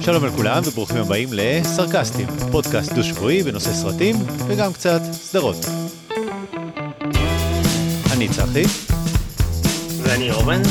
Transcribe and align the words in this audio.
שלום 0.00 0.24
לכולם 0.24 0.62
וברוכים 0.66 0.96
הבאים 0.96 1.28
לסרקסטים, 1.32 2.26
פודקאסט 2.52 2.92
דו-שבועי 2.92 3.42
בנושא 3.42 3.72
סרטים 3.72 4.16
וגם 4.46 4.72
קצת 4.72 5.00
סדרות. 5.12 5.56
אני 8.12 8.28
צחי. 8.28 8.64
ואני 10.02 10.30
אורן. 10.30 10.62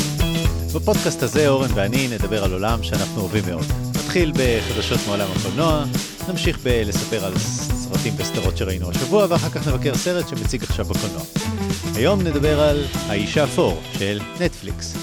בפודקאסט 0.74 1.22
הזה 1.22 1.48
אורן 1.48 1.68
ואני 1.74 2.08
נדבר 2.08 2.44
על 2.44 2.52
עולם 2.52 2.82
שאנחנו 2.82 3.20
אוהבים 3.20 3.44
מאוד. 3.46 3.66
נתחיל 3.94 4.32
בחדשות 4.34 5.00
מעולם 5.06 5.26
הקולנוע, 5.36 5.84
נמשיך 6.28 6.58
בלספר 6.62 7.24
על 7.24 7.32
סרטים 7.88 8.14
וסדרות 8.16 8.56
שראינו 8.56 8.90
השבוע 8.90 9.26
ואחר 9.30 9.48
כך 9.48 9.68
נבקר 9.68 9.94
סרט 9.94 10.28
שמציג 10.28 10.62
עכשיו 10.62 10.84
בקולנוע. 10.84 11.22
היום 11.94 12.22
נדבר 12.22 12.60
על 12.60 12.84
האיש 13.08 13.38
האפור 13.38 13.80
של 13.98 14.20
נטפליקס. 14.40 14.96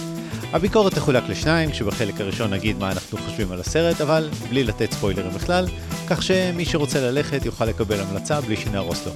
הביקורת 0.54 0.96
תחולק 0.96 1.24
לשניים, 1.30 1.72
כשבחלק 1.72 2.22
הראשון 2.22 2.54
נגיד 2.54 2.78
מה 2.78 2.92
אנחנו 2.92 3.18
חושבים 3.18 3.52
על 3.52 3.60
הסרט, 3.60 4.02
אבל 4.02 4.30
בלי 4.50 4.64
לתת 4.64 4.92
ספוילרים 4.92 5.32
בכלל, 5.32 5.68
כך 6.08 6.24
שמי 6.24 6.66
שרוצה 6.66 7.02
ללכת 7.02 7.46
יוכל 7.46 7.66
לקבל 7.66 8.00
המלצה 8.00 8.42
בלי 8.42 8.58
שנהרוס 8.58 9.06
לו. 9.06 9.12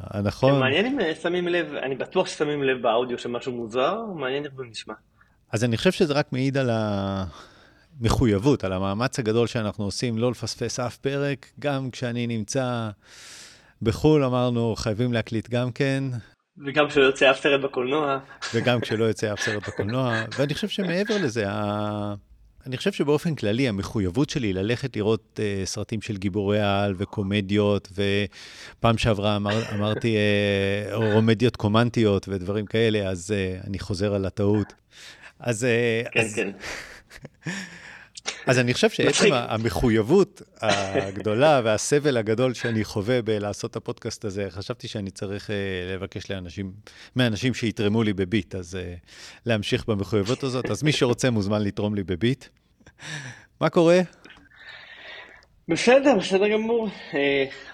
הנכון. 0.00 0.60
מעניין 0.60 0.86
אם 0.86 1.14
שמים 1.22 1.48
לב, 1.48 1.74
אני 1.74 1.94
בטוח 1.94 2.26
ששמים 2.26 2.62
לב 2.62 2.82
באודיו 2.82 3.18
שמשהו 3.18 3.52
מוזר, 3.52 3.96
מעניין 4.14 4.44
איך 4.44 4.52
זה 4.56 4.62
נשמע. 4.70 4.94
אז 5.52 5.64
אני 5.64 5.76
חושב 5.76 5.92
שזה 5.92 6.14
רק 6.14 6.32
מעיד 6.32 6.56
על 6.56 6.70
המחויבות, 8.00 8.64
על 8.64 8.72
המאמץ 8.72 9.18
הגדול 9.18 9.46
שאנחנו 9.46 9.84
עושים 9.84 10.18
לא 10.18 10.30
לפספס 10.30 10.80
אף 10.80 10.96
פרק, 10.96 11.46
גם 11.60 11.90
כשאני 11.90 12.26
נמצא 12.26 12.90
בחו"ל, 13.82 14.24
אמרנו, 14.24 14.76
חייבים 14.76 15.12
להקליט 15.12 15.48
גם 15.50 15.72
כן, 15.72 16.04
וגם 16.66 16.88
כשלא 16.88 17.04
יוצא 17.04 17.30
אף 17.30 17.40
סרט 17.40 17.60
בקולנוע. 17.60 18.18
וגם 18.54 18.80
כשלא 18.80 19.04
יוצא 19.04 19.32
אף 19.32 19.40
סרט 19.40 19.68
בקולנוע, 19.68 20.24
ואני 20.38 20.54
חושב 20.54 20.68
שמעבר 20.68 21.16
לזה, 21.22 21.50
ה... 21.50 22.14
אני 22.66 22.76
חושב 22.76 22.92
שבאופן 22.92 23.34
כללי 23.34 23.68
המחויבות 23.68 24.30
שלי 24.30 24.52
ללכת 24.52 24.96
לראות 24.96 25.40
uh, 25.40 25.66
סרטים 25.66 26.02
של 26.02 26.16
גיבורי 26.16 26.60
העל 26.60 26.94
וקומדיות, 26.98 27.88
ופעם 27.92 28.98
שעברה 28.98 29.36
אמר, 29.36 29.62
אמרתי 29.74 30.16
uh, 30.16 30.94
רומדיות 30.94 31.56
קומנטיות 31.56 32.28
ודברים 32.28 32.66
כאלה, 32.66 33.08
אז 33.08 33.34
uh, 33.34 33.66
אני 33.66 33.78
חוזר 33.78 34.14
על 34.14 34.24
הטעות. 34.26 34.72
אז... 35.38 35.64
Uh, 35.64 36.10
כן, 36.12 36.20
אז... 36.20 36.34
כן. 36.34 36.50
אז 38.46 38.58
אני 38.58 38.74
חושב 38.74 38.90
שעצם 38.90 39.28
המחויבות 39.32 40.42
הגדולה 40.60 41.60
והסבל 41.64 42.16
הגדול 42.16 42.54
שאני 42.54 42.84
חווה 42.84 43.22
בלעשות 43.22 43.70
את 43.70 43.76
הפודקאסט 43.76 44.24
הזה, 44.24 44.46
חשבתי 44.50 44.88
שאני 44.88 45.10
צריך 45.10 45.50
uh, 45.50 45.52
לבקש 45.94 46.30
לאנשים, 46.30 46.72
מאנשים 47.16 47.54
שיתרמו 47.54 48.02
לי 48.02 48.12
בביט, 48.12 48.54
אז 48.54 48.74
אה, 48.74 49.08
להמשיך 49.46 49.88
במחויבות 49.88 50.42
הזאת. 50.42 50.70
אז 50.70 50.82
מי 50.82 50.92
שרוצה 50.92 51.30
מוזמן 51.30 51.62
לתרום 51.62 51.94
לי 51.94 52.02
בביט. 52.02 52.44
מה 53.60 53.70
קורה? 53.70 54.00
בסדר, 55.68 56.16
בסדר 56.18 56.48
גמור. 56.48 56.88
אה, 57.10 57.14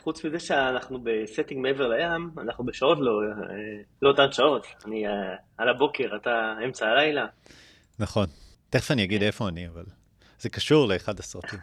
חוץ 0.02 0.24
מזה 0.24 0.38
שאנחנו 0.38 0.98
ב 1.04 1.11
setting 1.11 1.60
מעבר 1.62 1.88
לים, 1.88 2.30
אנחנו 2.38 2.64
בשעות 2.64 2.98
לא, 3.00 3.12
לא 4.02 4.08
אותן 4.08 4.32
שעות. 4.32 4.66
אני 4.86 5.04
על 5.58 5.68
הבוקר, 5.68 6.16
אתה 6.16 6.54
אמצע 6.64 6.86
הלילה. 6.86 7.26
נכון. 7.98 8.26
תכף 8.70 8.90
אני 8.90 9.04
אגיד 9.04 9.22
איפה 9.22 9.48
אני, 9.48 9.68
אבל... 9.68 9.99
זה 10.40 10.48
קשור 10.48 10.88
לאחד 10.88 11.18
הסרטים. 11.18 11.58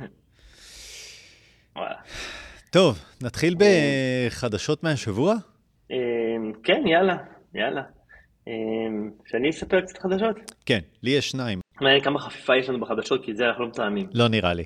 טוב, 2.71 2.99
נתחיל 3.23 3.55
בחדשות 3.57 4.83
מהשבוע? 4.83 5.35
אמ, 5.91 5.97
כן, 6.63 6.87
יאללה, 6.87 7.17
יאללה. 7.53 7.81
אמ, 8.47 9.11
שאני 9.25 9.49
אספר 9.49 9.81
קצת 9.81 9.97
חדשות? 9.97 10.35
כן, 10.65 10.79
לי 11.03 11.11
יש 11.11 11.29
שניים. 11.29 11.59
מעניין 11.81 12.03
כמה 12.03 12.19
חפיפה 12.19 12.57
יש 12.57 12.69
לנו 12.69 12.79
בחדשות, 12.79 13.25
כי 13.25 13.35
זה 13.35 13.45
אנחנו 13.45 13.63
לא 13.63 13.69
מתאמים. 13.69 14.09
לא 14.13 14.27
נראה 14.27 14.53
לי. 14.53 14.65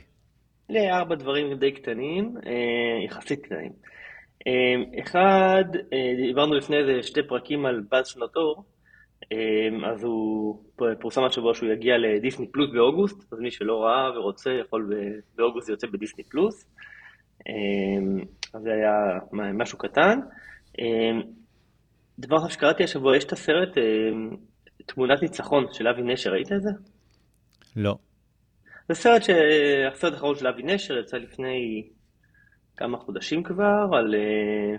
לי 0.69 0.91
ארבע 0.91 1.15
דברים 1.15 1.53
די 1.53 1.71
קטנים, 1.71 2.35
אה, 2.45 3.05
יחסית 3.05 3.45
קטנים. 3.45 3.71
אמ, 4.47 4.83
אחד, 5.03 5.63
אה, 5.93 6.13
דיברנו 6.27 6.53
לפני 6.53 6.77
איזה 6.77 7.03
שתי 7.03 7.23
פרקים 7.27 7.65
על 7.65 7.81
באז 7.91 8.07
שנתור, 8.07 8.63
אז 9.85 10.03
הוא 10.03 10.63
פורסם 10.99 11.23
השבוע 11.23 11.53
שהוא 11.53 11.69
יגיע 11.69 11.97
לדיסני 11.97 12.51
פלוס 12.51 12.69
באוגוסט, 12.73 13.33
אז 13.33 13.39
מי 13.39 13.51
שלא 13.51 13.83
ראה 13.83 14.19
ורוצה 14.19 14.51
יכול 14.51 14.93
באוגוסט 15.35 15.67
זה 15.67 15.73
יוצא 15.73 15.87
בדיסני 15.87 16.23
פלוס. 16.23 16.65
אמ, 17.47 18.19
אז 18.53 18.61
זה 18.61 18.69
היה 18.73 19.19
משהו 19.53 19.77
קטן. 19.77 20.19
אמ, 20.79 21.21
דבר 22.19 22.37
אחר 22.37 22.47
שקראתי 22.47 22.83
השבוע, 22.83 23.17
יש 23.17 23.23
את 23.23 23.31
הסרט 23.31 23.77
תמונת 24.85 25.21
ניצחון 25.21 25.65
של 25.71 25.87
אבי 25.87 26.01
נשר, 26.01 26.31
ראית 26.31 26.51
את 26.51 26.61
זה? 26.61 26.69
לא. 27.75 27.95
זה 28.89 28.95
סרט, 28.95 29.23
ש... 29.23 29.29
הסרט 29.91 30.13
האחרון 30.13 30.35
של 30.35 30.47
אבי 30.47 30.63
נשר 30.63 30.97
יצא 30.97 31.17
לפני 31.17 31.89
כמה 32.77 32.97
חודשים 32.97 33.43
כבר, 33.43 33.87
על 33.93 34.15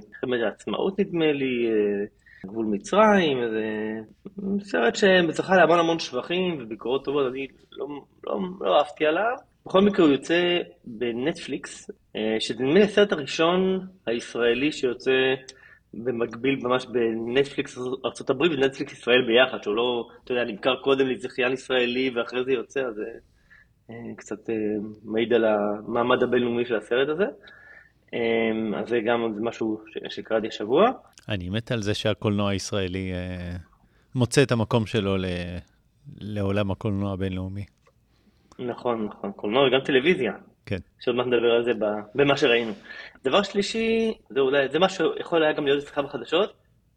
מלחמת 0.08 0.40
העצמאות 0.44 1.00
נדמה 1.00 1.32
לי, 1.32 1.66
אה, 1.66 2.04
גבול 2.46 2.66
מצרים, 2.66 3.38
זה 3.50 3.64
סרט 4.60 4.94
שזכה 4.96 5.56
להמון 5.56 5.78
המון 5.78 5.98
שבחים 5.98 6.58
וביקורות 6.60 7.04
טובות, 7.04 7.32
אני 7.32 7.46
לא, 7.72 7.86
לא, 8.24 8.38
לא 8.60 8.78
אהבתי 8.78 9.06
עליו. 9.06 9.36
בכל 9.66 9.80
מקרה 9.80 10.04
הוא 10.04 10.12
יוצא 10.12 10.58
בנטפליקס, 10.84 11.90
אה, 12.16 12.36
שזה 12.40 12.64
נדמה 12.64 12.74
לי 12.74 12.82
הסרט 12.82 13.12
הראשון 13.12 13.86
הישראלי 14.06 14.72
שיוצא 14.72 15.34
במקביל 15.94 16.58
ממש 16.62 16.86
בנטפליקס 16.86 17.78
ארה"ב 17.78 18.40
ונטפליקס 18.40 18.92
ישראל 18.92 19.26
ביחד, 19.26 19.62
שהוא 19.62 19.76
לא, 19.76 20.08
אתה 20.24 20.32
יודע, 20.32 20.44
נמכר 20.44 20.76
קודם 20.76 21.08
לזכיין 21.08 21.52
ישראלי 21.52 22.10
ואחרי 22.14 22.44
זה 22.44 22.52
יוצא, 22.52 22.80
אז 22.80 22.94
זה 22.94 23.10
אה, 23.90 23.94
קצת 24.16 24.50
אה, 24.50 24.54
מעיד 25.04 25.32
על 25.32 25.44
המעמד 25.44 26.22
הבינלאומי 26.22 26.64
של 26.64 26.76
הסרט 26.76 27.08
הזה. 27.08 27.26
אז 28.76 28.88
זה 28.88 29.00
גם 29.06 29.44
משהו 29.44 29.80
שקראתי 30.08 30.48
השבוע. 30.48 30.90
אני 31.28 31.48
מת 31.48 31.72
על 31.72 31.82
זה 31.82 31.94
שהקולנוע 31.94 32.50
הישראלי 32.50 33.12
אה, 33.12 33.56
מוצא 34.14 34.42
את 34.42 34.52
המקום 34.52 34.86
שלו 34.86 35.16
ל, 35.16 35.24
לעולם 36.18 36.70
הקולנוע 36.70 37.12
הבינלאומי. 37.12 37.64
נכון, 38.58 39.06
נכון, 39.06 39.32
קולנוע 39.32 39.68
וגם 39.68 39.80
טלוויזיה. 39.84 40.32
כן. 40.66 40.78
שעוד 41.00 41.16
מעט 41.16 41.26
נדבר 41.26 41.50
על 41.50 41.64
זה 41.64 41.72
במה 42.14 42.36
שראינו. 42.36 42.72
דבר 43.24 43.42
שלישי, 43.42 44.14
זה 44.30 44.40
אולי, 44.40 44.68
זה 44.68 44.78
מה 44.78 44.88
שיכול 44.88 45.42
היה 45.42 45.52
גם 45.52 45.64
להיות 45.64 45.82
אצלך 45.82 45.98
בחדשות, 45.98 46.52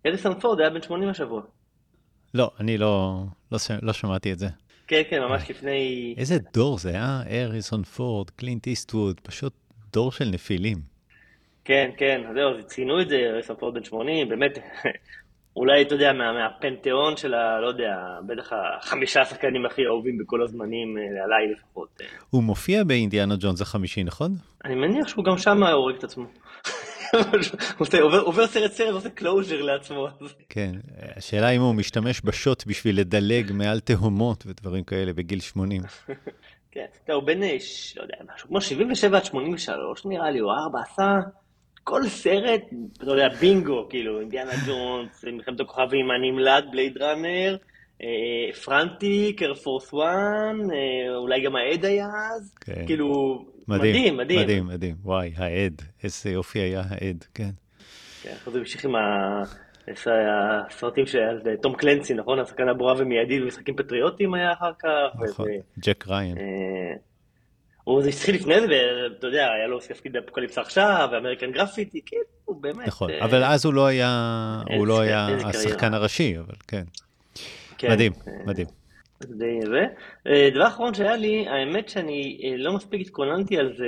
אליסון 0.05 0.39
פורד 0.39 0.59
היה 0.59 0.69
בן 0.69 0.81
80 0.81 1.09
השבוע. 1.09 1.41
לא, 2.33 2.51
אני 2.59 2.77
לא, 2.77 3.23
לא, 3.51 3.57
לא 3.81 3.93
שמעתי 3.93 4.33
את 4.33 4.39
זה. 4.39 4.47
כן, 4.87 5.01
כן, 5.09 5.21
ממש 5.21 5.49
לפני... 5.49 6.13
איזה 6.17 6.37
דור 6.53 6.77
זה, 6.77 6.95
אה? 6.99 7.21
אריסון 7.43 7.83
פורד, 7.83 8.29
קלינט 8.29 8.67
איסטווד, 8.67 9.19
פשוט 9.19 9.53
דור 9.93 10.11
של 10.11 10.25
נפילים. 10.25 10.94
כן, 11.65 11.89
כן, 11.97 12.21
זהו, 12.33 12.67
ציינו 12.67 13.01
את 13.01 13.09
זה, 13.09 13.53
פורד 13.59 13.73
בן 13.73 13.83
80, 13.83 14.29
באמת, 14.29 14.57
אולי, 15.57 15.81
אתה 15.81 15.95
יודע, 15.95 16.13
מה, 16.13 16.33
מהפנתיאון 16.33 17.17
של 17.17 17.33
ה... 17.33 17.59
לא 17.61 17.67
יודע, 17.67 17.95
בטח 18.27 18.49
החמישה 18.53 19.21
השחקנים 19.21 19.65
הכי 19.65 19.85
אהובים 19.85 20.17
בכל 20.17 20.43
הזמנים, 20.43 20.97
אה, 20.97 21.23
עליי 21.23 21.53
לפחות. 21.53 22.01
הוא 22.29 22.43
מופיע 22.43 22.83
באינדיאנה 22.83 23.35
ג'ונס 23.39 23.61
החמישי, 23.61 24.03
נכון? 24.03 24.31
אני 24.65 24.75
מניח 24.75 25.07
שהוא 25.07 25.25
גם 25.25 25.37
שם 25.37 25.63
הורג 25.63 25.95
את 25.95 26.03
עצמו. 26.03 26.25
עובר, 28.01 28.19
עובר 28.19 28.47
סרט 28.47 28.71
סרט 28.71 28.89
ועושה 28.89 29.09
closure 29.09 29.61
לעצמו. 29.61 30.07
כן, 30.49 30.71
השאלה 31.15 31.49
אם 31.49 31.61
הוא 31.61 31.75
משתמש 31.75 32.21
בשוט 32.21 32.63
בשביל 32.67 32.99
לדלג 32.99 33.51
מעל 33.51 33.79
תהומות 33.79 34.43
ודברים 34.47 34.83
כאלה 34.83 35.13
בגיל 35.13 35.39
80. 35.39 35.81
כן, 36.71 36.85
הוא 37.13 37.23
בן, 37.23 37.39
לא 37.39 38.01
יודע, 38.01 38.15
משהו 38.35 38.47
כמו 38.47 38.61
77 38.61 39.17
עד 39.17 39.25
83 39.25 40.05
נראה 40.05 40.31
לי, 40.31 40.41
או 40.41 40.51
4, 40.51 40.79
עשה 40.81 41.19
כל 41.87 42.07
סרט, 42.07 42.61
אתה 42.97 43.05
יודע, 43.05 43.29
בינגו, 43.29 43.87
כאילו, 43.89 44.19
אינדיאנה 44.19 44.51
ג'ונס, 44.67 45.25
מלחמת 45.25 45.59
הכוכבים, 45.59 46.05
הנמלט, 46.11 46.63
Blade 46.71 46.97
Runner, 46.97 47.57
Frantic, 48.65 49.43
Air 49.43 49.62
Force 49.62 49.93
One, 49.93 50.57
אולי 51.15 51.41
גם 51.41 51.55
העד 51.55 51.85
היה 51.85 52.05
אז, 52.05 52.53
כן. 52.61 52.85
כאילו, 52.85 53.45
מדהים, 53.67 54.17
מדהים. 54.17 54.39
מדהים, 54.39 54.67
מדהים, 54.67 54.95
וואי, 55.03 55.31
העד, 55.35 55.81
איזה 56.03 56.29
יופי 56.29 56.59
היה 56.59 56.81
העד, 56.89 57.25
כן. 57.33 57.49
כן, 58.23 58.31
אחרי 58.31 58.53
זה 58.53 58.59
המשיך 58.59 58.85
עם 58.85 58.95
הסרטים 60.67 61.05
של 61.05 61.55
תום 61.61 61.75
קלנסי, 61.75 62.13
נכון? 62.13 62.39
הסכנה 62.39 62.73
ברורה 62.73 62.93
ומיידית 62.97 63.43
ומשחקים 63.43 63.75
פטריוטים 63.75 64.33
היה 64.33 64.53
אחר 64.53 64.71
כך. 64.79 65.21
נכון, 65.29 65.47
ג'ק 65.79 66.07
ריין. 66.07 66.37
הוא 67.85 68.03
התחיל 68.03 68.35
לפני 68.35 68.61
זה, 68.61 68.67
ואתה 68.67 69.27
יודע, 69.27 69.47
היה 69.51 69.67
לו 69.67 69.79
תפקיד 69.79 70.13
באפוקליפסה 70.13 70.61
עכשיו, 70.61 71.09
ואמריקן 71.11 71.51
גרפיטי, 71.51 72.01
כן, 72.05 72.17
הוא 72.45 72.61
באמת... 72.61 72.87
נכון, 72.87 73.11
אה, 73.11 73.25
אבל 73.25 73.43
אז 73.43 73.65
הוא 73.65 73.73
לא 73.73 73.85
היה, 73.85 74.61
הוא 74.77 74.87
לא 74.87 74.99
היה 74.99 75.27
השחקן 75.43 75.93
הראשי, 75.93 76.37
אבל 76.39 76.55
כן. 76.67 76.83
כן 77.77 77.91
מדהים, 77.91 78.11
אה, 78.27 78.33
מדהים. 78.45 78.67
די 79.23 79.59
זה. 79.65 79.85
אה, 80.27 80.49
דבר 80.53 80.67
אחרון 80.67 80.93
שהיה 80.93 81.15
לי, 81.15 81.47
האמת 81.47 81.89
שאני 81.89 82.37
לא 82.57 82.73
מספיק 82.73 83.01
התכוננתי 83.01 83.57
על 83.57 83.73
זה, 83.77 83.87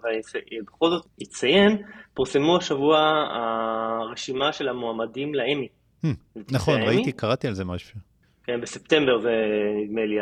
אבל 0.00 0.10
בכל 0.66 0.90
זאת 0.90 1.06
אציין, 1.22 1.82
פורסמו 2.14 2.56
השבוע 2.56 2.98
הרשימה 3.30 4.52
של 4.52 4.68
המועמדים 4.68 5.34
לאמי. 5.34 5.68
Hmm, 6.04 6.08
נכון, 6.50 6.82
ראיתי, 6.82 7.12
קראתי 7.12 7.48
על 7.48 7.54
זה 7.54 7.64
משהו. 7.64 7.98
כן, 8.44 8.60
בספטמבר 8.60 9.18
זה 9.18 9.44
נדמה 9.76 10.04
לי 10.04 10.16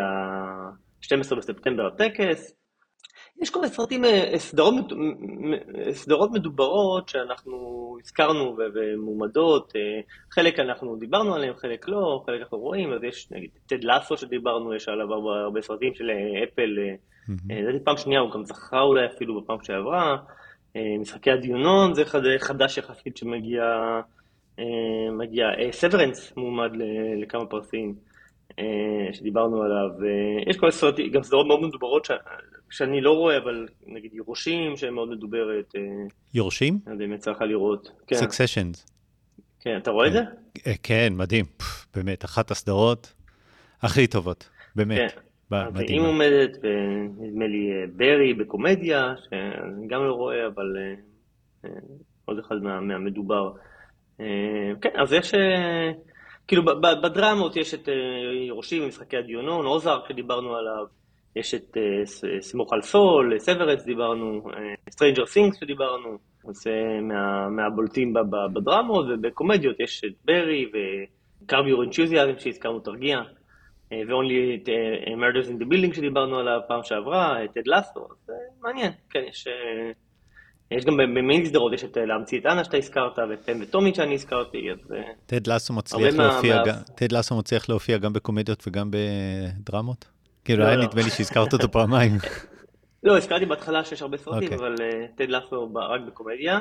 ה-12 1.12 1.34
בספטמבר 1.34 1.86
הטקס. 1.86 2.56
יש 3.42 3.50
כל 3.50 3.60
מיני 3.60 3.72
סרטים, 3.72 4.04
אה, 4.04 4.38
סדרות, 4.38 4.74
סדרות 5.90 6.30
מדוברות 6.32 7.08
שאנחנו 7.08 7.56
הזכרנו 8.02 8.56
ומועמדות, 8.74 9.72
אה, 9.76 10.00
חלק 10.30 10.58
אנחנו 10.58 10.96
דיברנו 10.96 11.34
עליהם, 11.34 11.54
חלק 11.56 11.88
לא, 11.88 12.22
חלק 12.26 12.40
אנחנו 12.40 12.58
רואים, 12.58 12.92
אז 12.92 13.02
יש 13.04 13.30
נגיד 13.30 13.50
טד 13.66 13.84
לאסו 13.84 14.16
שדיברנו, 14.16 14.74
יש 14.74 14.88
עליו 14.88 15.12
הרבה, 15.12 15.30
הרבה 15.30 15.62
סרטים 15.62 15.94
של 15.94 16.10
אה, 16.10 16.44
אפל, 16.44 16.76
לדעתי 17.48 17.78
mm-hmm. 17.78 17.84
פעם 17.84 17.96
שנייה, 17.96 18.20
הוא 18.20 18.30
גם 18.30 18.44
זכה 18.44 18.80
אולי 18.80 19.06
אפילו 19.06 19.40
בפעם 19.40 19.58
שעברה, 19.62 20.16
משחקי 21.00 21.30
הדיונון 21.30 21.94
זה 21.94 22.04
חדש 22.38 22.78
יחסית 22.78 23.16
שמגיע, 23.16 23.62
מגיע, 25.18 25.46
סוורנס 25.70 26.32
מועמד 26.36 26.70
לכמה 27.22 27.46
פרסים. 27.46 27.94
שדיברנו 29.12 29.62
עליו, 29.62 29.88
יש 30.46 30.56
כל 30.56 30.70
סרטים, 30.70 31.10
גם 31.10 31.22
סדרות 31.22 31.46
מאוד 31.46 31.62
מדוברות 31.62 32.08
שאני 32.70 33.00
לא 33.00 33.12
רואה, 33.12 33.36
אבל 33.36 33.68
נגיד 33.86 34.14
יורשים, 34.14 34.76
שהם 34.76 34.94
מאוד 34.94 35.08
מדוברת. 35.08 35.74
אה, 35.76 35.80
יורשים? 36.34 36.78
יצא 37.14 37.30
לך 37.30 37.40
לראות. 37.40 37.90
כן. 38.06 38.16
Successions. 38.16 38.90
כן, 39.60 39.76
אתה 39.76 39.90
רואה 39.90 40.06
את 40.06 40.12
זה? 40.12 40.20
אה, 40.66 40.72
כן, 40.82 41.12
מדהים. 41.16 41.44
באמת, 41.94 42.24
אחת 42.24 42.50
הסדרות 42.50 43.14
הכי 43.82 44.06
טובות, 44.06 44.48
באמת. 44.76 45.10
כן. 45.10 45.20
מדהים. 45.50 46.02
היא 46.02 46.10
עומדת, 46.10 46.56
ונדמה 46.62 47.46
לי 47.46 47.70
אה, 47.72 47.86
ברי 47.96 48.34
בקומדיה, 48.34 49.14
שאני 49.28 49.86
גם 49.86 50.04
לא 50.04 50.12
רואה, 50.12 50.46
אבל 50.46 50.76
עוד 52.24 52.38
אחד 52.38 52.56
מה, 52.62 52.80
מהמדובר. 52.80 53.52
כן, 54.80 54.90
אז 54.94 55.12
יש, 55.12 55.32
כאילו 56.48 56.62
בדרמות 57.02 57.56
יש 57.56 57.74
את 57.74 57.88
יורשים 58.48 58.82
ומשחקי 58.82 59.16
הדיונון, 59.16 59.66
Ozark 59.66 60.08
שדיברנו 60.08 60.56
עליו. 60.56 60.86
יש 61.36 61.54
את 61.54 61.76
אה, 61.76 62.40
סמוך 62.40 62.72
על 62.72 62.82
סול, 62.82 63.38
Severance 63.38 63.84
דיברנו, 63.84 64.42
Stranger 64.90 65.26
Things 65.26 65.60
שדיברנו, 65.60 66.18
זה 66.44 66.98
מה, 67.02 67.48
מהבולטים 67.48 68.14
בדרמות, 68.54 69.06
ובקומדיות 69.08 69.80
יש 69.80 70.02
את 70.04 70.12
ברי 70.24 70.66
ו 70.72 70.91
Curb 70.91 71.66
Your 71.66 71.82
Enthusiasm 71.82 72.38
שהזכרנו 72.38 72.80
תרגיע, 72.80 73.18
ואת 73.90 74.62
Only 74.62 74.68
Murders 75.06 75.48
in 75.48 75.62
the 75.62 75.66
Building 75.66 75.94
שדיברנו 75.94 76.38
עליו 76.38 76.60
פעם 76.68 76.80
שעברה, 76.82 77.44
את 77.44 77.56
Ted 77.56 77.66
Lasso, 77.66 78.08
זה 78.26 78.32
מעניין, 78.62 78.92
כן, 79.10 79.20
יש... 79.28 79.48
יש 80.70 80.84
גם 80.84 80.96
במיני 80.96 81.46
סדרות, 81.46 81.72
יש 81.72 81.84
את 81.84 81.96
להמציא 81.96 82.40
את 82.40 82.46
אנה 82.46 82.64
שאתה 82.64 82.76
הזכרת, 82.76 83.18
ואת 83.30 83.42
פן 83.46 83.62
וטומי 83.62 83.94
שאני 83.94 84.14
הזכרתי, 84.14 84.70
אז... 84.72 84.92
טד 85.26 85.46
לסו 85.46 85.74
מצליח 85.74 86.14
להופיע, 86.14 86.62
מה... 86.66 87.18
לסו 87.18 87.38
מצליח 87.38 87.68
להופיע 87.68 87.98
גם 87.98 88.12
בקומדיות 88.12 88.64
וגם 88.66 88.90
בדרמות? 88.90 90.04
כאילו, 90.44 90.62
לא, 90.62 90.68
היה 90.68 90.76
לא. 90.76 90.84
נדמה 90.84 91.02
לי 91.02 91.10
שהזכרת 91.10 91.52
אותו 91.52 91.70
פעמיים. 91.70 92.12
לא, 93.02 93.16
הזכרתי 93.16 93.46
בהתחלה 93.46 93.84
שיש 93.84 94.02
הרבה 94.02 94.16
סרטים, 94.16 94.52
אוקיי. 94.52 94.58
אבל 94.58 94.74
טד 95.14 95.20
אה, 95.20 95.26
לאסו 95.26 95.74
רק 95.74 96.00
בקומדיה. 96.06 96.58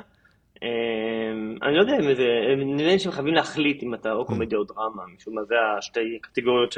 אמ, 0.63 1.55
אני 1.63 1.75
לא 1.75 1.81
יודע 1.81 1.95
אם 1.95 2.15
זה, 2.15 2.27
נראה 2.57 2.91
לי 2.91 2.99
שהם 2.99 3.11
חייבים 3.11 3.33
להחליט 3.33 3.83
אם 3.83 3.93
אתה 3.93 4.11
או 4.11 4.23
mm. 4.23 4.25
קומדיה 4.25 4.57
או 4.57 4.63
דרמה, 4.63 5.03
משום 5.15 5.35
מה 5.35 5.43
זה 5.43 5.55
השתי 5.77 6.19
קטגוריות 6.21 6.75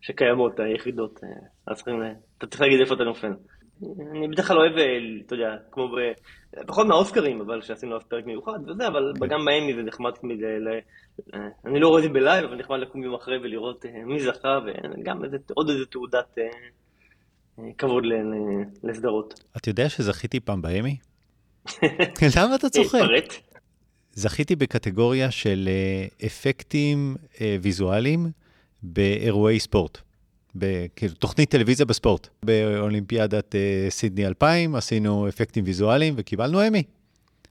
שקיימות, 0.00 0.60
היחידות. 0.60 1.20
אה, 1.24 1.28
אז 1.66 1.82
אתה 2.38 2.46
צריך 2.46 2.60
להגיד 2.60 2.80
איפה 2.80 2.94
אתה 2.94 3.04
נופל. 3.04 3.32
אני 3.82 4.28
בדרך 4.28 4.48
כלל 4.48 4.58
אוהב, 4.58 4.76
אה, 4.76 4.98
אתה 5.26 5.34
יודע, 5.34 5.56
כמו 5.70 5.88
ב... 5.88 5.92
פחות 6.66 6.86
מהאוסקרים, 6.86 7.40
אבל 7.40 7.62
שעשינו 7.62 7.96
אז 7.96 8.02
פרק 8.02 8.26
מיוחד 8.26 8.58
וזה, 8.66 8.86
אבל 8.88 9.12
כן. 9.20 9.26
גם 9.26 9.44
באמי 9.44 9.74
זה 9.74 9.82
נחמד 9.82 10.10
תמיד, 10.10 10.40
אה, 10.44 11.40
אני 11.64 11.80
לא 11.80 11.88
רואה 11.88 11.98
את 11.98 12.02
זה 12.02 12.08
בלייב, 12.08 12.44
אבל 12.44 12.56
נחמד 12.56 12.78
לקום 12.78 13.02
יום 13.02 13.14
אחרי 13.14 13.38
ולראות 13.38 13.86
אה, 13.86 14.04
מי 14.04 14.20
זכה, 14.20 14.58
וגם 14.66 15.22
עוד 15.54 15.70
איזה 15.70 15.86
תעודת 15.86 16.38
כבוד 17.78 18.04
לסדרות. 18.82 19.40
אתה 19.56 19.68
יודע 19.68 19.88
שזכיתי 19.88 20.40
פעם 20.40 20.62
באמי? 20.62 20.96
למה 22.36 22.54
אתה 22.54 22.68
צוחק? 22.68 23.00
זכיתי 24.12 24.56
בקטגוריה 24.56 25.30
של 25.30 25.68
אפקטים 26.26 27.16
ויזואליים 27.62 28.30
באירועי 28.82 29.60
ספורט. 29.60 30.05
כאילו, 30.96 31.14
תוכנית 31.14 31.50
טלוויזיה 31.50 31.86
בספורט. 31.86 32.28
באולימפיאדת 32.42 33.54
uh, 33.54 33.90
סידני 33.90 34.26
2000 34.26 34.74
עשינו 34.74 35.28
אפקטים 35.28 35.64
ויזואליים 35.64 36.14
וקיבלנו 36.16 36.66
אמי. 36.66 36.82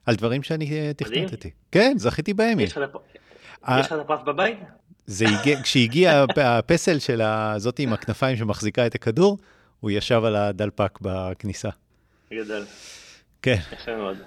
על 0.05 0.15
דברים 0.15 0.43
שאני 0.43 0.65
uh, 0.65 0.93
תכנתתי. 0.93 1.49
כן, 1.71 1.93
זכיתי 1.97 2.33
באמי. 2.33 2.63
יש 2.63 2.77
לך 2.77 3.93
את 3.93 3.99
הפרס 3.99 4.19
בבית? 4.25 4.57
זה 5.05 5.25
הגיע, 5.27 5.61
כשהגיע 5.63 6.25
הפסל 6.37 6.99
של 6.99 7.21
הזאתי 7.21 7.83
עם 7.83 7.93
הכנפיים 7.93 8.37
שמחזיקה 8.37 8.87
את 8.87 8.95
הכדור, 8.95 9.37
הוא 9.79 9.91
ישב 9.91 10.21
על 10.23 10.35
הדלפק 10.35 10.99
בכניסה. 11.01 11.69
גדל. 12.33 12.63
כן. 13.41 13.57
יפה 13.73 13.95
מאוד. 13.95 14.17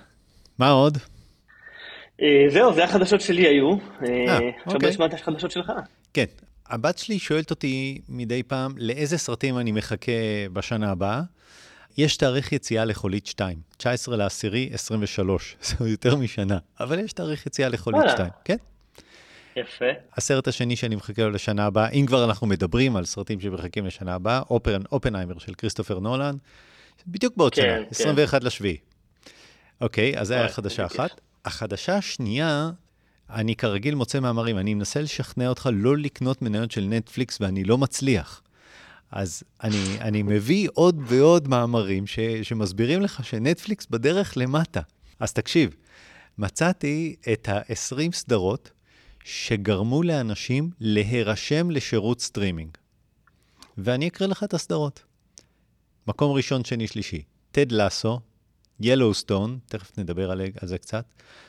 מה 0.58 0.70
עוד? 0.70 0.98
אה, 2.22 2.46
זהו, 2.48 2.74
זה 2.74 2.84
החדשות 2.84 3.20
שלי 3.20 3.46
היו. 3.46 3.76
עכשיו 4.66 4.80
בוא 4.80 4.88
נשמע 4.88 5.06
את 5.06 5.14
החדשות 5.14 5.50
שלך. 5.50 5.72
כן, 6.12 6.24
הבת 6.68 6.98
שלי 6.98 7.18
שואלת 7.18 7.50
אותי 7.50 8.00
מדי 8.08 8.42
פעם 8.42 8.74
לאיזה 8.76 9.18
סרטים 9.18 9.58
אני 9.58 9.72
מחכה 9.72 10.12
בשנה 10.52 10.90
הבאה. 10.90 11.22
יש 11.98 12.16
תאריך 12.16 12.52
יציאה 12.52 12.84
לחולית 12.84 13.26
2, 13.26 13.58
19 13.76 14.16
לעשירי 14.16 14.70
23, 14.72 15.56
זה 15.62 15.88
יותר 15.90 16.16
משנה, 16.16 16.58
אבל 16.80 16.98
יש 16.98 17.12
תאריך 17.12 17.46
יציאה 17.46 17.68
לחולית 17.68 18.02
2, 18.10 18.30
כן? 18.44 18.56
יפה. 19.56 19.84
הסרט 20.16 20.48
השני 20.48 20.76
שאני 20.76 20.96
מחכה 20.96 21.22
לו 21.22 21.30
לשנה 21.30 21.66
הבאה, 21.66 21.88
אם 21.88 22.04
כבר 22.06 22.24
אנחנו 22.24 22.46
מדברים 22.46 22.96
על 22.96 23.04
סרטים 23.04 23.40
שמחכים 23.40 23.86
לשנה 23.86 24.14
הבאה, 24.14 24.42
אופן, 24.50 24.82
אופנהיימר 24.92 25.38
של 25.38 25.54
כריסטופר 25.54 25.98
נולן, 25.98 26.36
בדיוק 27.06 27.36
בעוד 27.36 27.54
כן, 27.54 27.62
שנה, 27.62 27.84
כן. 27.84 27.90
21 27.90 28.44
לשביעי. 28.44 28.76
אוקיי, 29.80 30.18
אז 30.18 30.26
זה 30.26 30.34
היה 30.34 30.48
חדשה 30.48 30.86
אחת. 30.86 31.20
החדשה 31.44 31.96
השנייה 31.96 32.70
אני 33.30 33.56
כרגיל 33.56 33.94
מוצא 33.94 34.20
מאמרים, 34.20 34.58
אני 34.58 34.74
מנסה 34.74 35.00
לשכנע 35.00 35.48
אותך 35.48 35.68
לא 35.72 35.96
לקנות 35.96 36.42
מניות 36.42 36.70
של 36.70 36.84
נטפליקס 36.84 37.40
ואני 37.40 37.64
לא 37.64 37.78
מצליח. 37.78 38.42
אז 39.10 39.42
אני, 39.62 40.00
אני 40.00 40.22
מביא 40.22 40.68
עוד 40.74 41.00
ועוד 41.06 41.48
מאמרים 41.48 42.06
ש, 42.06 42.18
שמסבירים 42.42 43.00
לך 43.00 43.24
שנטפליקס 43.24 43.86
בדרך 43.90 44.36
למטה. 44.36 44.80
אז 45.20 45.32
תקשיב, 45.32 45.74
מצאתי 46.38 47.16
את 47.32 47.48
ה-20 47.48 48.12
סדרות 48.12 48.70
שגרמו 49.24 50.02
לאנשים 50.02 50.70
להירשם 50.80 51.70
לשירות 51.70 52.20
סטרימינג. 52.20 52.70
ואני 53.78 54.08
אקריא 54.08 54.28
לך 54.28 54.44
את 54.44 54.54
הסדרות. 54.54 55.02
מקום 56.06 56.36
ראשון, 56.36 56.64
שני, 56.64 56.86
שלישי, 56.86 57.22
Ted 57.50 57.72
Lasso, 57.72 58.20
Yellowstone, 58.80 59.58
תכף 59.66 59.98
נדבר 59.98 60.30
על 60.30 60.40
זה 60.62 60.78
קצת, 60.78 61.04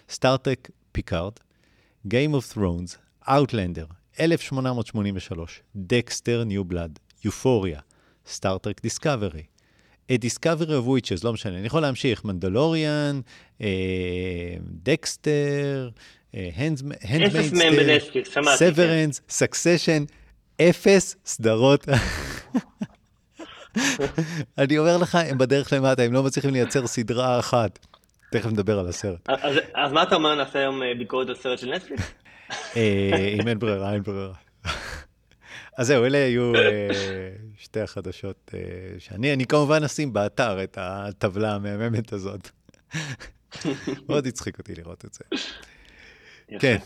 Star 0.09 0.39
Trek 0.39 0.69
Picard, 0.91 1.33
Game 2.07 2.33
of 2.33 2.45
Thrones, 2.45 2.97
Outlander, 3.27 3.87
1883, 4.17 5.63
Dexter 5.75 6.45
New 6.45 6.63
Blood, 6.63 6.99
Euphoria, 7.23 7.83
Star 8.25 8.59
Trek 8.59 8.81
Discovery, 8.81 9.49
A 10.09 10.17
Discovery 10.17 10.73
of 10.73 10.85
Witches, 10.87 11.23
לא 11.23 11.33
משנה, 11.33 11.57
אני 11.57 11.67
יכול 11.67 11.81
להמשיך, 11.81 12.25
Mandalorian, 12.25 13.21
Dexter, 14.83 15.89
שמעתי. 18.33 18.57
סוורנס, 18.57 19.21
סקסשן, 19.29 20.03
אפס 20.61 21.15
סדרות. 21.25 21.85
אני 24.57 24.77
אומר 24.77 24.97
לך, 24.97 25.15
הם 25.15 25.37
בדרך 25.37 25.73
למטה, 25.73 26.03
הם 26.03 26.13
לא 26.13 26.23
מצליחים 26.23 26.49
לייצר 26.53 26.87
סדרה 26.87 27.39
אחת. 27.39 27.79
תכף 28.31 28.45
נדבר 28.45 28.79
על 28.79 28.87
הסרט. 28.87 29.29
אז, 29.29 29.55
אז 29.73 29.91
מה 29.91 30.03
אתה 30.03 30.15
אומר, 30.15 30.35
נעשה 30.35 30.59
היום 30.59 30.83
אה, 30.83 30.87
ביקורת 30.97 31.29
על 31.29 31.35
סרט 31.35 31.59
של 31.59 31.71
נטפליקס? 31.75 32.03
אה, 32.75 33.35
אם 33.39 33.47
אין 33.47 33.59
ברירה, 33.59 33.93
אין 33.93 34.03
ברירה. 34.03 34.33
אז 35.77 35.87
זהו, 35.87 36.05
אלה 36.05 36.17
היו 36.17 36.55
אה, 36.55 36.89
שתי 37.57 37.79
החדשות 37.79 38.51
שאני, 38.99 39.33
אני 39.33 39.45
כמובן 39.45 39.83
אשים 39.83 40.13
באתר 40.13 40.63
את 40.63 40.77
הטבלה 40.81 41.55
המהממת 41.55 42.13
הזאת. 42.13 42.49
מאוד 44.09 44.27
הצחיק 44.27 44.59
אותי 44.59 44.75
לראות 44.75 45.05
את 45.05 45.13
זה. 45.13 45.23
כן, 46.59 46.77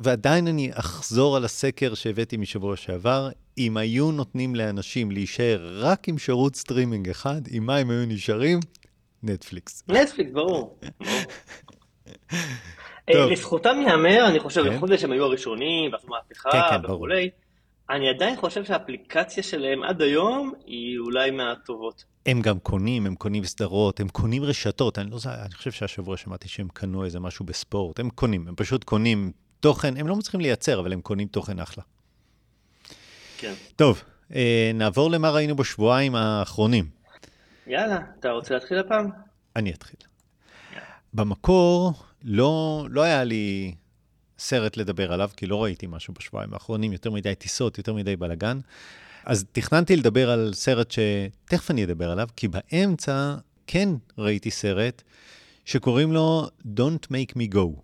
ועדיין 0.00 0.48
אני 0.48 0.70
אחזור 0.72 1.36
על 1.36 1.44
הסקר 1.44 1.94
שהבאתי 1.94 2.36
משבוע 2.36 2.76
שעבר. 2.76 3.28
אם 3.58 3.76
היו 3.76 4.10
נותנים 4.10 4.54
לאנשים 4.54 5.10
להישאר 5.10 5.70
רק 5.74 6.08
עם 6.08 6.18
שירות 6.18 6.56
סטרימינג 6.56 7.08
אחד, 7.08 7.40
עם 7.50 7.66
מה 7.66 7.76
הם 7.76 7.90
היו 7.90 8.06
נשארים? 8.06 8.60
נטפליקס. 9.24 9.84
נטפליקס, 9.88 10.32
ברור. 10.32 10.78
אה, 13.08 13.26
לזכותם 13.30 13.76
ייאמר, 13.86 14.26
אני 14.28 14.40
חושב, 14.40 14.64
כן. 14.64 14.76
בכל 14.76 14.96
שהם 14.96 15.12
היו 15.12 15.24
הראשונים, 15.24 15.92
ועשו 15.92 16.08
מהפכה 16.08 16.50
כן, 16.50 16.82
כן. 16.82 16.92
וכולי, 16.92 17.30
אני 17.90 18.08
עדיין 18.08 18.36
חושב 18.36 18.64
שהאפליקציה 18.64 19.42
שלהם 19.42 19.82
עד 19.82 20.02
היום 20.02 20.52
היא 20.66 20.98
אולי 20.98 21.30
מהטובות. 21.30 22.04
הם 22.26 22.42
גם 22.42 22.58
קונים, 22.58 23.06
הם 23.06 23.14
קונים 23.14 23.44
סדרות, 23.44 24.00
הם 24.00 24.08
קונים 24.08 24.42
רשתות. 24.44 24.98
אני 24.98 25.10
לא 25.10 25.18
אני 25.26 25.54
חושב 25.54 25.72
שהשבוע 25.72 26.16
שמעתי 26.16 26.48
שהם 26.48 26.68
קנו 26.72 27.04
איזה 27.04 27.20
משהו 27.20 27.44
בספורט. 27.44 28.00
הם 28.00 28.10
קונים, 28.10 28.48
הם 28.48 28.54
פשוט 28.56 28.84
קונים 28.84 29.32
תוכן, 29.60 29.96
הם 29.96 30.08
לא 30.08 30.16
מצליחים 30.16 30.40
לייצר, 30.40 30.80
אבל 30.80 30.92
הם 30.92 31.00
קונים 31.00 31.28
תוכן 31.28 31.58
אחלה. 31.58 31.84
כן. 33.38 33.52
טוב, 33.76 34.02
אה, 34.34 34.70
נעבור 34.74 35.10
למה 35.10 35.30
ראינו 35.30 35.56
בשבועיים 35.56 36.14
האחרונים. 36.14 36.84
יאללה, 37.66 37.98
אתה 38.20 38.30
רוצה 38.30 38.54
להתחיל 38.54 38.78
הפעם? 38.78 39.10
אני 39.56 39.72
אתחיל. 39.72 40.00
במקור, 41.14 41.92
לא, 42.24 42.86
לא 42.90 43.02
היה 43.02 43.24
לי 43.24 43.74
סרט 44.38 44.76
לדבר 44.76 45.12
עליו, 45.12 45.30
כי 45.36 45.46
לא 45.46 45.62
ראיתי 45.62 45.86
משהו 45.86 46.14
בשבועיים 46.14 46.54
האחרונים, 46.54 46.92
יותר 46.92 47.10
מדי 47.10 47.34
טיסות, 47.34 47.78
יותר 47.78 47.94
מדי 47.94 48.16
בלאגן. 48.16 48.60
אז 49.24 49.44
תכננתי 49.52 49.96
לדבר 49.96 50.30
על 50.30 50.50
סרט 50.54 50.90
שתכף 50.90 51.70
אני 51.70 51.84
אדבר 51.84 52.10
עליו, 52.10 52.28
כי 52.36 52.48
באמצע 52.48 53.34
כן 53.66 53.88
ראיתי 54.18 54.50
סרט 54.50 55.02
שקוראים 55.64 56.12
לו 56.12 56.48
Don't 56.64 57.06
Make 57.06 57.36
Me 57.36 57.54
Go. 57.54 57.80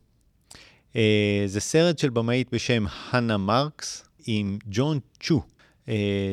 Uh, 0.92 0.96
זה 1.46 1.60
סרט 1.60 1.98
של 1.98 2.10
במאית 2.10 2.54
בשם 2.54 2.88
חנה 2.88 3.36
מרקס 3.36 4.04
עם 4.26 4.58
ג'ון 4.66 4.98
צ'ו. 5.20 5.42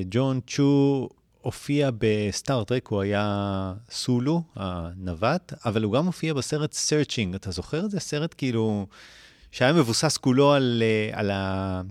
ג'ון 0.10 0.40
צ'ו 0.48 1.10
הופיע 1.48 1.90
בסטארט-טרק, 1.98 2.88
הוא 2.88 3.02
היה 3.02 3.74
סולו, 3.92 4.42
הנווט, 4.56 5.54
אבל 5.66 5.84
הוא 5.84 5.94
גם 5.94 6.06
הופיע 6.06 6.34
בסרט 6.34 6.74
Searching. 6.74 7.36
אתה 7.36 7.52
זוכר 7.52 7.86
את 7.86 7.92
זה? 7.92 8.00
סרט 8.00 8.36
כאילו, 8.38 8.88
שהיה 9.52 9.74
מבוסס 9.74 10.18
כולו 10.18 10.54
על, 10.54 10.84
אה, 10.86 11.20
על 11.20 11.32
ה... 11.32 11.82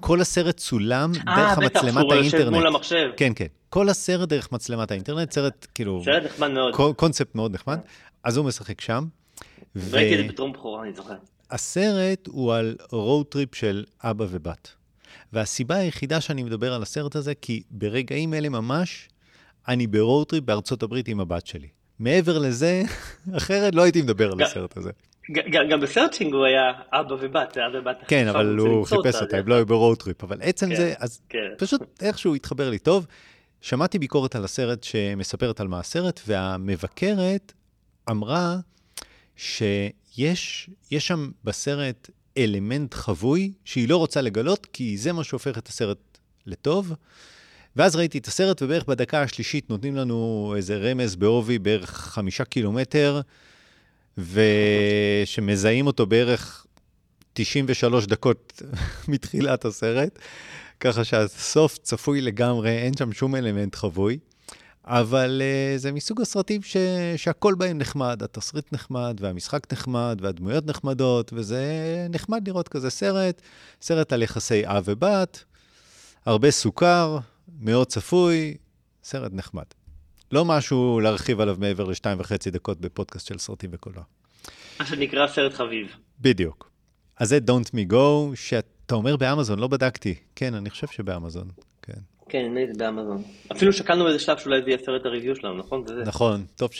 כל 0.00 0.20
הסרט 0.20 0.56
צולם 0.56 1.12
אה, 1.28 1.36
דרך 1.36 1.58
בטח, 1.58 1.80
המצלמת 1.84 1.92
שהוא 2.02 2.14
יושב 2.14 2.34
האינטרנט. 2.36 2.56
מול 2.56 2.66
המחשב. 2.66 3.10
כן, 3.16 3.32
כן. 3.36 3.46
כל 3.68 3.88
הסרט 3.88 4.28
דרך 4.28 4.52
מצלמת 4.52 4.90
האינטרנט, 4.90 5.32
סרט 5.32 5.66
כאילו, 5.74 6.02
סרט 6.04 6.22
נחמד 6.24 6.48
מאוד. 6.48 6.74
קו- 6.74 6.94
קונספט 6.94 7.34
מאוד 7.34 7.54
נחמד. 7.54 7.78
אז 8.24 8.36
הוא 8.36 8.46
משחק 8.46 8.80
שם. 8.80 9.04
ראיתי 9.92 10.20
את 10.20 10.26
זה 10.26 10.32
בטרום 10.32 10.52
בכורה, 10.52 10.82
אני 10.82 10.92
זוכר. 10.94 11.14
הסרט 11.50 12.26
הוא 12.26 12.54
על 12.54 12.76
road 12.92 13.26
trip 13.26 13.54
של 13.54 13.84
אבא 14.04 14.24
ובת. 14.28 14.72
והסיבה 15.32 15.76
היחידה 15.76 16.20
שאני 16.20 16.42
מדבר 16.42 16.74
על 16.74 16.82
הסרט 16.82 17.16
הזה, 17.16 17.34
כי 17.34 17.62
ברגעים 17.70 18.34
אלה 18.34 18.48
ממש, 18.48 19.08
אני 19.68 19.86
ב 19.86 19.94
road 19.94 20.26
trip 20.26 20.44
בארצות 20.44 20.82
הברית 20.82 21.08
עם 21.08 21.20
הבת 21.20 21.46
שלי. 21.46 21.68
מעבר 21.98 22.38
לזה, 22.38 22.82
אחרת 23.36 23.74
לא 23.74 23.82
הייתי 23.82 24.02
מדבר 24.02 24.32
על 24.32 24.42
הסרט 24.42 24.76
הזה. 24.76 24.90
גם 25.70 25.80
ב 25.80 25.85
Searching 25.85 26.34
הוא 26.34 26.44
היה 26.44 26.72
אבא 26.92 27.14
ובת, 27.20 27.58
אבא 27.58 27.78
ובת. 27.78 27.96
כן, 28.08 28.28
אבל 28.28 28.58
הוא 28.58 28.86
חיפש 28.86 29.22
אותה, 29.22 29.36
הם 29.36 29.48
לא 29.48 29.54
היו 29.54 29.66
ב 29.66 29.72
road 29.72 29.98
trip. 29.98 30.24
אבל 30.24 30.38
עצם 30.42 30.68
כן, 30.68 30.74
זה, 30.74 30.94
אז 30.98 31.20
כן. 31.28 31.38
פשוט 31.58 31.82
איכשהו 32.00 32.34
התחבר 32.34 32.70
לי 32.70 32.78
טוב. 32.78 33.06
שמעתי 33.60 33.98
ביקורת 33.98 34.36
על 34.36 34.44
הסרט 34.44 34.84
שמספרת 34.84 35.60
על 35.60 35.68
מה 35.68 35.80
הסרט, 35.80 36.20
והמבקרת 36.26 37.52
אמרה 38.10 38.56
שיש 39.36 40.70
יש 40.90 41.06
שם 41.06 41.30
בסרט 41.44 42.10
אלמנט 42.38 42.94
חבוי 42.94 43.52
שהיא 43.64 43.88
לא 43.88 43.96
רוצה 43.96 44.20
לגלות, 44.20 44.66
כי 44.72 44.98
זה 44.98 45.12
מה 45.12 45.24
שהופך 45.24 45.58
את 45.58 45.68
הסרט 45.68 46.18
לטוב. 46.46 46.92
ואז 47.76 47.96
ראיתי 47.96 48.18
את 48.18 48.26
הסרט, 48.26 48.62
ובערך 48.62 48.84
בדקה 48.84 49.22
השלישית 49.22 49.70
נותנים 49.70 49.96
לנו 49.96 50.52
איזה 50.56 50.76
רמז 50.76 51.16
בעובי 51.16 51.58
בערך 51.58 51.90
חמישה 51.90 52.44
קילומטר, 52.44 53.20
ושמזהים 54.18 55.86
אותו 55.86 56.06
בערך 56.06 56.66
93 57.32 58.06
דקות 58.06 58.62
מתחילת 59.08 59.64
הסרט, 59.64 60.18
ככה 60.80 61.04
שהסוף 61.04 61.78
צפוי 61.78 62.20
לגמרי, 62.20 62.70
אין 62.70 62.96
שם 62.96 63.12
שום 63.12 63.34
אלמנט 63.36 63.74
חבוי. 63.74 64.18
אבל 64.84 65.42
uh, 65.42 65.78
זה 65.78 65.92
מסוג 65.92 66.20
הסרטים 66.20 66.62
ש... 66.62 66.76
שהכל 67.16 67.54
בהם 67.54 67.78
נחמד, 67.78 68.22
התסריט 68.22 68.72
נחמד, 68.72 69.18
והמשחק 69.20 69.72
נחמד, 69.72 70.18
והדמויות 70.20 70.66
נחמדות, 70.66 71.32
וזה 71.34 71.66
נחמד 72.10 72.48
לראות 72.48 72.68
כזה 72.68 72.90
סרט, 72.90 73.42
סרט 73.82 74.12
על 74.12 74.22
יחסי 74.22 74.66
אב 74.66 74.82
ובת, 74.86 75.44
הרבה 76.26 76.50
סוכר, 76.50 77.18
מאוד 77.60 77.86
צפוי, 77.86 78.56
סרט 79.04 79.32
נחמד. 79.34 79.64
לא 80.32 80.44
משהו 80.44 81.00
להרחיב 81.00 81.40
עליו 81.40 81.56
מעבר 81.58 81.84
לשתיים 81.84 82.20
וחצי 82.20 82.50
דקות 82.50 82.80
בפודקאסט 82.80 83.26
של 83.26 83.38
סרטים 83.38 83.70
וקולנוע. 83.72 84.04
מה 84.80 84.86
שנקרא 84.86 85.26
סרט 85.26 85.52
חביב. 85.52 85.96
בדיוק. 86.20 86.70
אז 87.16 87.28
זה 87.28 87.38
Don't 87.46 87.68
Me 87.68 87.92
Go, 87.92 87.96
שאתה 88.34 88.94
אומר 88.94 89.16
באמזון, 89.16 89.58
לא 89.58 89.68
בדקתי. 89.68 90.14
כן, 90.36 90.54
אני 90.54 90.70
חושב 90.70 90.86
שבאמזון, 90.86 91.48
כן. 91.82 92.00
כן, 92.32 92.44
הנה 92.44 92.60
זה 92.66 92.78
באמזון. 92.78 93.22
אפילו 93.52 93.72
שקלנו 93.72 94.04
באיזה 94.04 94.18
שלב 94.18 94.38
שאולי 94.38 94.62
זה 94.62 94.70
יהיה 94.70 94.78
סרט 94.86 95.06
הריוויו 95.06 95.36
שלנו, 95.36 95.56
נכון? 95.56 95.86
זה 95.86 95.94
זה. 95.94 96.02
נכון, 96.02 96.46
טוב. 96.56 96.70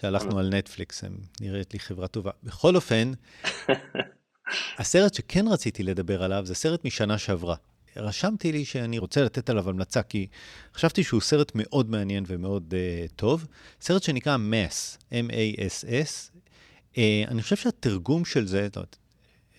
שהלכנו 0.00 0.38
על 0.38 0.48
נטפליקס, 0.54 1.04
נראית 1.40 1.72
לי 1.72 1.78
חברה 1.80 2.08
טובה. 2.08 2.30
בכל 2.42 2.76
אופן, 2.76 3.12
הסרט 4.78 5.14
שכן 5.14 5.48
רציתי 5.48 5.82
לדבר 5.82 6.22
עליו 6.22 6.46
זה 6.46 6.54
סרט 6.54 6.84
משנה 6.84 7.18
שעברה. 7.18 7.56
רשמתי 7.96 8.52
לי 8.52 8.64
שאני 8.64 8.98
רוצה 8.98 9.22
לתת 9.24 9.50
עליו 9.50 9.68
המלצה, 9.68 10.02
כי 10.02 10.26
חשבתי 10.74 11.04
שהוא 11.04 11.20
סרט 11.20 11.52
מאוד 11.54 11.90
מעניין 11.90 12.24
ומאוד 12.26 12.74
uh, 12.74 13.12
טוב. 13.16 13.46
סרט 13.80 14.02
שנקרא 14.02 14.36
Mass, 14.36 15.04
M-A-S-S. 15.10 16.38
Uh, 16.94 16.98
אני 17.28 17.42
חושב 17.42 17.56
שהתרגום 17.56 18.24
של 18.24 18.46
זה, 18.46 18.66
זאת 18.66 18.76
אומרת, 18.76 18.96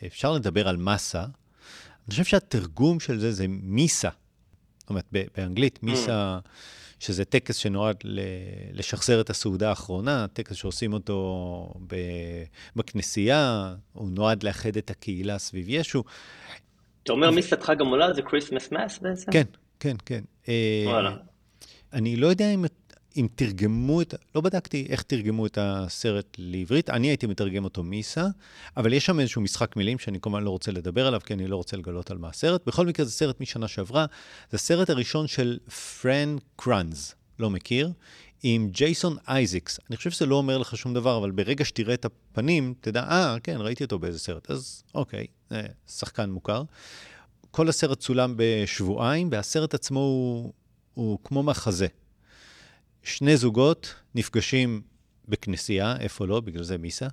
אפשר 0.05 0.31
לדבר 0.31 0.67
על 0.67 0.77
מסה, 0.77 1.21
אני 1.21 2.09
חושב 2.09 2.23
שהתרגום 2.23 2.99
של 2.99 3.19
זה 3.19 3.31
זה 3.31 3.45
מיסה. 3.47 4.09
זאת 4.89 4.91
אומרת, 5.13 5.29
באנגלית 5.37 5.83
מיסה, 5.83 6.39
שזה 6.99 7.25
טקס 7.25 7.55
שנועד 7.55 7.95
לשחזר 8.73 9.21
את 9.21 9.29
הסעודה 9.29 9.69
האחרונה, 9.69 10.25
טקס 10.33 10.55
שעושים 10.55 10.93
אותו 10.93 11.73
בכנסייה, 12.75 13.73
הוא 13.93 14.09
נועד 14.09 14.43
לאחד 14.43 14.77
את 14.77 14.89
הקהילה 14.89 15.37
סביב 15.37 15.65
ישו. 15.69 16.03
אתה 17.03 17.11
אומר 17.11 17.31
מיסת 17.31 17.63
חג 17.63 17.81
המולד 17.81 18.15
זה 18.15 18.21
Christmas 18.21 18.71
mass 18.71 18.99
בעצם? 18.99 19.31
כן, 19.31 19.43
כן, 19.79 19.95
כן. 20.05 20.23
אה, 20.47 20.83
וואלה. 20.85 21.15
אני 21.93 22.15
לא 22.15 22.27
יודע 22.27 22.53
אם, 22.53 22.65
אם 23.19 23.27
תרגמו 23.35 24.01
את, 24.01 24.13
לא 24.35 24.41
בדקתי 24.41 24.87
איך 24.89 25.01
תרגמו 25.01 25.45
את 25.45 25.57
הסרט 25.61 26.35
לעברית, 26.37 26.89
אני 26.89 27.07
הייתי 27.07 27.27
מתרגם 27.27 27.63
אותו 27.63 27.83
מיסה, 27.83 28.27
אבל 28.77 28.93
יש 28.93 29.05
שם 29.05 29.19
איזשהו 29.19 29.41
משחק 29.41 29.75
מילים 29.75 29.99
שאני 29.99 30.19
כמובן 30.19 30.43
לא 30.43 30.49
רוצה 30.49 30.71
לדבר 30.71 31.07
עליו, 31.07 31.21
כי 31.25 31.33
אני 31.33 31.47
לא 31.47 31.55
רוצה 31.55 31.77
לגלות 31.77 32.11
על 32.11 32.17
מה 32.17 32.29
הסרט. 32.29 32.65
בכל 32.65 32.85
מקרה, 32.85 33.05
זה 33.05 33.11
סרט 33.11 33.41
משנה 33.41 33.67
שעברה, 33.67 34.05
זה 34.51 34.55
הסרט 34.55 34.89
הראשון 34.89 35.27
של 35.27 35.57
פרן 36.01 36.35
קראנז, 36.55 37.15
לא 37.39 37.49
מכיר, 37.49 37.91
עם 38.43 38.69
ג'ייסון 38.71 39.17
אייזיקס. 39.27 39.79
אני 39.89 39.97
חושב 39.97 40.11
שזה 40.11 40.25
לא 40.25 40.35
אומר 40.35 40.57
לך 40.57 40.77
שום 40.77 40.93
דבר, 40.93 41.17
אבל 41.17 41.31
ברגע 41.31 41.65
שתראה 41.65 41.93
את 41.93 42.05
הפנים, 42.05 42.73
תדע, 42.81 43.03
אה, 43.03 43.37
כן, 43.43 43.57
ראיתי 43.59 43.83
אותו 43.83 43.99
באיזה 43.99 44.19
סרט, 44.19 44.51
אז 44.51 44.83
אוקיי, 44.95 45.27
שחקן 45.87 46.29
מוכר. 46.29 46.63
כל 47.51 47.69
הסרט 47.69 47.99
צולם 47.99 48.33
בשבועיים, 48.37 49.29
והסרט 49.31 49.73
עצמו 49.73 49.99
הוא, 49.99 50.53
הוא 50.93 51.19
כמו 51.23 51.43
מחזה. 51.43 51.87
שני 53.03 53.37
זוגות 53.37 53.95
נפגשים 54.15 54.81
בכנסייה, 55.27 55.95
איפה 55.99 56.27
לא, 56.27 56.39
בגלל 56.39 56.63
זה 56.63 56.77
מיסה. 56.77 57.07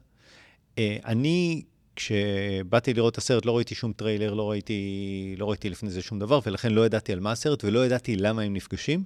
אה, 0.79 0.97
אני, 1.05 1.63
כשבאתי 1.97 2.95
לראות 2.95 3.13
את 3.13 3.19
הסרט, 3.19 3.47
לא 3.47 3.57
ראיתי 3.57 3.75
שום 3.75 3.93
טריילר, 3.93 4.35
לא 4.35 4.51
ראיתי, 4.51 5.35
לא 5.39 5.51
ראיתי 5.51 5.71
לפני 5.71 5.91
זה 5.91 6.03
שום 6.03 6.19
דבר, 6.19 6.41
ולכן 6.47 6.73
לא 6.73 6.87
ידעתי 6.87 7.13
על 7.13 7.21
מה 7.21 7.33
הסרט, 7.33 7.65
ולא 7.65 7.87
ידעתי 7.87 8.17
למה 8.17 8.43
הם 8.43 8.55
נפגשים. 8.55 9.05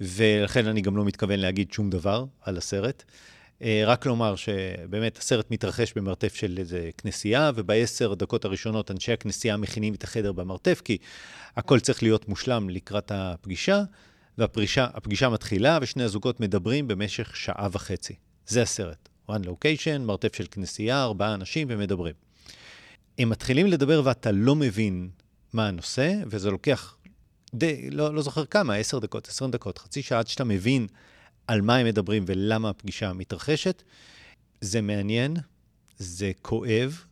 ולכן 0.00 0.66
אני 0.66 0.80
גם 0.80 0.96
לא 0.96 1.04
מתכוון 1.04 1.40
להגיד 1.40 1.72
שום 1.72 1.90
דבר 1.90 2.24
על 2.42 2.56
הסרט. 2.56 3.04
אה, 3.62 3.82
רק 3.86 4.06
לומר 4.06 4.36
שבאמת 4.36 5.18
הסרט 5.18 5.50
מתרחש 5.50 5.92
במרתף 5.96 6.34
של 6.34 6.58
איזה 6.58 6.90
כנסייה, 6.98 7.50
ובעשר 7.54 8.14
דקות 8.14 8.44
הראשונות 8.44 8.90
אנשי 8.90 9.12
הכנסייה 9.12 9.56
מכינים 9.56 9.94
את 9.94 10.04
החדר 10.04 10.32
במרתף, 10.32 10.82
כי 10.84 10.98
הכל 11.56 11.80
צריך 11.80 12.02
להיות 12.02 12.28
מושלם 12.28 12.70
לקראת 12.70 13.12
הפגישה, 13.14 13.82
והפגישה 14.38 15.28
מתחילה, 15.32 15.78
ושני 15.82 16.02
הזוגות 16.02 16.40
מדברים 16.40 16.88
במשך 16.88 17.36
שעה 17.36 17.68
וחצי. 17.72 18.14
זה 18.46 18.62
הסרט. 18.62 19.08
one 19.30 19.44
location, 19.44 19.98
מרתף 19.98 20.34
של 20.34 20.46
כנסייה, 20.50 21.02
ארבעה 21.02 21.34
אנשים 21.34 21.66
ומדברים. 21.70 22.14
הם 23.18 23.28
מתחילים 23.28 23.66
לדבר 23.66 24.02
ואתה 24.04 24.32
לא 24.32 24.54
מבין 24.54 25.08
מה 25.52 25.68
הנושא, 25.68 26.14
וזה 26.26 26.50
לוקח 26.50 26.96
די, 27.54 27.90
לא, 27.90 28.14
לא 28.14 28.22
זוכר 28.22 28.44
כמה, 28.44 28.74
עשר 28.74 28.98
דקות, 28.98 29.28
עשרים 29.28 29.50
דקות, 29.50 29.78
חצי 29.78 30.02
שעה 30.02 30.18
עד 30.18 30.26
שאתה 30.26 30.44
מבין 30.44 30.86
על 31.46 31.60
מה 31.60 31.76
הם 31.76 31.86
מדברים 31.86 32.24
ולמה 32.26 32.70
הפגישה 32.70 33.12
מתרחשת. 33.12 33.82
זה 34.60 34.80
מעניין, 34.80 35.36
זה 35.98 36.32
כואב, 36.42 37.04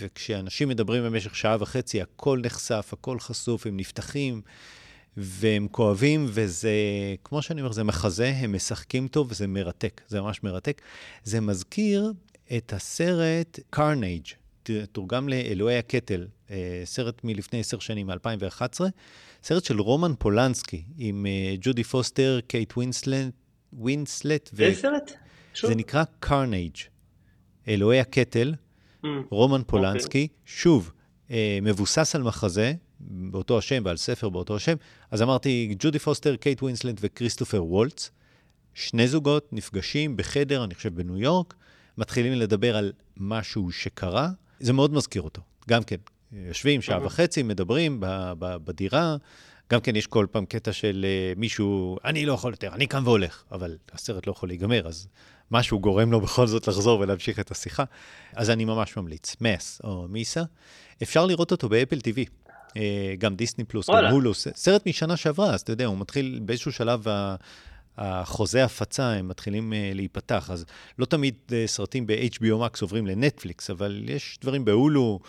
וכשאנשים 0.00 0.68
מדברים 0.68 1.04
במשך 1.04 1.36
שעה 1.36 1.56
וחצי, 1.60 2.02
הכל 2.02 2.40
נחשף, 2.44 2.90
הכל 2.92 3.20
חשוף, 3.20 3.66
הם 3.66 3.76
נפתחים, 3.76 4.42
והם 5.16 5.68
כואבים, 5.70 6.26
וזה, 6.28 6.70
כמו 7.24 7.42
שאני 7.42 7.60
אומר, 7.60 7.72
זה 7.72 7.84
מחזה, 7.84 8.32
הם 8.36 8.52
משחקים 8.52 9.08
טוב, 9.08 9.26
וזה 9.30 9.46
מרתק, 9.46 10.00
זה 10.08 10.20
ממש 10.20 10.42
מרתק. 10.42 10.82
זה 11.24 11.40
מזכיר 11.40 12.12
את 12.56 12.72
הסרט 12.72 13.60
Carnage, 13.76 14.34
תורגם 14.92 15.28
לאלוהי 15.28 15.78
הקטל, 15.78 16.26
אה, 16.50 16.82
סרט 16.84 17.20
מלפני 17.24 17.60
עשר 17.60 17.78
שנים, 17.78 18.06
מ-2011, 18.06 18.80
סרט 19.42 19.64
של 19.64 19.80
רומן 19.80 20.12
פולנסקי, 20.18 20.82
עם 20.98 21.26
אה, 21.26 21.54
ג'ודי 21.60 21.84
פוסטר, 21.84 22.40
קייט 22.46 22.72
ווינסלט, 22.76 23.32
ווינסלט. 23.72 24.50
איזה 24.60 24.80
סרט? 24.80 25.12
זה 25.62 25.74
נקרא 25.74 26.04
Carnage, 26.24 26.80
אלוהי 27.68 28.00
הקטל, 28.00 28.54
ממ, 29.02 29.06
רומן 29.30 29.60
אוקיי. 29.60 29.64
פולנסקי, 29.66 30.28
אוקיי. 30.30 30.40
שוב, 30.46 30.92
אה, 31.30 31.58
מבוסס 31.62 32.14
על 32.14 32.22
מחזה, 32.22 32.72
באותו 33.00 33.58
השם 33.58 33.82
ועל 33.84 33.96
ספר 33.96 34.28
באותו 34.28 34.56
השם. 34.56 34.76
אז 35.10 35.22
אמרתי, 35.22 35.74
ג'ודי 35.78 35.98
פוסטר, 35.98 36.36
קייט 36.36 36.62
ווינסלט 36.62 36.96
וכריסטופר 37.00 37.64
וולץ, 37.64 38.10
שני 38.74 39.08
זוגות 39.08 39.52
נפגשים 39.52 40.16
בחדר, 40.16 40.64
אני 40.64 40.74
חושב 40.74 40.94
בניו 40.94 41.18
יורק, 41.18 41.54
מתחילים 41.98 42.32
לדבר 42.32 42.76
על 42.76 42.92
משהו 43.16 43.72
שקרה, 43.72 44.28
זה 44.60 44.72
מאוד 44.72 44.92
מזכיר 44.92 45.22
אותו. 45.22 45.42
גם 45.68 45.82
כן, 45.82 45.96
יושבים 46.32 46.82
שעה 46.82 47.06
וחצי, 47.06 47.42
מדברים 47.42 48.00
בדירה, 48.38 49.16
גם 49.72 49.80
כן 49.80 49.96
יש 49.96 50.06
כל 50.06 50.26
פעם 50.30 50.46
קטע 50.46 50.72
של 50.72 51.06
uh, 51.34 51.38
מישהו, 51.38 51.96
אני 52.04 52.26
לא 52.26 52.32
יכול 52.32 52.52
יותר, 52.52 52.74
אני 52.74 52.86
קם 52.86 53.02
והולך, 53.04 53.44
אבל 53.52 53.76
הסרט 53.92 54.26
לא 54.26 54.32
יכול 54.32 54.48
להיגמר, 54.48 54.86
אז 54.86 55.08
משהו 55.50 55.80
גורם 55.80 56.12
לו 56.12 56.20
בכל 56.20 56.46
זאת 56.46 56.68
לחזור 56.68 57.00
ולהמשיך 57.00 57.40
את 57.40 57.50
השיחה. 57.50 57.84
אז 58.32 58.50
אני 58.50 58.64
ממש 58.64 58.96
ממליץ, 58.96 59.36
מס 59.40 59.80
או 59.84 60.06
מיסה. 60.08 60.42
אפשר 61.02 61.26
לראות 61.26 61.52
אותו 61.52 61.68
באפל 61.68 61.98
TV, 61.98 62.45
גם 63.18 63.36
דיסני 63.36 63.64
פלוס, 63.64 63.90
גם 63.90 64.04
הולו, 64.04 64.34
סרט 64.34 64.86
משנה 64.86 65.16
שעברה, 65.16 65.54
אז 65.54 65.60
אתה 65.60 65.72
יודע, 65.72 65.86
הוא 65.86 65.98
מתחיל 65.98 66.40
באיזשהו 66.42 66.72
שלב, 66.72 67.06
החוזה 67.98 68.64
הפצה, 68.64 69.12
הם 69.12 69.28
מתחילים 69.28 69.72
uh, 69.72 69.94
להיפתח, 69.94 70.50
אז 70.50 70.64
לא 70.98 71.06
תמיד 71.06 71.34
uh, 71.48 71.52
סרטים 71.66 72.06
ב-HBO 72.06 72.44
Max 72.44 72.78
עוברים 72.82 73.06
לנטפליקס, 73.06 73.70
אבל 73.70 74.04
יש 74.06 74.38
דברים 74.40 74.64
בהולו, 74.64 75.20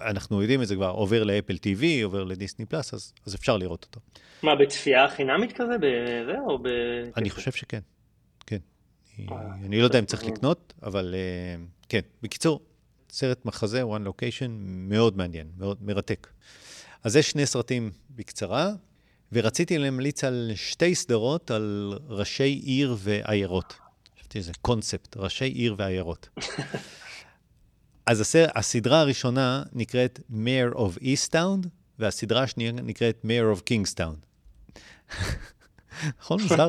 אנחנו 0.00 0.42
יודעים 0.42 0.62
את 0.62 0.68
זה 0.68 0.74
כבר, 0.74 0.90
עובר 0.90 1.24
לאפל 1.24 1.54
TV, 1.54 1.84
עובר 2.04 2.24
לדיסני 2.24 2.66
פלאס, 2.66 2.94
אז, 2.94 3.12
אז 3.26 3.34
אפשר 3.34 3.56
לראות 3.56 3.84
אותו. 3.84 4.00
מה, 4.42 4.56
בצפייה 4.56 5.08
חינמית 5.08 5.52
כזה? 5.52 5.76
בזה 5.76 6.38
או 6.46 6.58
ב... 6.58 6.68
אני 7.16 7.30
חושב 7.30 7.52
שכן, 7.52 7.80
כן. 8.46 8.58
אה, 9.18 9.36
אני 9.64 9.78
לא 9.78 9.84
יודע 9.84 9.98
אם 9.98 10.04
צריך 10.04 10.24
לקנות, 10.24 10.72
אבל 10.82 11.14
כן. 11.88 12.00
בקיצור, 12.22 12.60
סרט 13.10 13.44
מחזה, 13.44 13.82
one 13.82 14.08
location, 14.08 14.50
מאוד 14.64 15.16
מעניין, 15.16 15.46
מאוד 15.58 15.78
מרתק. 15.80 16.28
אז 17.04 17.12
זה 17.12 17.22
שני 17.22 17.46
סרטים 17.46 17.90
בקצרה. 18.10 18.72
ורציתי 19.32 19.78
להמליץ 19.78 20.24
על 20.24 20.52
שתי 20.54 20.94
סדרות 20.94 21.50
על 21.50 21.98
ראשי 22.08 22.60
עיר 22.64 22.96
ועיירות. 22.98 23.74
חשבתי 24.18 24.38
איזה 24.38 24.52
קונספט, 24.62 25.16
ראשי 25.16 25.44
עיר 25.44 25.74
ועיירות. 25.78 26.28
אז 28.06 28.20
הסר, 28.20 28.46
הסדרה 28.54 29.00
הראשונה 29.00 29.62
נקראת 29.72 30.20
Mayor 30.30 30.76
of 30.76 31.02
Easttown, 31.02 31.66
והסדרה 31.98 32.42
השנייה 32.42 32.72
נקראת 32.72 33.24
Mayor 33.24 33.58
of 33.58 33.62
Kingstown. 33.62 34.16
נכון, 36.20 36.42
מוזר? 36.42 36.68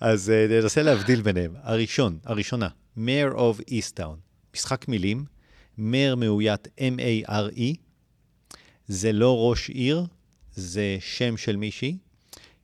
אז 0.00 0.32
אה, 0.48 0.52
ננסה 0.52 0.82
להבדיל 0.82 1.22
ביניהם. 1.22 1.54
הראשון, 1.62 2.18
הראשונה, 2.24 2.68
Mare 2.98 3.34
of 3.34 3.70
Easttown, 3.70 4.16
משחק 4.54 4.88
מילים, 4.88 5.24
Mare 5.78 6.16
מאוית 6.16 6.66
M-A-R-E, 6.66 7.76
זה 8.88 9.12
לא 9.12 9.48
ראש 9.50 9.70
עיר, 9.70 10.04
זה 10.54 10.96
שם 11.00 11.36
של 11.36 11.56
מישהי. 11.56 11.96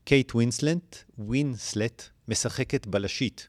קייט 0.04 0.34
ווינסלט, 0.34 0.96
ווינסלט, 1.18 2.08
משחקת 2.28 2.86
בלשית 2.86 3.48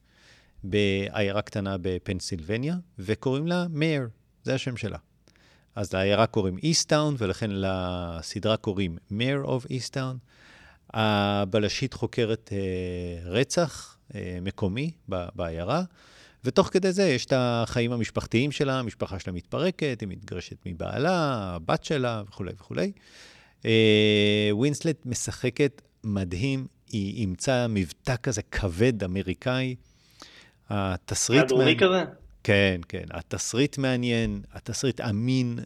בעיירה 0.63 1.41
קטנה 1.41 1.75
בפנסילבניה, 1.81 2.75
וקוראים 2.99 3.47
לה 3.47 3.65
Mare, 3.69 4.08
זה 4.43 4.55
השם 4.55 4.77
שלה. 4.77 4.97
אז 5.75 5.93
לעיירה 5.93 6.27
קוראים 6.27 6.57
Easttown, 6.58 7.15
ולכן 7.17 7.49
לסדרה 7.53 8.57
קוראים 8.57 8.97
Mare 9.12 9.41
of 9.43 9.65
Easttown. 9.65 10.17
הבלשית 10.93 11.93
חוקרת 11.93 12.49
אה, 12.53 13.29
רצח 13.29 13.97
אה, 14.15 14.38
מקומי 14.41 14.91
בעיירה, 15.07 15.84
ותוך 16.45 16.69
כדי 16.71 16.91
זה 16.91 17.04
יש 17.04 17.25
את 17.25 17.34
החיים 17.36 17.91
המשפחתיים 17.91 18.51
שלה, 18.51 18.80
המשפחה 18.80 19.19
שלה 19.19 19.34
מתפרקת, 19.34 19.97
היא 20.01 20.10
מתגרשת 20.10 20.58
מבעלה, 20.65 21.34
הבת 21.56 21.84
שלה 21.84 22.23
וכולי 22.27 22.51
וכולי. 22.60 22.91
אה, 23.65 24.49
ווינסלט 24.51 25.06
משחקת 25.06 25.82
מדהים, 26.04 26.67
היא 26.91 27.15
אימצה 27.17 27.65
מבטא 27.69 28.15
כזה 28.23 28.41
כבד 28.41 29.04
אמריקאי. 29.04 29.75
התסריט... 30.69 31.43
הדרומי 31.43 31.75
כזה? 31.80 32.04
כן, 32.43 32.82
כן. 32.89 33.04
התסריט 33.12 33.77
מעניין, 33.77 34.41
התסריט 34.54 35.01
אמין, 35.01 35.60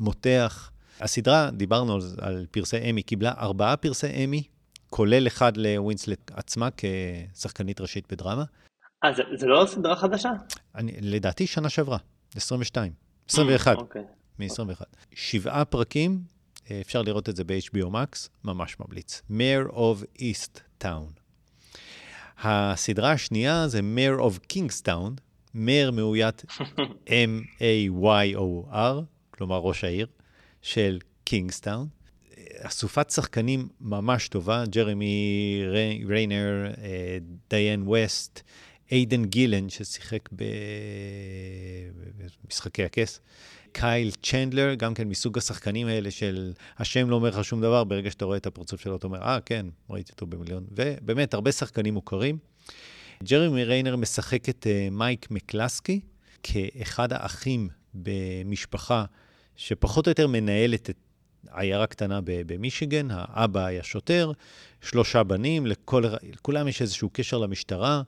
מותח. 0.00 0.70
הסדרה, 1.00 1.50
דיברנו 1.50 1.94
על, 1.94 2.00
על 2.18 2.46
פרסי 2.50 2.90
אמי, 2.90 3.02
קיבלה 3.02 3.32
ארבעה 3.38 3.76
פרסי 3.76 4.24
אמי, 4.24 4.42
כולל 4.90 5.26
אחד 5.26 5.56
לווינסלט 5.56 6.30
עצמה 6.34 6.68
כשחקנית 6.76 7.80
ראשית 7.80 8.12
בדרמה. 8.12 8.44
אה, 9.04 9.12
זה, 9.12 9.22
זה 9.36 9.46
לא 9.46 9.66
סדרה 9.66 9.96
חדשה? 9.96 10.30
אני, 10.74 10.92
לדעתי 11.00 11.46
שנה 11.46 11.68
שעברה, 11.68 11.98
22, 12.36 12.92
21, 13.28 13.76
אוקיי. 13.76 14.02
מ-21. 14.38 14.82
שבעה 15.14 15.64
פרקים, 15.64 16.22
אה, 16.70 16.80
אפשר 16.80 17.02
לראות 17.02 17.28
את 17.28 17.36
זה 17.36 17.44
ב-HBO 17.44 17.86
Max, 17.86 18.28
ממש 18.44 18.76
ממליץ. 18.80 19.22
Mayor 19.30 19.72
of 19.72 20.04
East 20.18 20.60
Town. 20.84 21.20
הסדרה 22.38 23.12
השנייה 23.12 23.68
זה 23.68 23.80
Mayor 23.80 24.20
of 24.20 24.38
Kingstown, 24.52 25.10
Mayor 25.54 25.90
מאוית 25.92 26.44
M-A-Y-O-R, 27.28 29.04
כלומר 29.30 29.58
ראש 29.58 29.84
העיר, 29.84 30.06
של 30.62 30.98
קינגסטאון. 31.24 31.88
אסופת 32.62 33.10
שחקנים 33.10 33.68
ממש 33.80 34.28
טובה, 34.28 34.64
ג'רמי 34.66 35.62
רנר, 36.06 36.66
אה, 36.82 37.18
דיאן 37.50 37.82
ויסט, 37.86 38.42
איידן 38.92 39.24
גילן, 39.24 39.68
ששיחק 39.68 40.28
במשחקי 42.44 42.84
הכס, 42.84 43.20
קייל 43.72 44.10
צ'נדלר, 44.22 44.74
גם 44.74 44.94
כן 44.94 45.08
מסוג 45.08 45.38
השחקנים 45.38 45.86
האלה 45.86 46.10
של 46.10 46.52
השם 46.78 47.10
לא 47.10 47.14
אומר 47.16 47.28
לך 47.28 47.44
שום 47.44 47.60
דבר, 47.60 47.84
ברגע 47.84 48.10
שאתה 48.10 48.24
רואה 48.24 48.36
את 48.36 48.46
הפרצוף 48.46 48.80
שלו, 48.80 48.96
אתה 48.96 49.06
אומר, 49.06 49.22
אה, 49.22 49.38
כן, 49.40 49.66
ראיתי 49.90 50.12
אותו 50.12 50.26
במיליון. 50.26 50.64
ובאמת, 50.70 51.34
הרבה 51.34 51.52
שחקנים 51.52 51.94
מוכרים. 51.94 52.38
ג'רמי 53.22 53.64
ריינר 53.64 53.96
משחק 53.96 54.48
את 54.48 54.66
מייק 54.90 55.30
מקלסקי 55.30 56.00
כאחד 56.42 57.12
האחים 57.12 57.68
במשפחה 57.94 59.04
שפחות 59.56 60.06
או 60.06 60.10
יותר 60.10 60.26
מנהלת 60.26 60.90
את 60.90 60.96
עיירה 61.50 61.86
קטנה 61.86 62.20
במישיגן, 62.24 63.08
האבא 63.10 63.64
היה 63.64 63.82
שוטר, 63.82 64.32
שלושה 64.80 65.22
בנים, 65.22 65.66
לכל, 65.66 66.04
לכולם 66.32 66.68
יש 66.68 66.82
איזשהו 66.82 67.10
קשר 67.12 67.38
למשטרה. 67.38 68.02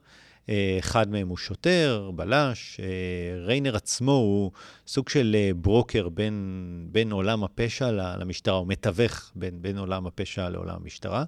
אה, 0.49 0.77
אחד 0.79 1.11
מהם 1.11 1.29
הוא 1.29 1.37
שוטר, 1.37 2.11
בלש. 2.15 2.81
אה, 2.81 3.45
ריינר 3.47 3.77
עצמו 3.77 4.13
הוא 4.13 4.51
סוג 4.87 5.09
של 5.09 5.37
אה, 5.39 5.51
ברוקר 5.57 6.09
בין, 6.09 6.89
בין 6.93 7.13
עולם 7.13 7.45
הפשע 7.45 7.91
למשטרה, 7.91 8.55
הוא 8.55 8.67
מתווך 8.67 9.33
בין, 9.35 9.63
בין 9.63 9.79
עולם 9.79 10.07
הפשע 10.07 10.49
לעולם 10.49 10.77
המשטרה. 10.83 11.25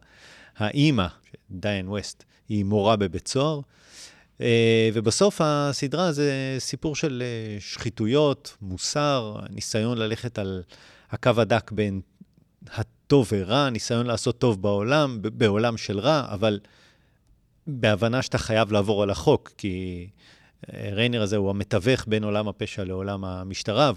האימא, 0.57 1.07
דיין 1.50 1.88
ווסט, 1.88 2.24
היא 2.48 2.64
מורה 2.64 2.96
בבית 2.96 3.29
סוהר. 3.29 3.61
ובסוף 4.94 5.40
הסדרה 5.44 6.12
זה 6.12 6.57
סיפור 6.59 6.96
של 6.96 7.22
שחיתויות, 7.59 8.57
מוסר, 8.62 9.37
ניסיון 9.50 9.98
ללכת 9.98 10.38
על 10.38 10.62
הקו 11.11 11.31
הדק 11.37 11.72
בין 11.72 12.00
הטוב 12.72 13.29
ורע, 13.33 13.70
ניסיון 13.70 14.07
לעשות 14.07 14.38
טוב 14.38 14.62
בעולם, 14.62 15.18
בעולם 15.22 15.77
של 15.77 15.98
רע, 15.98 16.27
אבל 16.29 16.61
בהבנה 17.66 18.22
שאתה 18.22 18.38
חייב 18.38 18.72
לעבור 18.72 19.03
על 19.03 19.11
החוק, 19.11 19.50
כי 19.59 20.07
אה, 20.72 20.90
ריינר 20.92 21.22
הזה 21.22 21.37
הוא 21.37 21.50
המתווך 21.50 22.05
בין 22.09 22.24
עולם 22.24 22.48
הפשע 22.48 22.85
לעולם 22.85 23.24
המשטרה, 23.24 23.92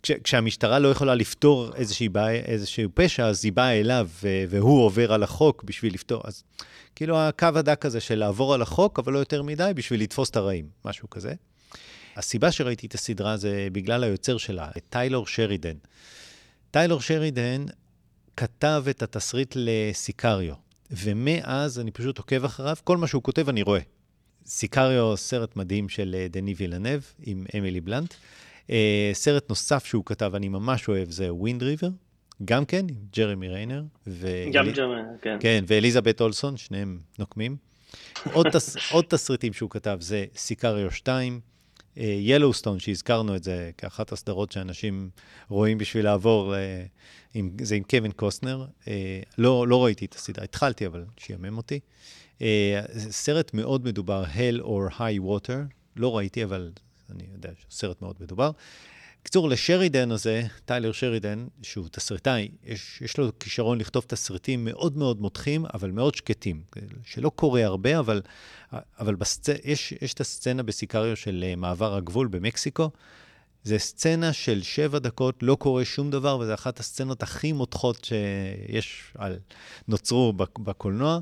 וכשהמשטרה 0.00 0.78
לא 0.78 0.88
יכולה 0.88 1.14
לפתור 1.14 1.74
איזושהי 1.74 2.08
בעיה, 2.08 2.42
איזשהו 2.42 2.90
פשע, 2.94 3.26
אז 3.26 3.44
היא 3.44 3.52
באה 3.52 3.80
אליו, 3.80 4.08
והוא 4.48 4.84
עובר 4.84 5.12
על 5.12 5.22
החוק 5.22 5.64
בשביל 5.64 5.94
לפתור. 5.94 6.22
אז 6.24 6.42
כאילו 6.94 7.18
הקו 7.18 7.48
הדק 7.54 7.86
הזה 7.86 8.00
של 8.00 8.18
לעבור 8.18 8.54
על 8.54 8.62
החוק, 8.62 8.98
אבל 8.98 9.12
לא 9.12 9.18
יותר 9.18 9.42
מדי, 9.42 9.72
בשביל 9.74 10.02
לתפוס 10.02 10.30
את 10.30 10.36
הרעים, 10.36 10.68
משהו 10.84 11.10
כזה. 11.10 11.34
הסיבה 12.16 12.52
שראיתי 12.52 12.86
את 12.86 12.94
הסדרה 12.94 13.36
זה 13.36 13.68
בגלל 13.72 14.04
היוצר 14.04 14.38
שלה, 14.38 14.68
טיילור 14.90 15.26
שרידן. 15.26 15.76
טיילור 16.70 17.00
שרידן 17.00 17.64
כתב 18.36 18.84
את 18.90 19.02
התסריט 19.02 19.52
ל 19.56 19.67
Sicario, 19.67 20.54
ומאז 20.90 21.80
אני 21.80 21.90
פשוט 21.90 22.18
עוקב 22.18 22.44
אחריו, 22.44 22.76
כל 22.84 22.96
מה 22.96 23.06
שהוא 23.06 23.22
כותב 23.22 23.48
אני 23.48 23.62
רואה. 23.62 23.80
Sicario, 24.46 25.16
סרט 25.16 25.56
מדהים 25.56 25.88
של 25.88 26.16
אה, 26.18 26.26
דני 26.30 26.54
וילנב 26.56 27.00
עם 27.22 27.46
אמילי 27.58 27.80
בלנט. 27.80 28.14
אה, 28.70 29.10
סרט 29.12 29.48
נוסף 29.48 29.84
שהוא 29.84 30.04
כתב, 30.06 30.32
אני 30.34 30.48
ממש 30.48 30.88
אוהב, 30.88 31.10
זה 31.10 31.34
Wind 31.34 31.62
River, 31.62 31.88
גם 32.44 32.64
כן, 32.64 32.86
עם 32.88 32.96
ג'רמי 33.16 33.48
ריינר. 33.48 33.82
ו... 34.06 34.28
גם 34.52 34.70
ג'רמי, 34.70 35.00
כן. 35.22 35.36
כן, 35.40 35.64
ואליזבת 35.66 36.20
אולסון, 36.20 36.56
שניהם 36.56 36.98
נוקמים. 37.18 37.56
עוד, 38.32 38.48
תס... 38.48 38.76
עוד 38.92 39.04
תסריטים 39.08 39.52
שהוא 39.52 39.70
כתב 39.70 39.98
זה 40.00 40.24
Sicario 40.36 40.90
2, 40.90 41.40
Yellowstone, 41.98 42.78
שהזכרנו 42.78 43.36
את 43.36 43.44
זה 43.44 43.70
כאחת 43.78 44.12
הסדרות 44.12 44.52
שאנשים 44.52 45.10
רואים 45.48 45.78
בשביל 45.78 46.04
לעבור, 46.04 46.54
עם, 47.34 47.50
זה 47.62 47.74
עם 47.74 47.82
קווין 47.82 48.12
קוסטנר. 48.12 48.66
Uh, 48.82 48.88
לא, 49.38 49.68
לא 49.68 49.84
ראיתי 49.84 50.04
את 50.04 50.14
הסדרה, 50.14 50.44
התחלתי, 50.44 50.86
אבל 50.86 51.04
שעמם 51.16 51.56
אותי. 51.56 51.80
Uh, 52.38 52.42
סרט 52.98 53.54
מאוד 53.54 53.84
מדובר, 53.84 54.24
Hell 54.24 54.62
or 54.62 54.92
High 54.98 55.20
Water, 55.28 55.74
לא 55.96 56.16
ראיתי, 56.16 56.44
אבל 56.44 56.72
אני 57.10 57.24
יודע 57.32 57.50
סרט 57.70 58.02
מאוד 58.02 58.16
מדובר. 58.20 58.50
בקיצור, 59.22 59.48
לשרידן 59.48 60.10
הזה, 60.10 60.42
טיילר 60.64 60.92
שרידן, 60.92 61.46
שהוא 61.62 61.88
תסריטאי, 61.92 62.48
יש, 62.64 62.98
יש 63.02 63.18
לו 63.18 63.38
כישרון 63.40 63.78
לכתוב 63.78 64.04
תסריטים 64.06 64.64
מאוד 64.64 64.96
מאוד 64.96 65.20
מותחים, 65.20 65.66
אבל 65.74 65.90
מאוד 65.90 66.14
שקטים. 66.14 66.62
שלא 67.04 67.28
קורה 67.28 67.64
הרבה, 67.64 67.98
אבל, 67.98 68.22
אבל 68.72 69.14
בסצ... 69.14 69.48
יש, 69.64 69.94
יש 70.02 70.14
את 70.14 70.20
הסצנה 70.20 70.62
בסיקריו 70.62 71.16
של 71.16 71.44
אה, 71.46 71.56
מעבר 71.56 71.94
הגבול 71.94 72.28
במקסיקו. 72.28 72.90
זה 73.64 73.78
סצנה 73.78 74.32
של 74.32 74.62
שבע 74.62 74.98
דקות, 74.98 75.42
לא 75.42 75.54
קורה 75.54 75.84
שום 75.84 76.10
דבר, 76.10 76.38
וזו 76.38 76.54
אחת 76.54 76.80
הסצנות 76.80 77.22
הכי 77.22 77.52
מותחות 77.52 78.04
שיש, 78.04 79.12
על, 79.14 79.38
נוצרו 79.88 80.32
בקולנוע. 80.58 81.20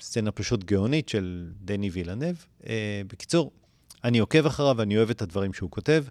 סצנה 0.00 0.30
פשוט 0.30 0.64
גאונית 0.64 1.08
של 1.08 1.50
דני 1.60 1.90
וילנב. 1.90 2.34
אה, 2.66 3.02
בקיצור, 3.06 3.52
אני 4.04 4.18
עוקב 4.18 4.46
אחריו 4.46 4.74
ואני 4.78 4.96
אוהב 4.96 5.10
את 5.10 5.22
הדברים 5.22 5.52
שהוא 5.52 5.70
כותב. 5.70 6.04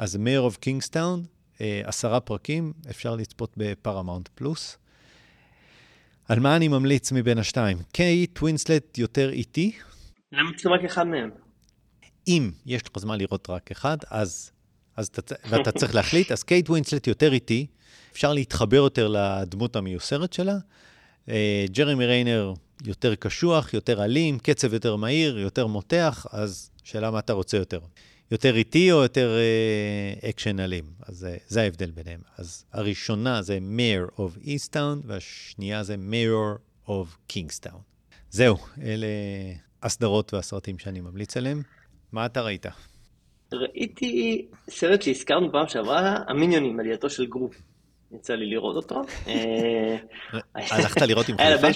אז 0.00 0.16
Mayor 0.16 0.40
of 0.40 0.56
Kingstown, 0.56 1.24
עשרה 1.60 2.20
פרקים, 2.20 2.72
אפשר 2.90 3.14
לצפות 3.14 3.52
ב 3.56 3.63
Paramount 3.63 4.28
Plus. 4.34 4.78
על 6.28 6.40
מה 6.40 6.56
אני 6.56 6.68
ממליץ 6.68 7.12
מבין 7.12 7.38
השתיים? 7.38 7.78
קייט 7.92 8.26
ווינסלט 8.26 8.98
יותר 8.98 9.30
איטי? 9.30 9.72
למה 10.32 10.50
צריכים 10.52 10.72
רק 10.72 10.84
אחד 10.84 11.06
מהם? 11.06 11.30
אם 12.28 12.50
יש 12.66 12.82
לך 12.82 12.98
זמן 12.98 13.18
לראות 13.18 13.50
רק 13.50 13.70
אחד, 13.70 13.96
אז, 14.10 14.50
אז 14.96 15.06
אתה, 15.06 15.34
ואתה 15.50 15.72
צריך 15.72 15.94
להחליט, 15.94 16.32
אז 16.32 16.42
קייט 16.42 16.62
ווינסלט 16.62 17.06
יותר 17.06 17.32
איטי, 17.32 17.66
אפשר 18.12 18.32
להתחבר 18.32 18.76
יותר 18.76 19.08
לדמות 19.08 19.76
המיוסרת 19.76 20.32
שלה. 20.32 20.56
אה, 21.28 21.64
ג'רמי 21.72 22.06
ריינר 22.06 22.54
יותר 22.84 23.14
קשוח, 23.14 23.74
יותר 23.74 24.04
אלים, 24.04 24.38
קצב 24.38 24.72
יותר 24.74 24.96
מהיר, 24.96 25.38
יותר 25.38 25.66
מותח, 25.66 26.26
אז 26.30 26.70
שאלה 26.84 27.10
מה 27.10 27.18
אתה 27.18 27.32
רוצה 27.32 27.56
יותר. 27.56 27.80
יותר 28.30 28.56
איטי 28.56 28.92
או 28.92 29.02
יותר 29.02 29.36
אה, 29.38 30.30
אקשן 30.30 30.60
אלים. 30.60 30.84
אז 31.08 31.26
זה, 31.46 31.62
ההבדל 31.62 31.90
ביניהם. 31.90 32.20
אז 32.38 32.64
הראשונה 32.72 33.42
זה 33.42 33.58
Mayor 33.76 34.20
of 34.20 34.46
Easttown, 34.46 35.06
והשנייה 35.06 35.82
זה 35.82 35.96
Mayor 36.10 36.88
of 36.88 37.32
Kingstown. 37.32 37.78
זהו, 38.30 38.56
אלה 38.82 39.06
הסדרות 39.82 40.34
והסרטים 40.34 40.78
שאני 40.78 41.00
ממליץ 41.00 41.36
עליהם. 41.36 41.62
מה 42.12 42.26
אתה 42.26 42.42
ראית? 42.42 42.66
ראיתי 43.52 44.46
סרט 44.70 45.02
שהזכרנו 45.02 45.52
פעם 45.52 45.68
שעברה, 45.68 46.16
המיניונים, 46.28 46.80
עלייתו 46.80 47.10
של 47.10 47.26
גרו. 47.26 47.54
יצא 48.12 48.34
לי 48.34 48.46
לראות 48.46 48.76
אותו. 48.76 49.02
אה, 49.28 49.96
הלכת 50.54 51.02
לראות 51.02 51.28
עם 51.28 51.36
חליפה? 51.36 51.68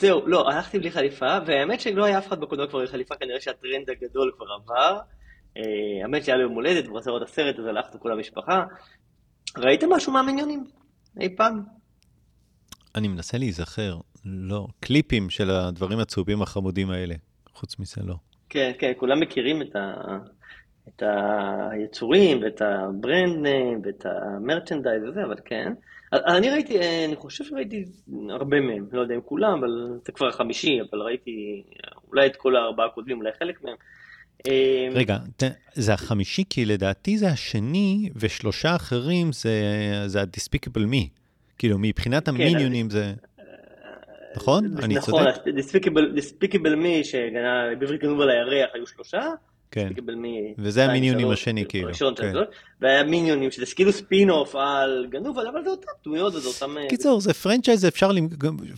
זהו, 0.00 0.26
לא, 0.26 0.50
הלכתי 0.50 0.78
בלי 0.78 0.90
חליפה, 0.90 1.38
והאמת 1.46 1.80
שלא 1.80 2.04
היה 2.04 2.18
אף 2.18 2.28
אחד 2.28 2.40
בקולנוע 2.40 2.66
כבר 2.66 2.80
עם 2.80 2.86
חליפה, 2.86 3.14
כנראה 3.14 3.40
שהטרנד 3.40 3.90
הגדול 3.90 4.32
כבר 4.36 4.46
עבר. 4.52 4.98
אה, 5.56 5.62
האמת 6.02 6.24
שהיה 6.24 6.36
לו 6.36 6.42
יום 6.42 6.52
הולדת, 6.52 6.86
הוא 6.86 6.98
רצה 6.98 7.10
לראות 7.10 7.22
הסרט, 7.22 7.58
אז 7.58 7.66
הלכנו 7.66 8.00
כל 8.00 8.12
המשפחה. 8.12 8.64
ראית 9.58 9.84
משהו 9.84 10.12
מהמיניונים? 10.12 10.64
אי 11.20 11.36
פעם? 11.36 11.62
אני 12.94 13.08
מנסה 13.08 13.38
להיזכר, 13.38 13.98
לא, 14.24 14.66
קליפים 14.80 15.30
של 15.30 15.50
הדברים 15.50 15.98
הצהובים 15.98 16.42
החמודים 16.42 16.90
האלה, 16.90 17.14
חוץ 17.54 17.78
מזה 17.78 18.02
לא. 18.04 18.14
כן, 18.48 18.72
כן, 18.78 18.92
כולם 18.96 19.20
מכירים 19.20 19.62
את, 19.62 19.76
ה... 19.76 19.92
את 20.88 21.02
היצורים, 21.70 22.42
ואת 22.42 22.62
ה 22.62 22.75
brand 22.75 23.42
name, 23.42 23.82
ואת 23.84 24.06
ה 24.06 24.14
merchandise 24.14 25.02
וזה, 25.08 25.24
אבל 25.24 25.36
כן. 25.44 25.72
אני 26.12 26.50
ראיתי, 26.50 26.78
אה, 26.78 27.04
אני 27.04 27.16
חושב 27.16 27.44
שראיתי 27.44 27.84
הרבה 28.30 28.60
מהם, 28.60 28.86
לא 28.92 29.00
יודע 29.00 29.14
אם 29.14 29.20
כולם, 29.20 29.58
אבל 29.58 29.98
זה 30.06 30.12
כבר 30.12 30.28
החמישי, 30.28 30.78
אבל 30.90 31.00
ראיתי 31.02 31.62
אולי 32.08 32.26
את 32.26 32.36
כל 32.36 32.56
הארבעה 32.56 32.86
הקודמים, 32.86 33.18
אולי 33.18 33.30
חלק 33.38 33.64
מהם. 33.64 33.76
אה, 34.46 34.88
רגע, 34.92 35.18
זה 35.72 35.92
החמישי, 35.92 36.44
כי 36.50 36.64
לדעתי 36.64 37.18
זה 37.18 37.28
השני, 37.28 38.10
ושלושה 38.16 38.76
אחרים 38.76 39.32
זה, 39.32 39.52
זה 40.06 40.20
ה-Despicable 40.20 40.92
Me. 40.92 41.08
כאילו, 41.58 41.78
מבחינת 41.78 42.28
כן, 42.28 42.34
המיניונים 42.34 42.90
זה... 42.90 43.12
נכון? 44.36 44.64
אני 44.82 45.00
צודק? 45.00 45.18
נכון, 45.18 45.52
Despicable 46.16 46.76
Me, 46.82 47.04
שבעברית 47.04 48.00
גנוב 48.00 48.20
על 48.20 48.30
הירח, 48.30 48.70
היו 48.74 48.86
שלושה. 48.86 49.22
כן, 49.70 49.88
וזה 50.58 50.84
המיניונים 50.84 51.30
השני 51.30 51.64
כאילו. 51.68 51.90
כן. 52.16 52.32
והיה 52.80 53.04
מיניונים 53.04 53.50
שזה 53.50 53.66
כאילו 53.74 53.92
ספין 53.92 54.30
אוף 54.30 54.56
על 54.56 55.06
גנוב, 55.10 55.38
אבל 55.38 55.64
זה 55.64 55.70
אותם 55.70 55.90
דמויות 56.04 56.34
וזה 56.34 56.48
אותם... 56.48 56.78
אה, 56.78 56.88
קיצור, 56.88 57.20
זה 57.20 57.34
franchise 57.34 57.84
אפשר, 57.84 58.10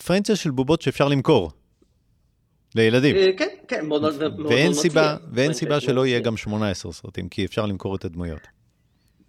franchise 0.06 0.38
של 0.38 0.50
בובות 0.50 0.82
שאפשר 0.82 1.08
למכור. 1.08 1.50
לילדים. 2.74 3.16
אה, 3.16 3.30
כן, 3.36 3.48
כן, 3.68 3.86
מאוד 3.86 4.02
מאוד 4.02 4.40
ואין 4.52 4.74
סיבה, 4.74 5.16
ואין 5.32 5.52
סיבה 5.52 5.80
שלא 5.80 6.06
יהיה 6.06 6.20
גם 6.20 6.36
18 6.36 6.92
סרטים, 6.92 7.28
כי 7.28 7.44
אפשר 7.44 7.66
למכור 7.66 7.96
את 7.96 8.04
הדמויות. 8.04 8.40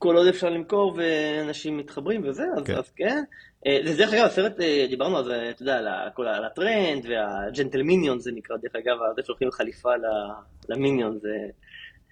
כל 0.04 0.18
עוד 0.18 0.28
אפשר 0.28 0.50
למכור 0.50 0.96
ואנשים 0.98 1.78
מתחברים 1.78 2.22
וזה, 2.26 2.44
אז 2.58 2.63
כן. 2.63 2.76
אז 2.76 2.92
כן. 2.96 3.24
אה, 3.68 3.80
זה 3.84 3.98
דרך 3.98 4.13
אגב, 4.13 4.26
הסרט, 4.26 4.56
דיברנו 4.89 5.18
על 5.18 5.24
זה, 5.24 5.50
אתה 5.50 5.62
יודע, 5.62 5.78
על 6.18 6.46
הטרנד 6.46 7.06
והג'נטל 7.10 7.84
מיניון 7.84 8.20
זה 8.20 8.32
נקרא, 8.32 8.58
דרך 8.58 8.76
אגב, 8.76 8.98
זה 9.16 9.22
שהולכים 9.26 9.52
חליפה 9.52 9.89
למיניון 10.70 11.20
זה 11.20 11.30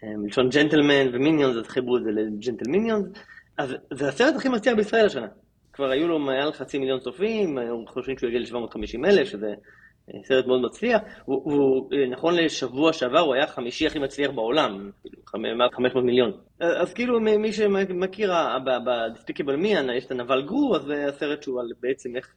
אה, 0.03 0.17
מלשון 0.17 0.49
ג'נטלמן 0.49 1.15
ומיניון, 1.15 1.57
אז 1.57 1.67
חיברו 1.67 1.97
את 1.97 2.03
זה 2.03 2.11
לג'נטל 2.11 2.69
מיניון. 2.69 3.11
אז 3.57 3.75
זה 3.93 4.07
הסרט 4.07 4.35
הכי 4.35 4.49
מצליח 4.49 4.75
בישראל 4.75 5.05
השנה. 5.05 5.27
כבר 5.73 5.89
היו 5.89 6.07
לו 6.07 6.19
מעל 6.19 6.51
חצי 6.51 6.77
מיליון 6.77 6.99
צופים, 6.99 7.57
היום 7.57 7.87
חושבים 7.87 8.17
שהוא 8.17 8.29
יגיע 8.29 8.39
ל-750 8.39 9.05
אלף, 9.05 9.27
שזה 9.27 9.47
אה, 9.47 9.53
סרט 10.23 10.45
מאוד 10.45 10.61
מצליח. 10.61 11.01
הוא, 11.25 11.89
אה, 11.93 12.07
נכון 12.07 12.35
לשבוע 12.35 12.93
שעבר, 12.93 13.19
הוא 13.19 13.33
היה 13.33 13.43
החמישי 13.43 13.87
הכי 13.87 13.99
מצליח 13.99 14.31
בעולם, 14.31 14.91
כאילו, 15.01 15.57
מעל 15.57 15.69
500 15.71 16.05
מיליון. 16.05 16.31
אז 16.59 16.93
כאילו, 16.93 17.19
מי 17.19 17.53
שמכיר, 17.53 18.33
ב-Despicable 18.65 19.63
Me, 19.63 19.91
יש 19.93 20.05
את 20.05 20.11
הנבל 20.11 20.41
גרו, 20.41 20.75
אז 20.75 20.81
זה 20.81 21.05
הסרט 21.07 21.43
שהוא 21.43 21.59
על 21.59 21.67
בעצם 21.81 22.15
איך... 22.15 22.35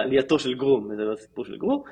עלייתו 0.00 0.38
של 0.38 0.54
גרום, 0.54 0.96
זה 0.96 1.02
הסיפור 1.12 1.44
של 1.44 1.56
גרום, 1.56 1.82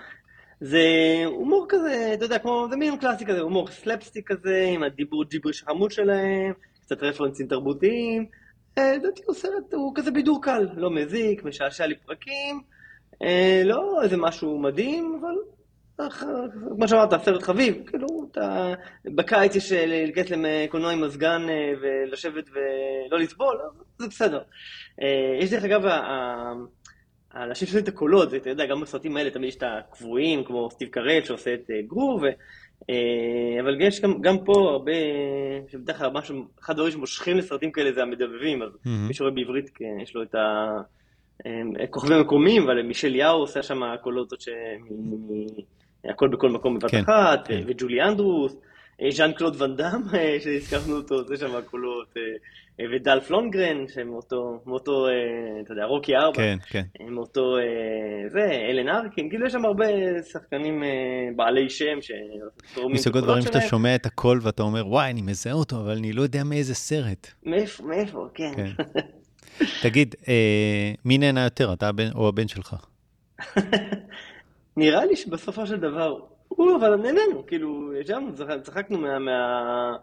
זה 0.61 0.83
הומור 1.27 1.67
כזה, 1.69 2.11
אתה 2.15 2.25
יודע, 2.25 2.39
כמו, 2.39 2.67
זה 2.71 2.77
מינימום 2.77 3.01
קלאסי 3.01 3.27
כזה, 3.27 3.41
הומור 3.41 3.69
סלפסטיק 3.69 4.33
כזה, 4.33 4.71
עם 4.75 4.83
הדיבור 4.83 5.25
ג'יבריש 5.25 5.63
החמוד 5.63 5.91
שלהם, 5.91 6.53
קצת 6.81 7.03
רפרנסים 7.03 7.47
תרבותיים. 7.47 8.27
אה, 8.79 8.97
לדעתי 8.97 9.23
הוא 9.27 9.35
סרט, 9.35 9.75
הוא 9.75 9.93
כזה 9.95 10.11
בידור 10.11 10.43
קל, 10.43 10.69
לא 10.77 10.91
מזיק, 10.91 11.45
משעשע 11.45 11.87
לי 11.87 11.95
פרקים, 11.95 12.57
אה, 12.57 12.74
לא 13.65 14.03
איזה 14.03 14.17
משהו 14.17 14.59
מדהים, 14.59 15.21
אבל 15.21 15.35
כמו 16.77 16.89
שאמרת, 16.89 17.23
סרט 17.23 17.43
חביב, 17.43 17.75
כאילו, 17.87 18.07
אתה, 18.33 18.75
בקיץ 19.05 19.57
יש 19.57 19.73
אה, 19.73 19.87
להיכנס 19.87 20.31
לקולנוע 20.31 20.93
עם 20.93 21.01
מזגן 21.01 21.47
ולשבת 21.81 22.45
ולא 22.51 23.19
לסבול, 23.19 23.57
זה 23.99 24.09
בסדר. 24.09 24.43
יש 25.41 25.51
דרך 25.51 25.65
אגב, 25.65 25.83
האנשים 27.35 27.69
שעושים 27.69 27.83
את 27.83 27.89
הקולות, 27.89 28.35
אתה 28.35 28.51
יודע, 28.51 28.67
גם 28.67 28.81
בסרטים 28.81 29.17
האלה 29.17 29.31
תמיד 29.31 29.49
יש 29.49 29.57
את 29.57 29.63
הקבועים, 29.67 30.45
כמו 30.45 30.71
סטיב 30.71 30.89
קרל 30.89 31.23
שעושה 31.25 31.55
את 31.55 31.71
אה, 31.71 31.83
גרו, 31.87 32.21
אה, 32.91 33.61
אבל 33.61 33.81
יש 33.81 34.01
גם, 34.01 34.21
גם 34.21 34.45
פה 34.45 34.53
הרבה, 34.71 34.93
שבדרך 35.69 35.99
כלל 35.99 36.11
משהו, 36.11 36.45
אחד 36.61 36.73
הדברים 36.73 36.93
שמושכים 36.93 37.37
לסרטים 37.37 37.73
כאלה 37.73 37.93
זה 37.93 38.03
המדבבים, 38.03 38.63
אז 38.63 38.73
mm-hmm. 38.73 38.89
מי 38.89 39.15
שרואה 39.15 39.33
בעברית, 39.33 39.71
כן, 39.75 40.01
יש 40.03 40.15
לו 40.15 40.23
את 40.23 40.35
הכוכבים 41.85 42.19
המקומיים, 42.19 42.63
אבל 42.63 42.83
מישל 42.83 43.15
יאו 43.15 43.31
עושה 43.31 43.63
שם 43.63 43.81
קולות 44.03 44.31
זאת 44.31 44.43
הכל 46.05 46.29
בכל 46.29 46.51
מקום 46.51 46.79
בבת 46.79 46.91
כן, 46.91 47.03
אחת, 47.03 47.49
כן. 47.49 47.63
וג'ולי 47.67 48.03
אנדרוס, 48.03 48.57
אה, 49.03 49.11
ז'אן 49.11 49.33
קלוד 49.33 49.57
ואן 49.59 49.77
דאם, 49.77 50.01
אה, 50.15 50.37
שהזכרנו 50.41 50.97
אותו, 50.97 51.25
זה 51.25 51.37
שם 51.37 51.57
הקולות, 51.57 52.15
ודלף 52.93 53.31
לונגרן, 53.31 53.85
מאותו, 54.67 55.07
אתה 55.61 55.73
יודע, 55.73 55.85
רוקי 55.85 56.17
ארבע, 56.17 56.37
כן, 56.37 56.59
כן. 56.71 56.83
מאותו, 57.09 57.57
זה, 58.29 58.51
אלן 58.71 58.89
ארקין, 58.89 59.29
כאילו 59.29 59.47
יש 59.47 59.53
שם 59.53 59.65
הרבה 59.65 59.87
שחקנים 60.33 60.83
בעלי 61.37 61.71
שם 61.71 61.99
שתורמים 62.01 62.95
מסוג 62.95 63.17
הדברים 63.17 63.43
שאתה 63.43 63.61
שומע 63.61 63.95
את 63.95 64.07
הקול 64.07 64.39
ואתה 64.43 64.63
אומר, 64.63 64.89
וואי, 64.89 65.11
אני 65.11 65.23
מזהה 65.23 65.53
אותו, 65.53 65.77
אבל 65.77 65.97
אני 65.97 66.13
לא 66.13 66.23
יודע 66.23 66.45
מאיזה 66.45 66.75
סרט. 66.75 67.27
מאיפה, 67.47 67.85
מאיפה, 67.85 68.27
כן. 68.35 68.53
תגיד, 69.83 70.15
אה, 70.29 70.93
מי 71.05 71.19
נהנה 71.19 71.45
יותר, 71.45 71.73
אתה 71.73 71.91
או 72.15 72.29
הבן 72.29 72.49
שלך? 72.49 72.77
נראה 74.77 75.05
לי 75.05 75.17
שבסופו 75.17 75.67
של 75.67 75.77
דבר, 75.77 76.19
הוא, 76.49 76.77
אבל 76.77 76.97
נהנינו, 76.97 77.47
כאילו, 77.47 77.93
ישבנו, 78.01 78.33
צחקנו 78.63 78.99
מה... 78.99 79.97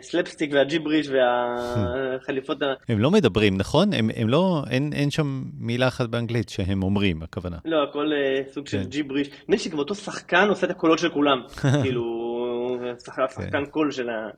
סלפסטיק 0.00 0.50
והג'יבריש 0.52 1.08
והחליפות. 1.08 2.58
הם 2.88 2.98
לא 2.98 3.10
מדברים, 3.10 3.56
נכון? 3.56 3.92
הם, 3.92 4.10
הם 4.16 4.28
לא, 4.28 4.62
אין, 4.70 4.92
אין 4.92 5.10
שם 5.10 5.42
מילה 5.58 5.88
אחת 5.88 6.08
באנגלית 6.08 6.48
שהם 6.48 6.82
אומרים, 6.82 7.22
הכוונה. 7.22 7.56
לא, 7.64 7.82
הכל 7.90 8.06
uh, 8.06 8.52
סוג 8.52 8.66
של 8.66 8.82
כן. 8.82 8.88
ג'יבריש. 8.88 9.30
שגם 9.58 9.78
אותו 9.78 9.94
שחקן 9.94 10.48
עושה 10.48 10.66
את 10.66 10.70
הקולות 10.70 10.98
של 10.98 11.08
כולם. 11.08 11.38
כאילו, 11.82 12.04
שחקן 13.04 13.64
כן. 13.64 13.66
קול 13.66 13.90
של 13.90 14.08
ה... 14.08 14.28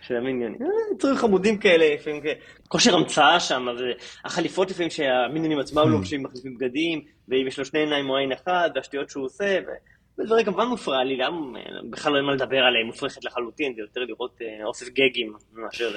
של 0.00 0.16
המיניונים. 0.16 0.62
אה, 0.62 0.66
יצורים 0.96 1.16
חמודים 1.16 1.58
כאלה, 1.58 1.94
לפעמים 1.94 2.22
כושר 2.68 2.94
המצאה 2.94 3.40
שם, 3.40 3.68
אז 3.68 3.78
החליפות 4.24 4.70
לפעמים 4.70 4.90
שהמיניונים 4.90 5.58
עצמם 5.58 5.82
hmm. 5.82 5.86
לובשים, 5.86 6.22
מחליפים 6.22 6.58
בגדים, 6.58 7.00
ואם 7.28 7.46
יש 7.46 7.58
לו 7.58 7.64
שני 7.64 7.80
עיניים 7.80 8.10
או 8.10 8.16
עין 8.16 8.32
אחת, 8.32 8.70
והשטויות 8.74 9.10
שהוא 9.10 9.24
עושה, 9.24 9.58
ודברים 10.18 10.44
כמובן 10.44 10.66
מופרע 10.66 11.04
לי, 11.04 11.16
גם 11.16 11.54
אה, 11.56 11.62
בכלל 11.90 12.12
לא 12.12 12.18
אין 12.18 12.26
מה 12.26 12.32
לדבר 12.32 12.58
עליהם, 12.58 12.86
מופרכת 12.86 13.24
לחלוטין, 13.24 13.74
זה 13.74 13.80
יותר 13.80 14.00
לראות 14.00 14.38
אה, 14.42 14.64
אוסף 14.64 14.88
גאגים 14.88 15.32
מאשר 15.52 15.92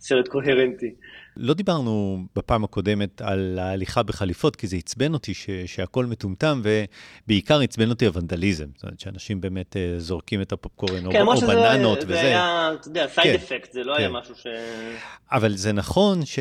סרט 0.00 0.28
קוהרנטי. 0.28 0.94
לא 1.36 1.54
דיברנו 1.54 2.24
בפעם 2.36 2.64
הקודמת 2.64 3.22
על 3.22 3.58
ההליכה 3.58 4.02
בחליפות, 4.02 4.56
כי 4.56 4.66
זה 4.66 4.76
עצבן 4.76 5.14
אותי 5.14 5.34
ש, 5.34 5.50
שהכל 5.66 6.06
מטומטם, 6.06 6.62
ובעיקר 6.64 7.60
עצבן 7.60 7.90
אותי 7.90 8.06
הוונדליזם. 8.06 8.66
זאת 8.74 8.82
אומרת, 8.82 9.00
שאנשים 9.00 9.40
באמת 9.40 9.76
uh, 9.76 10.00
זורקים 10.00 10.42
את 10.42 10.52
הפופקורן, 10.52 11.12
כן, 11.12 11.26
או, 11.26 11.32
או 11.32 11.40
בננות 11.40 12.00
זה, 12.00 12.06
וזה. 12.06 12.14
זה 12.14 12.20
היה, 12.20 12.70
אתה 12.80 12.88
יודע, 12.88 13.06
side 13.08 13.26
כן, 13.26 13.34
אפקט, 13.34 13.72
זה 13.72 13.84
לא 13.84 13.94
כן. 13.94 14.00
היה 14.00 14.08
משהו 14.08 14.34
ש... 14.34 14.46
אבל 15.32 15.56
זה 15.56 15.72
נכון 15.72 16.26
ש, 16.26 16.38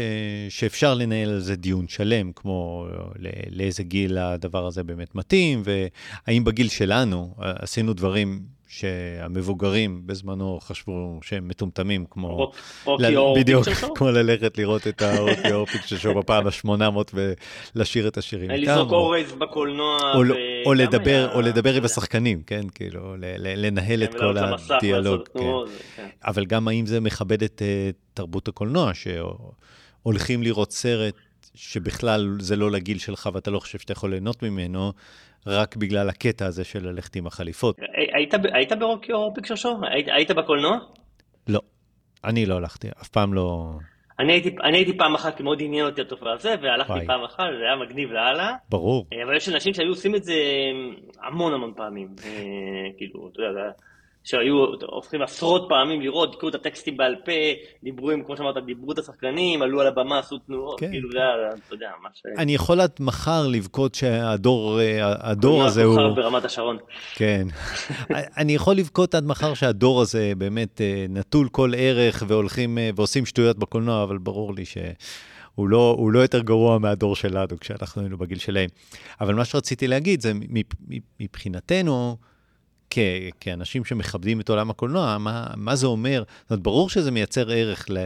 שאפשר 0.49 0.93
לנהל 0.93 1.29
על 1.29 1.39
זה 1.39 1.55
דיון 1.55 1.87
שלם, 1.87 2.31
כמו 2.35 2.87
לא, 2.91 3.29
לאיזה 3.49 3.83
גיל 3.83 4.17
הדבר 4.17 4.67
הזה 4.67 4.83
באמת 4.83 5.15
מתאים, 5.15 5.63
והאם 5.65 6.43
בגיל 6.43 6.69
שלנו 6.69 7.35
אה, 7.41 7.51
עשינו 7.59 7.93
דברים 7.93 8.39
שהמבוגרים 8.73 10.01
בזמנו 10.05 10.59
חשבו 10.61 11.19
שהם 11.21 11.47
מטומטמים, 11.47 12.05
כמו... 12.09 12.51
רוקי 12.85 13.15
אור 13.15 13.37
בדיוק, 13.39 13.67
כמו 13.95 14.11
ללכת 14.11 14.57
לראות 14.57 14.87
את 14.87 15.01
הרוקי 15.01 15.51
אור 15.51 15.65
פיקצ'ר 15.65 15.97
שואו 15.97 16.15
בפעם 16.15 16.47
ה-800 16.47 17.13
ולשיר 17.75 18.07
את 18.07 18.17
השירים 18.17 18.51
איתם. 18.51 18.71
לזרוק 18.71 18.91
אורז 18.91 19.31
בקולנוע. 19.31 19.97
או 21.33 21.41
לדבר 21.41 21.75
עם 21.75 21.85
השחקנים, 21.85 22.41
כן, 22.41 22.65
כאילו, 22.75 23.15
לנהל 23.37 24.03
את 24.03 24.15
כל 24.15 24.37
הדיאלוג. 24.37 25.27
כן. 25.27 25.39
כן. 25.95 26.07
אבל 26.25 26.45
גם 26.45 26.67
האם 26.67 26.85
זה 26.85 26.99
מכבד 26.99 27.43
את 27.43 27.61
אה, 27.61 27.89
תרבות 28.13 28.47
הקולנוע, 28.47 28.91
שהולכים 28.93 30.43
לראות 30.43 30.71
סרט 30.71 31.13
שבכלל 31.55 32.37
זה 32.39 32.55
לא 32.55 32.71
לגיל 32.71 32.97
שלך 32.97 33.29
ואתה 33.33 33.51
לא 33.51 33.59
חושב 33.59 33.79
שאתה 33.79 33.91
יכול 33.91 34.11
ליהנות 34.11 34.43
ממנו, 34.43 34.93
רק 35.47 35.75
בגלל 35.75 36.09
הקטע 36.09 36.45
הזה 36.45 36.63
של 36.63 36.87
ללכת 36.87 37.15
עם 37.15 37.27
החליפות. 37.27 37.77
היית, 38.13 38.33
היית 38.53 38.71
ברוקי 38.71 39.11
פיקשר 39.35 39.55
שואו? 39.55 39.77
היית, 39.91 40.07
היית 40.07 40.31
בקולנוע? 40.31 40.77
לא, 41.47 41.59
אני 42.23 42.45
לא 42.45 42.55
הלכתי, 42.55 42.87
אף 43.01 43.07
פעם 43.07 43.33
לא... 43.33 43.73
אני 44.19 44.33
הייתי, 44.33 44.55
אני 44.63 44.77
הייתי 44.77 44.97
פעם 44.97 45.15
אחת, 45.15 45.37
כי 45.37 45.43
מאוד 45.43 45.61
עניין 45.61 45.85
אותי 45.85 46.01
התופעה 46.01 46.33
הזה, 46.33 46.55
והלכתי 46.61 46.91
וואי. 46.93 47.07
פעם 47.07 47.23
אחת, 47.23 47.43
זה 47.59 47.63
היה 47.65 47.75
מגניב 47.75 48.11
לאללה. 48.11 48.55
ברור. 48.69 49.05
אבל 49.25 49.35
יש 49.35 49.49
אנשים 49.49 49.73
שהיו 49.73 49.89
עושים 49.89 50.15
את 50.15 50.23
זה 50.23 50.33
המון 51.23 51.53
המון 51.53 51.73
פעמים. 51.75 52.07
אה, 52.25 52.31
כאילו, 52.97 53.29
אתה 53.33 53.41
יודע, 53.41 53.71
שהיו 54.23 54.65
הופכים 54.81 55.21
עשרות 55.21 55.65
פעמים 55.69 56.01
לראות, 56.01 56.33
יקראו 56.35 56.49
את 56.49 56.55
הטקסטים 56.55 56.97
בעל 56.97 57.15
פה, 57.25 57.31
דיברו 57.83 58.11
עם, 58.11 58.23
כמו 58.23 58.37
שאמרת, 58.37 58.65
דיברו 58.65 58.91
את 58.91 58.99
השחקנים, 58.99 59.61
עלו 59.61 59.81
על 59.81 59.87
הבמה, 59.87 60.19
עשו 60.19 60.37
תנועות, 60.37 60.79
כן. 60.79 60.91
כאילו 60.91 61.11
זה 61.11 61.17
היה, 61.17 61.49
אתה 61.67 61.75
יודע, 61.75 61.91
מה 62.03 62.09
ש... 62.13 62.21
אני 62.37 62.55
יכול 62.55 62.81
עד 62.81 62.91
מחר 62.99 63.47
לבכות 63.47 63.95
שהדור 63.95 64.79
הדור 65.01 65.63
הזה 65.63 65.83
הוא... 65.83 65.95
מחר 65.95 66.09
ברמת 66.09 66.45
השרון. 66.45 66.77
כן. 67.15 67.47
אני 68.37 68.55
יכול 68.55 68.75
לבכות 68.75 69.15
עד 69.15 69.25
מחר 69.25 69.53
שהדור 69.53 70.01
הזה 70.01 70.33
באמת 70.37 70.81
אה, 70.81 71.05
נטול 71.09 71.49
כל 71.49 71.71
ערך 71.77 72.23
והולכים 72.27 72.77
אה, 72.77 72.89
ועושים 72.95 73.25
שטויות 73.25 73.57
בקולנוע, 73.57 74.03
אבל 74.03 74.17
ברור 74.17 74.53
לי 74.53 74.65
ש... 74.65 74.77
הוא 75.55 75.69
לא, 75.69 75.95
הוא 75.97 76.11
לא 76.11 76.19
יותר 76.19 76.41
גרוע 76.41 76.79
מהדור 76.79 77.15
שלנו 77.15 77.59
כשאנחנו 77.59 78.01
היינו 78.01 78.17
בגיל 78.17 78.37
שלהם. 78.37 78.69
אבל 79.21 79.35
מה 79.35 79.45
שרציתי 79.45 79.87
להגיד 79.87 80.21
זה 80.21 80.31
מבחינתנו, 81.19 82.17
כ- 82.93 82.99
כאנשים 83.39 83.85
שמכבדים 83.85 84.41
את 84.41 84.49
עולם 84.49 84.69
הקולנוע, 84.69 85.17
מה, 85.17 85.47
מה 85.57 85.75
זה 85.75 85.87
אומר? 85.87 86.23
זאת 86.41 86.51
אומרת, 86.51 86.63
ברור 86.63 86.89
שזה 86.89 87.11
מייצר 87.11 87.51
ערך 87.51 87.89
ל- 87.89 87.97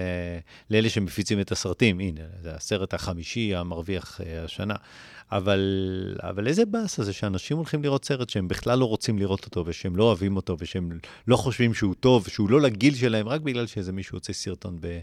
לאלה 0.71 0.89
שמפיצים 0.89 1.39
את 1.39 1.51
הסרטים. 1.51 1.99
הנה, 1.99 2.21
זה 2.41 2.55
הסרט 2.55 2.93
החמישי 2.93 3.55
המרוויח 3.55 4.21
uh, 4.21 4.45
השנה. 4.45 4.75
אבל, 5.31 5.59
אבל 6.23 6.47
איזה 6.47 6.65
באסה 6.65 7.03
זה 7.03 7.13
שאנשים 7.13 7.57
הולכים 7.57 7.83
לראות 7.83 8.05
סרט 8.05 8.29
שהם 8.29 8.47
בכלל 8.47 8.79
לא 8.79 8.85
רוצים 8.85 9.19
לראות 9.19 9.45
אותו, 9.45 9.63
ושהם 9.67 9.95
לא 9.95 10.03
אוהבים 10.03 10.35
אותו, 10.35 10.55
ושהם 10.59 10.89
לא 11.27 11.35
חושבים 11.35 11.73
שהוא 11.73 11.95
טוב, 11.99 12.23
ושהוא 12.27 12.49
לא 12.49 12.61
לגיל 12.61 12.95
שלהם, 12.95 13.27
רק 13.27 13.41
בגלל 13.41 13.67
שאיזה 13.67 13.91
מישהו 13.91 14.15
יוצא 14.17 14.33
סרטון 14.33 14.77
ב... 14.81 14.99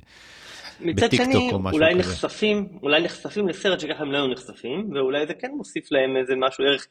או 1.52 1.58
משהו 1.58 1.78
אולי 1.78 1.94
כזה. 1.94 2.10
נחשפים, 2.10 2.68
אולי 2.82 3.02
נחשפים 3.02 3.48
לסרט 3.48 3.80
שככה 3.80 4.02
הם 4.02 4.12
לא 4.12 4.18
היו 4.18 4.26
נחשפים, 4.26 4.90
ואולי 4.94 5.26
זה 5.26 5.34
כן 5.34 5.50
מוסיף 5.56 5.92
להם 5.92 6.16
איזה 6.16 6.32
משהו, 6.36 6.64
ערך 6.64 6.86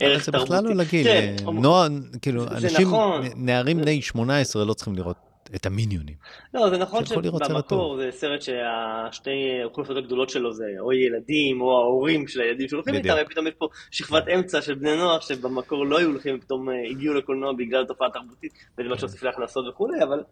ערך 0.00 0.24
תרבותי. 0.24 0.50
זה 0.50 0.56
בכלל 0.56 0.64
לא 0.64 0.74
לגיל. 0.74 1.04
כן, 1.04 1.34
נוער, 1.52 1.88
כאילו, 2.22 2.44
אנשים, 2.48 2.86
נכון. 2.86 3.22
נערים 3.36 3.80
בני 3.80 4.02
18 4.02 4.64
לא 4.64 4.74
צריכים 4.74 4.94
לראות 4.96 5.16
את 5.54 5.66
המיניונים. 5.66 6.14
לא, 6.54 6.70
זה 6.70 6.78
נכון 6.78 7.04
שבמקור 7.04 7.96
זה 7.96 8.08
סרט 8.10 8.42
שהשתי 8.42 9.30
האוכלוסיות 9.62 9.98
הגדולות 9.98 10.30
שלו 10.30 10.52
זה 10.52 10.64
או 10.80 10.92
ילדים 10.92 11.60
או 11.60 11.78
ההורים 11.78 12.28
של 12.28 12.40
הילדים 12.40 12.68
שהולכים 12.68 12.94
איתם, 12.94 13.14
ופתאום 13.26 13.46
יש 13.46 13.54
פה 13.58 13.68
שכבת 13.90 14.28
אמצע 14.28 14.62
של 14.62 14.74
בני 14.74 14.96
נוער 14.96 15.20
שבמקור 15.20 15.86
לא 15.86 15.98
היו 15.98 16.08
הולכים, 16.08 16.40
פתאום 16.40 16.70
אה, 16.70 16.74
הגיעו 16.90 17.14
לקולנוע 17.14 17.52
בגלל 17.52 17.84
תופעה 17.84 18.10
תרבותית, 18.10 18.52
וזה 18.78 18.88
מה 18.88 18.98
שהוסיף 18.98 19.22
להכנסות 19.22 19.64
וכולי, 19.68 20.02
אבל 20.02 20.22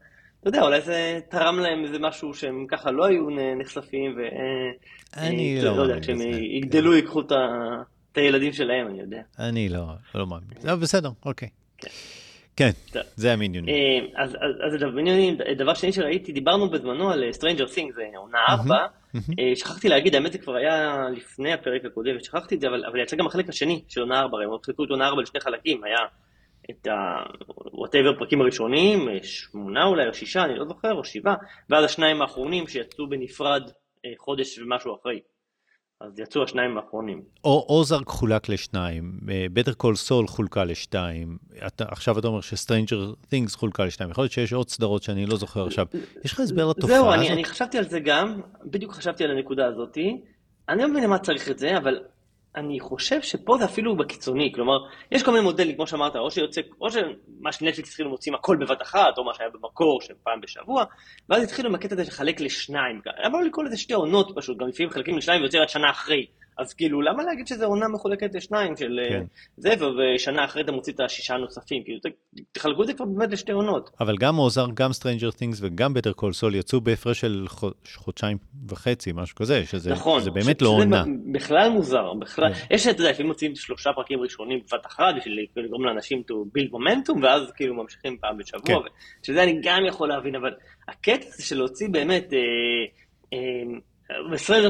אתה 0.40 0.48
יודע, 0.48 0.62
אולי 0.62 0.80
זה 0.80 1.20
תרם 1.30 1.58
להם 1.58 1.84
איזה 1.84 1.98
משהו 1.98 2.34
שהם 2.34 2.66
ככה 2.68 2.90
לא 2.90 3.04
היו 3.04 3.26
נחשפים, 3.58 4.14
ו... 4.16 4.20
אה, 4.20 5.26
אני 5.28 5.58
אה, 5.58 5.64
לא, 5.64 5.76
לא 5.76 5.82
יודע, 5.82 6.00
כשהם 6.00 6.20
יגדלו 6.56 6.94
ייקחו 6.94 7.20
את 7.20 7.32
ה... 7.32 7.36
את 8.12 8.18
הילדים 8.18 8.52
שלהם, 8.52 8.88
אני 8.88 9.00
יודע. 9.00 9.22
אני 9.38 9.68
לא, 9.68 9.84
לא 10.14 10.26
מאמין. 10.26 10.48
לא, 10.64 10.76
בסדר, 10.76 11.10
אוקיי. 11.24 11.48
כן. 11.78 11.90
כן, 12.56 12.70
זה 13.16 13.32
המיניונים. 13.32 13.74
אה, 13.74 14.22
אז, 14.22 14.30
אז, 14.30 14.74
אז 14.74 14.94
מיניונים, 14.94 15.36
דבר 15.56 15.74
שני 15.74 15.92
שראיתי, 15.92 16.32
דיברנו 16.32 16.70
בזמנו 16.70 17.10
על 17.10 17.24
אה, 17.24 17.30
Stranger 17.30 17.68
Things, 17.68 17.94
זה 17.94 18.02
עונה 18.16 18.38
4. 18.48 18.76
אה, 19.38 19.56
שכחתי 19.56 19.88
להגיד, 19.88 20.14
האמת 20.14 20.32
זה 20.32 20.38
כבר 20.38 20.54
היה 20.54 21.06
לפני 21.16 21.52
הפרק 21.52 21.84
הקודם, 21.84 22.20
שכחתי 22.20 22.54
את 22.54 22.60
זה, 22.60 22.68
אבל, 22.68 22.84
אבל 22.84 23.00
יצא 23.00 23.16
גם 23.16 23.26
החלק 23.26 23.48
השני 23.48 23.82
של 23.88 24.00
עונה 24.00 24.20
4, 24.20 24.38
הם 24.42 24.50
חילקו 24.64 24.84
את 24.84 24.90
עונה 24.90 25.06
4 25.06 25.22
לשני 25.22 25.40
חלקים, 25.40 25.84
היה 25.84 25.98
את 26.70 26.86
ה-whatever 26.86 28.18
פרקים 28.18 28.40
הראשונים, 28.40 29.08
שמונה 29.22 29.84
אולי, 29.84 30.08
או 30.08 30.14
שישה, 30.14 30.44
אני 30.44 30.58
לא 30.58 30.64
זוכר, 30.64 30.92
או 30.92 31.04
שבעה, 31.04 31.34
ואז 31.70 31.84
השניים 31.84 32.22
האחרונים 32.22 32.68
שיצאו 32.68 33.08
בנפרד 33.08 33.70
חודש 34.18 34.58
ומשהו 34.58 34.96
אחרי. 35.00 35.20
אז 36.02 36.18
יצאו 36.18 36.42
השניים 36.42 36.76
האחרונים. 36.76 37.22
Ozark 37.44 38.08
חולק 38.08 38.48
לשניים, 38.48 39.18
Better 39.52 39.72
Call 39.72 39.96
Saul 39.96 40.26
חולקה 40.26 40.64
לשתיים, 40.64 41.38
אתה, 41.66 41.84
עכשיו 41.88 42.18
אתה 42.18 42.28
אומר 42.28 42.40
ש 42.40 42.55
Stranger 42.55 43.12
Things 43.28 43.54
חולקה 43.54 43.84
לשתיים, 43.84 44.10
יכול 44.10 44.24
להיות 44.24 44.32
שיש 44.32 44.52
עוד 44.52 44.68
סדרות 44.68 45.02
שאני 45.02 45.26
לא 45.26 45.36
זוכר 45.36 45.66
עכשיו. 45.66 45.86
יש 46.24 46.32
לך 46.32 46.40
הסבר 46.40 46.68
לתופעה 46.68 46.96
זהו, 46.96 47.12
הזאת? 47.12 47.26
זהו, 47.26 47.32
אני 47.32 47.44
חשבתי 47.44 47.78
על 47.78 47.88
זה 47.88 48.00
גם, 48.00 48.40
בדיוק 48.64 48.92
חשבתי 48.92 49.24
על 49.24 49.30
הנקודה 49.30 49.66
הזאתי. 49.66 50.20
אני 50.68 50.82
לא 50.82 50.88
מבין 50.88 51.04
למה 51.04 51.18
צריך 51.18 51.50
את 51.50 51.58
זה, 51.58 51.76
אבל 51.76 52.00
אני 52.56 52.80
חושב 52.80 53.22
שפה 53.22 53.56
זה 53.58 53.64
אפילו 53.64 53.96
בקיצוני, 53.96 54.52
כלומר, 54.54 54.78
יש 55.12 55.22
כל 55.22 55.30
מיני 55.30 55.42
מודלים, 55.42 55.76
כמו 55.76 55.86
שאמרת, 55.86 56.16
או 56.16 56.30
שיוצא, 56.30 56.60
או 56.80 56.90
שמה 56.90 57.52
שנטפליקס 57.52 57.88
התחילו 57.88 58.10
מוצאים 58.10 58.34
הכל 58.34 58.56
בבת 58.56 58.82
אחת, 58.82 59.18
או 59.18 59.24
מה 59.24 59.34
שהיה 59.34 59.50
במקור, 59.50 60.00
של 60.00 60.14
פעם 60.22 60.40
בשבוע, 60.40 60.84
ואז 61.28 61.42
התחילו 61.42 61.68
עם 61.68 61.74
הקטע 61.74 61.94
הזה 61.94 62.02
לחלק 62.02 62.40
לשניים. 62.40 63.00
לא 63.32 63.42
לקרוא 63.42 63.64
לזה 63.64 63.76
שתי 63.76 63.94
עונות 63.94 64.32
פשוט, 64.36 64.58
גם 64.58 64.68
לפעמים 64.68 64.90
חלקים 64.90 65.16
לשניים 65.16 65.40
ויוצא 65.42 65.58
עד 65.58 65.68
שנה 65.68 65.90
אחרי. 65.90 66.26
אז 66.58 66.74
כאילו, 66.74 67.02
למה 67.02 67.22
להגיד 67.24 67.46
שזו 67.46 67.64
עונה 67.66 67.88
מחולקת 67.88 68.34
לשניים 68.34 68.76
של 68.76 69.00
אה, 69.04 69.08
כן. 69.10 69.22
זה, 69.56 69.70
ושנה 70.16 70.44
אחרי 70.44 70.62
אתה 70.62 70.72
מוציא 70.72 70.92
את 70.92 71.00
השישה 71.00 71.34
הנוספים, 71.34 71.84
כאילו, 71.84 71.98
תחלקו 72.52 72.82
את 72.82 72.86
זה 72.86 72.94
כבר 72.94 73.04
באמת 73.04 73.32
לשתי 73.32 73.52
עונות. 73.52 73.90
אבל 74.00 74.16
גם 74.16 74.34
מוזר, 74.34 74.66
גם 74.74 74.90
Stranger 74.90 75.34
Things 75.36 75.56
וגם 75.60 75.94
Better 75.96 76.20
Call 76.20 76.42
Saul 76.42 76.54
יצאו 76.56 76.80
בהפרש 76.80 77.20
של 77.20 77.44
חו- 77.48 77.70
חודשיים 77.96 78.38
וחצי, 78.68 79.12
משהו 79.14 79.36
כזה, 79.36 79.64
שזה 79.66 79.90
נכון. 79.92 80.20
זה 80.22 80.30
ש- 80.30 80.34
באמת 80.34 80.62
לא 80.62 80.68
שזה 80.68 80.76
עונה. 80.78 81.04
בכלל 81.32 81.68
מוזר, 81.68 82.12
בכלל. 82.14 82.54
כן. 82.54 82.74
יש, 82.74 82.86
אתה 82.86 83.00
יודע, 83.00 83.10
לפעמים 83.10 83.28
מוציאים 83.28 83.54
שלושה 83.56 83.90
פרקים 83.92 84.20
ראשונים 84.20 84.60
בבת 84.72 84.86
אחת, 84.86 85.14
בשביל 85.18 85.46
לגרום 85.56 85.84
לאנשים 85.84 86.22
to 86.30 86.34
build 86.58 86.70
momentum, 86.72 87.18
ואז 87.22 87.42
כאילו 87.56 87.74
ממשיכים 87.74 88.16
פעם 88.20 88.38
בשבוע, 88.38 88.62
כן. 88.66 88.74
ו- 88.76 88.86
שזה 89.26 89.42
אני 89.42 89.60
גם 89.62 89.84
יכול 89.88 90.08
להבין, 90.08 90.34
אבל 90.34 90.50
הקטע 90.88 91.26
זה 91.30 91.42
של 91.44 91.56
להוציא 91.56 91.88
באמת, 91.88 92.32
אה, 92.32 92.38
ב 93.32 93.39
Stranger 93.39 93.91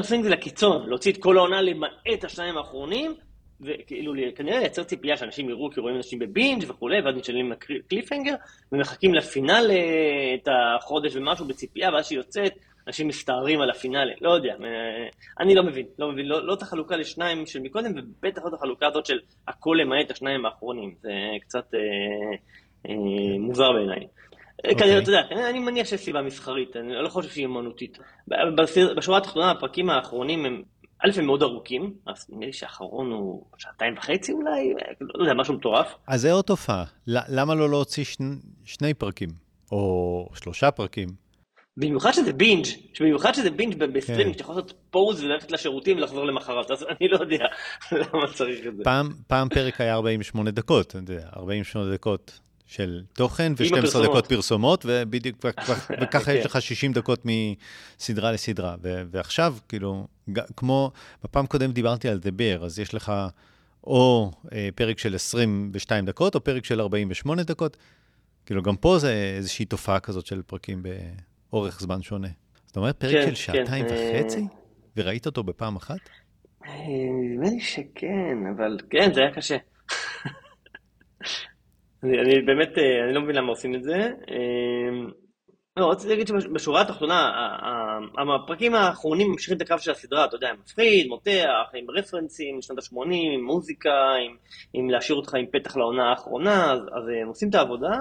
Things 0.03 0.23
זה 0.23 0.29
לקיצון, 0.29 0.89
להוציא 0.89 1.11
את 1.11 1.17
כל 1.17 1.37
העונה 1.37 1.61
למעט 1.61 2.23
השניים 2.23 2.57
האחרונים, 2.57 3.15
וכאילו 3.61 4.13
כנראה 4.35 4.59
לייצר 4.59 4.83
ציפייה 4.83 5.17
שאנשים 5.17 5.49
יראו 5.49 5.71
כי 5.71 5.79
רואים 5.79 5.97
אנשים 5.97 6.19
בבינג' 6.19 6.63
וכולי, 6.67 7.01
ואז 7.01 7.15
נשארים 7.15 7.53
cliffhanger, 7.89 8.35
ומחכים 8.71 9.13
לפינאלה 9.13 9.73
את 10.35 10.47
החודש 10.47 11.15
ומשהו 11.15 11.47
בציפייה, 11.47 11.89
ואז 11.93 12.05
שהיא 12.05 12.17
יוצאת, 12.17 12.53
אנשים 12.87 13.07
מסתערים 13.07 13.61
על 13.61 13.69
הפינאלה, 13.69 14.13
לא 14.21 14.31
יודע, 14.31 14.53
אה, 14.63 15.07
אני 15.39 15.55
לא 15.55 15.63
מבין, 15.63 15.85
לא 15.99 16.11
מבין, 16.11 16.25
לא, 16.25 16.45
לא 16.45 16.53
את 16.53 16.61
החלוקה 16.61 16.95
לשניים 16.95 17.45
של 17.45 17.59
מקודם, 17.59 17.91
ובטח 17.95 18.41
לא 18.43 18.49
את 18.49 18.53
החלוקה 18.53 18.87
הזאת 18.87 19.05
של 19.05 19.19
הכל 19.47 19.77
למעט 19.81 20.11
השניים 20.11 20.45
האחרונים, 20.45 20.95
זה 21.01 21.11
קצת 21.41 21.73
אה, 21.73 21.79
אה, 22.89 23.39
מוזר 23.39 23.71
בעיניי. 23.71 24.07
אוקיי. 24.63 24.75
כנראה, 24.77 24.99
אתה 24.99 25.09
יודע, 25.09 25.49
אני 25.49 25.59
מניח 25.59 25.87
שיש 25.87 26.01
סיבה 26.01 26.21
מסחרית, 26.21 26.75
אני 26.75 26.93
לא 26.93 27.09
חושב 27.09 27.29
שהיא 27.29 27.45
אמנותית. 27.45 27.97
בשורה 28.97 29.17
התחתונה, 29.17 29.51
הפרקים 29.51 29.89
האחרונים 29.89 30.45
הם, 30.45 30.61
א', 31.05 31.09
הם 31.19 31.25
מאוד 31.25 31.43
ארוכים, 31.43 31.93
אז 32.07 32.25
נדמה 32.29 32.45
לי 32.45 32.53
שהאחרון 32.53 33.11
הוא 33.11 33.45
שעתיים 33.57 33.93
וחצי 33.97 34.31
אולי, 34.31 34.73
לא 35.01 35.23
יודע, 35.23 35.33
משהו 35.33 35.53
מטורף. 35.53 35.95
אז 36.07 36.21
זה 36.21 36.31
עוד 36.31 36.45
תופעה. 36.45 36.83
למה 37.07 37.55
לא 37.55 37.69
להוציא 37.69 38.03
שני, 38.63 38.93
פרקים? 38.93 39.29
או 39.71 40.29
שלושה 40.35 40.71
פרקים? 40.71 41.09
במיוחד 41.77 42.11
שזה 42.11 42.33
בינג', 42.33 42.65
במיוחד 42.99 43.33
שזה 43.33 43.51
בינג' 43.51 43.83
בסטרימינג, 43.83 44.27
כן. 44.27 44.33
שאתה 44.33 44.43
יכול 44.43 44.55
לעשות 44.55 44.73
pause 44.91 45.23
וללכת 45.23 45.51
לשירותים 45.51 45.97
ולחזור 45.97 46.25
למחרת, 46.25 46.71
אז 46.71 46.83
אני 46.83 47.07
לא 47.09 47.17
יודע 47.17 47.45
למה 47.91 48.33
צריך 48.33 48.67
את 48.67 48.77
זה. 48.77 48.83
פעם, 49.27 49.49
פרק 49.49 49.81
היה 49.81 49.93
48 49.93 50.51
דקות, 50.51 50.87
אתה 50.87 50.97
יודע, 50.97 51.29
48 51.37 51.93
דקות 51.93 52.39
של 52.65 53.03
תוכן 53.13 53.53
ו-12 53.57 53.77
הפרסומות. 53.77 54.09
דקות 54.09 54.27
פרסומות, 54.27 54.85
ובדיוק, 54.87 55.45
ו- 55.45 55.49
וככה 56.01 56.33
יש 56.33 56.39
כן. 56.39 56.45
לך 56.45 56.61
60 56.61 56.93
דקות 56.93 57.23
מסדרה 57.25 58.31
לסדרה. 58.31 58.75
ו- 58.81 59.01
ועכשיו, 59.11 59.55
כאילו, 59.69 60.07
כמו, 60.57 60.91
בפעם 61.23 61.45
קודם 61.47 61.71
דיברתי 61.71 62.09
על 62.09 62.19
Bear, 62.23 62.63
אז 62.65 62.79
יש 62.79 62.93
לך 62.93 63.11
או 63.83 64.31
אה, 64.53 64.69
פרק 64.75 64.99
של 64.99 65.15
22 65.15 66.05
דקות, 66.05 66.35
או 66.35 66.43
פרק 66.43 66.65
של 66.65 66.81
48 66.81 67.43
דקות. 67.43 67.77
כאילו, 68.45 68.61
גם 68.61 68.75
פה 68.75 68.97
זה 68.99 69.33
איזושהי 69.37 69.65
תופעה 69.65 69.99
כזאת 69.99 70.25
של 70.25 70.41
פרקים 70.41 70.83
באורך 71.49 71.79
זמן 71.79 72.01
שונה. 72.01 72.27
זאת 72.65 72.77
אומרת, 72.77 72.95
פרק 72.95 73.11
כן, 73.11 73.21
של 73.21 73.29
כן, 73.29 73.35
שעתיים 73.35 73.85
אה, 73.85 74.11
וחצי, 74.21 74.45
וראית 74.97 75.25
אותו 75.25 75.43
בפעם 75.43 75.75
אחת? 75.75 75.99
אה, 76.65 76.71
נדמה 77.23 77.49
לי 77.49 77.61
שכן, 77.61 78.37
אבל 78.55 78.77
כן, 78.89 79.13
זה 79.13 79.21
היה 79.21 79.33
קשה. 79.33 79.57
אני, 82.03 82.19
אני 82.19 82.41
באמת, 82.41 82.77
אה, 82.77 83.03
אני 83.05 83.13
לא 83.13 83.21
מבין 83.21 83.35
למה 83.35 83.49
עושים 83.49 83.75
את 83.75 83.83
זה. 83.83 83.95
אה, 84.29 85.11
לא, 85.77 85.91
רציתי 85.91 86.09
להגיד 86.09 86.27
שבשורה 86.27 86.81
התחתונה, 86.81 87.31
הפרקים 88.35 88.75
האחרונים 88.75 89.31
ממשיכים 89.31 89.57
את 89.57 89.61
הקו 89.61 89.79
של 89.79 89.91
הסדרה, 89.91 90.25
אתה 90.25 90.35
יודע, 90.35 90.49
עם 90.49 90.55
מפחיד, 90.59 91.07
מותח, 91.07 91.69
עם 91.73 91.85
רפרנסים 91.89 92.57
משנות 92.57 92.79
ה-80, 92.79 93.13
עם 93.35 93.45
מוזיקה, 93.45 94.13
עם, 94.25 94.35
עם 94.73 94.89
להשאיר 94.89 95.17
אותך 95.17 95.35
עם 95.35 95.45
פתח 95.51 95.77
לעונה 95.77 96.09
האחרונה, 96.09 96.71
אז, 96.71 96.79
אז 96.79 97.03
הם 97.21 97.27
עושים 97.27 97.49
את 97.49 97.55
העבודה. 97.55 97.91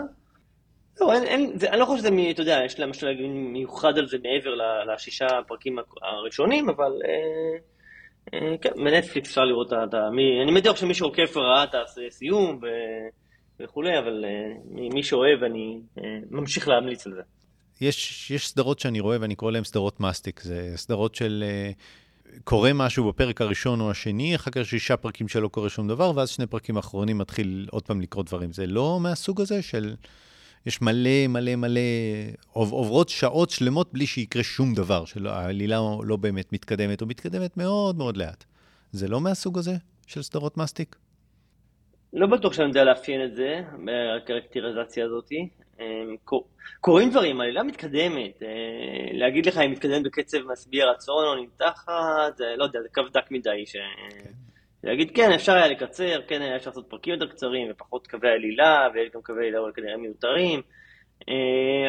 לא, 1.00 1.12
אין, 1.12 1.22
אין, 1.22 1.58
זה, 1.58 1.70
אני 1.70 1.80
לא 1.80 1.84
חושב 1.84 1.98
שזה, 1.98 2.10
מ- 2.10 2.30
אתה 2.30 2.40
יודע, 2.42 2.60
יש 2.64 2.80
להם 2.80 2.90
משהו 2.90 3.08
להגיד 3.08 3.26
מיוחד 3.26 3.98
על 3.98 4.06
זה 4.06 4.16
מעבר 4.22 4.54
לשישה 4.92 5.26
הפרקים 5.26 5.76
הראשונים, 6.02 6.68
אבל 6.68 6.92
אה, 7.04 7.58
אה, 8.34 8.58
כן, 8.58 8.70
בנטפליקס 8.84 9.28
אפשר 9.28 9.44
לראות 9.44 9.72
את 9.72 9.94
ה... 9.94 10.08
אני 10.42 10.60
בטוח 10.60 10.76
שמי 10.76 10.94
שעוקב 10.94 11.38
ראה 11.38 11.64
את 11.64 11.74
הסיום 12.08 12.58
ו- 12.62 13.21
וכולי, 13.62 13.98
אבל 13.98 14.24
אה, 14.24 14.88
מי 14.94 15.02
שאוהב, 15.02 15.42
אני 15.42 15.80
אה, 15.98 16.18
ממשיך 16.30 16.68
להמליץ 16.68 17.06
על 17.06 17.14
זה. 17.14 17.22
יש, 17.80 18.30
יש 18.30 18.48
סדרות 18.48 18.78
שאני 18.78 19.00
רואה 19.00 19.16
ואני 19.20 19.34
קורא 19.34 19.52
להן 19.52 19.64
סדרות 19.64 20.00
מסטיק. 20.00 20.40
זה 20.40 20.72
סדרות 20.76 21.14
של 21.14 21.44
uh, 21.46 22.40
קורה 22.44 22.72
משהו 22.72 23.08
בפרק 23.08 23.40
הראשון 23.40 23.80
או 23.80 23.90
השני, 23.90 24.36
אחר 24.36 24.50
כך 24.50 24.64
שישה 24.64 24.96
פרקים 24.96 25.28
שלא 25.28 25.48
קורה 25.48 25.68
שום 25.68 25.88
דבר, 25.88 26.12
ואז 26.16 26.28
שני 26.28 26.46
פרקים 26.46 26.76
אחרונים 26.76 27.18
מתחיל 27.18 27.68
עוד 27.70 27.82
פעם 27.82 28.00
לקרות 28.00 28.26
דברים. 28.26 28.52
זה 28.52 28.66
לא 28.66 29.00
מהסוג 29.00 29.40
הזה 29.40 29.62
של... 29.62 29.94
יש 30.66 30.82
מלא 30.82 31.26
מלא 31.28 31.56
מלא, 31.56 31.80
עוב- 32.52 32.72
עוברות 32.72 33.08
שעות 33.08 33.50
שלמות 33.50 33.92
בלי 33.92 34.06
שיקרה 34.06 34.42
שום 34.42 34.74
דבר, 34.74 35.04
שהעלילה 35.04 35.80
לא 36.02 36.16
באמת 36.16 36.52
מתקדמת, 36.52 37.00
או 37.00 37.06
מתקדמת 37.06 37.56
מאוד 37.56 37.96
מאוד 37.96 38.16
לאט. 38.16 38.44
זה 38.92 39.08
לא 39.08 39.20
מהסוג 39.20 39.58
הזה 39.58 39.76
של 40.06 40.22
סדרות 40.22 40.56
מסטיק? 40.56 40.96
לא 42.12 42.26
בטוח 42.26 42.52
שאני 42.52 42.68
יודע 42.68 42.84
לאפיין 42.84 43.24
את 43.24 43.34
זה, 43.34 43.60
הקרקטריזציה 44.16 45.04
הזאת. 45.04 45.28
קור- 46.24 46.48
קורים 46.80 47.10
דברים, 47.10 47.40
העלילה 47.40 47.62
מתקדמת. 47.62 48.42
אה, 48.42 48.48
להגיד 49.12 49.46
לך 49.46 49.58
אם 49.58 49.70
מתקדמת 49.70 50.02
בקצב 50.02 50.38
משביע 50.52 50.86
רצון 50.90 51.24
או 51.24 51.34
נמתחת, 51.34 52.40
לא 52.56 52.64
יודע, 52.64 52.80
זה 52.82 52.88
קו 52.94 53.02
דק 53.12 53.30
מדי. 53.30 53.66
ש... 53.66 53.76
להגיד, 54.84 55.10
כן, 55.14 55.32
אפשר 55.32 55.52
היה 55.52 55.66
לקצר, 55.68 56.20
כן, 56.28 56.42
היה 56.42 56.56
אפשר 56.56 56.70
לעשות 56.70 56.86
פרקים 56.88 57.14
יותר 57.14 57.26
קצרים 57.26 57.70
ופחות 57.70 58.06
קווי 58.06 58.30
עלילה, 58.30 58.88
ויש 58.94 59.10
גם 59.14 59.22
קווי 59.22 59.40
עלילה 59.48 59.72
כנראה 59.74 59.96
מיותרים. 59.96 60.62
אה, 61.28 61.34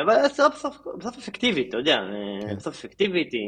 אבל 0.01 0.13
הסדרה 0.25 0.49
בסוף, 0.49 0.77
בסוף 0.97 1.17
אפקטיבית, 1.17 1.69
אתה 1.69 1.77
יודע, 1.77 1.95
אה, 1.95 2.47
כן. 2.49 2.55
בסוף 2.55 2.73
אפקטיבית, 2.75 3.33
היא- 3.33 3.41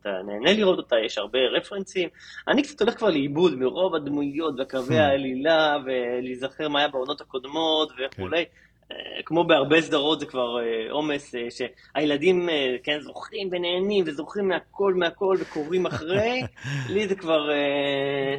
אתה 0.00 0.08
נהנה 0.26 0.52
לראות 0.58 0.78
אותה, 0.78 0.96
יש 1.06 1.18
הרבה 1.18 1.38
רפרנסים. 1.56 2.08
אני 2.48 2.62
קצת 2.62 2.80
הולך 2.82 2.94
כבר 2.98 3.10
לאיבוד 3.10 3.54
מרוב 3.58 3.94
הדמויות 3.94 4.54
וקווי 4.60 4.98
Hmm. 4.98 5.02
העלילה, 5.02 5.76
ולהיזכר 5.86 6.68
מה 6.68 6.78
היה 6.78 6.88
בעונות 6.88 7.20
הקודמות 7.20 7.92
וכולי. 7.92 8.44
כן. 8.44 8.50
אה, 8.92 8.96
כמו 9.24 9.44
בהרבה 9.44 9.80
סדרות 9.80 10.20
זה 10.20 10.26
כבר 10.26 10.56
עומס, 10.90 11.34
שהילדים 11.50 12.48
כן 12.82 13.00
זוכרים 13.00 13.48
ונהנים 13.52 14.04
וזוכרים 14.06 14.48
מהכל 14.48 14.94
מהכל 14.94 15.36
וקוראים 15.40 15.86
אחרי. 15.86 16.40
לי 16.94 17.08
זה 17.08 17.14
כבר, 17.14 17.48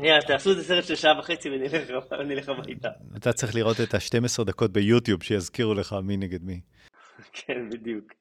יאללה, 0.04 0.22
תעשו 0.22 0.50
איזה 0.50 0.64
סרט 0.64 0.84
של 0.84 0.96
שעה 0.96 1.20
וחצי 1.20 1.50
ונלך 1.50 1.74
נלך 2.30 2.50
הביתה. 2.50 2.90
אתה 3.18 3.34
צריך 3.34 3.56
לראות 3.56 3.82
את 3.82 3.94
ה-12 3.94 4.44
דקות 4.44 4.72
ביוטיוב 4.72 5.24
שיזכירו 5.24 5.74
לך 5.74 5.96
מי 6.04 6.18
נגד 6.18 6.44
מי. 6.44 6.60
כן, 7.34 7.70
בדיוק. 7.72 8.14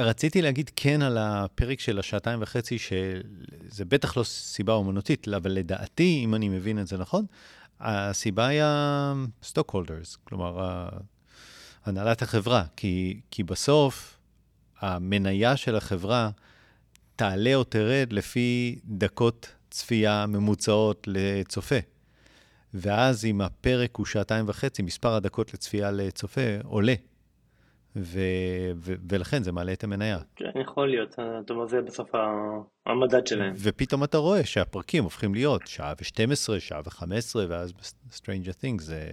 רציתי 0.00 0.42
להגיד 0.42 0.70
כן 0.76 1.02
על 1.02 1.18
הפרק 1.18 1.80
של 1.80 1.98
השעתיים 1.98 2.42
וחצי, 2.42 2.78
שזה 2.78 3.84
בטח 3.84 4.16
לא 4.16 4.22
סיבה 4.22 4.72
אומנותית, 4.72 5.28
אבל 5.28 5.50
לדעתי, 5.52 6.20
אם 6.24 6.34
אני 6.34 6.48
מבין 6.48 6.78
את 6.78 6.86
זה 6.86 6.98
נכון, 6.98 7.26
הסיבה 7.80 8.46
היא 8.46 8.62
ה-stockholders, 8.62 10.16
כלומר, 10.24 10.60
ה- 10.64 10.88
הנהלת 11.84 12.22
החברה, 12.22 12.64
כי, 12.76 13.20
כי 13.30 13.42
בסוף 13.42 14.18
המניה 14.80 15.56
של 15.56 15.76
החברה 15.76 16.30
תעלה 17.16 17.54
או 17.54 17.64
תרד 17.64 18.12
לפי 18.12 18.78
דקות 18.84 19.54
צפייה 19.70 20.26
ממוצעות 20.26 21.04
לצופה. 21.06 21.78
ואז 22.74 23.24
אם 23.24 23.40
הפרק 23.40 23.96
הוא 23.96 24.06
שעתיים 24.06 24.44
וחצי, 24.48 24.82
מספר 24.82 25.14
הדקות 25.14 25.54
לצפייה 25.54 25.90
לצופה 25.90 26.40
עולה. 26.64 26.94
ו- 27.96 28.70
ו- 28.76 28.94
ולכן 29.10 29.42
זה 29.42 29.52
מעלה 29.52 29.72
את 29.72 29.84
המניה. 29.84 30.18
כן, 30.36 30.50
יכול 30.60 30.90
להיות, 30.90 31.12
אתה 31.12 31.52
אומר, 31.52 31.66
זה 31.66 31.82
בסוף 31.82 32.10
המדד 32.86 33.26
שלהם. 33.26 33.54
ופתאום 33.56 34.04
אתה 34.04 34.18
רואה 34.18 34.44
שהפרקים 34.44 35.04
הופכים 35.04 35.34
להיות 35.34 35.62
שעה 35.66 35.92
ו-12, 36.00 36.60
שעה 36.60 36.80
ו-15, 36.86 37.36
ואז 37.48 37.72
ב-Stranger 37.72 38.64
Things 38.64 38.82
זה 38.82 39.08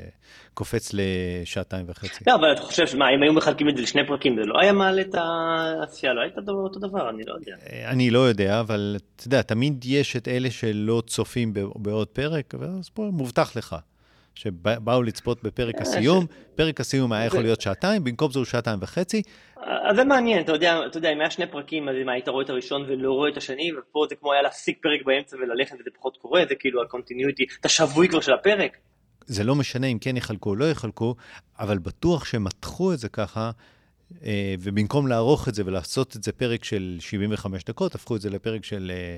קופץ 0.54 0.92
לשעתיים 0.94 1.86
וחצי. 1.89 2.24
לא, 2.28 2.36
אבל 2.36 2.54
אתה 2.54 2.62
חושב 2.62 2.88
שמה, 2.88 3.10
אם 3.10 3.24
היו 3.24 3.34
מחלקים 3.34 3.70
את 3.70 3.78
זה 3.78 3.82
לשני 3.84 4.08
פרקים, 4.08 4.36
זה 4.36 4.42
לא 4.46 4.60
היה 4.60 4.74
מעלה 4.74 5.02
את 5.02 5.15
העשייה, 5.15 6.13
לא 6.13 6.22
הייתה 6.22 6.42
אותו 6.52 6.80
דבר, 6.80 7.10
אני 7.10 7.24
לא 7.28 7.34
יודע. 7.34 7.56
אני 7.86 8.12
לא 8.12 8.20
יודע, 8.20 8.60
אבל 8.60 8.96
אתה 9.15 9.28
יודע, 9.28 9.42
תמיד 9.42 9.86
יש 9.86 10.15
את 10.15 10.28
אלה 10.28 10.52
שלא 10.52 11.04
צופים 11.08 11.54
בעוד 11.76 12.08
פרק, 12.08 12.54
ואז 12.60 12.89
פה 12.89 13.10
מובטח 13.13 13.58
לך. 13.58 13.76
שבאו 14.39 15.04
לצפות 15.04 15.43
בפרק 15.43 15.75
אה, 15.75 15.82
הסיום, 15.82 16.25
פרק 16.56 16.79
הסיום 16.79 17.12
היה 17.13 17.25
יכול 17.25 17.42
להיות 17.42 17.62
שעתיים, 17.62 18.04
במקום 18.04 18.31
זה 18.31 18.40
הוא 18.40 18.46
שעתיים 18.46 18.79
וחצי, 18.81 19.21
אז 19.90 19.96
זה 19.96 20.04
מעניין, 20.04 20.44
אתה 20.44 20.52
יודע, 20.52 20.79
אתה 20.85 20.98
יודע, 20.98 21.13
אם 21.13 21.19
היה 21.19 21.31
שני 21.31 21.48
פרקים, 21.48 21.90
אז 21.90 21.96
אם 22.04 22.10
היית 22.10 22.27
רואה 22.27 22.44
את 22.44 22.50
הראשון 22.50 22.85
ולא 22.87 23.12
רואה 23.12 23.29
את 23.29 23.37
השני, 23.37 23.71
ופה 23.73 24.06
זה 24.10 24.15
כמו 24.15 24.33
היה 24.33 24.42
להפסיק 24.42 24.77
פרק 24.81 25.06
באמצע 25.06 25.37
וללכת 25.37 25.75
וזה 25.79 25.90
פחות 25.98 26.17
קורה, 26.17 26.44
זה 26.50 26.56
כאילו 26.56 26.83
הקונטיניוטי, 26.83 27.46
אתה 27.60 27.69
שבוי 27.69 28.08
כבר 28.08 28.21
של 28.21 28.33
הפרק. 28.33 28.77
זה 29.25 29.44
לא 29.44 29.56
משנה 29.56 29.87
אם 29.87 29.98
כן 30.00 30.17
יחלקו 30.17 30.50
או 30.50 30.56
לא 30.56 30.65
יחלקו, 30.65 31.15
אבל 31.60 31.77
בטוח 31.77 32.25
שמתחו 32.25 32.94
את 32.94 33.00
זה 33.00 33.10
ככה, 33.10 33.52
אה, 34.23 34.56
ובמקום 34.60 35.08
לערוך 35.08 35.48
את 35.48 35.56
זה 35.56 35.63
ולעשות 35.65 36.15
את 36.15 36.23
זה 36.23 36.31
פרק 36.31 36.63
של 36.63 36.98
75 37.00 37.63
דקות, 37.63 37.96
הפכו 37.96 38.15
את 38.15 38.21
זה 38.21 38.29
לפרק 38.29 38.65
של, 38.65 38.92
אה, 38.96 39.17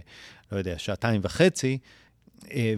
לא 0.52 0.58
יודע, 0.58 0.78
שעתיים 0.78 1.22
וחצי, 1.24 1.78
אה, 1.78 1.88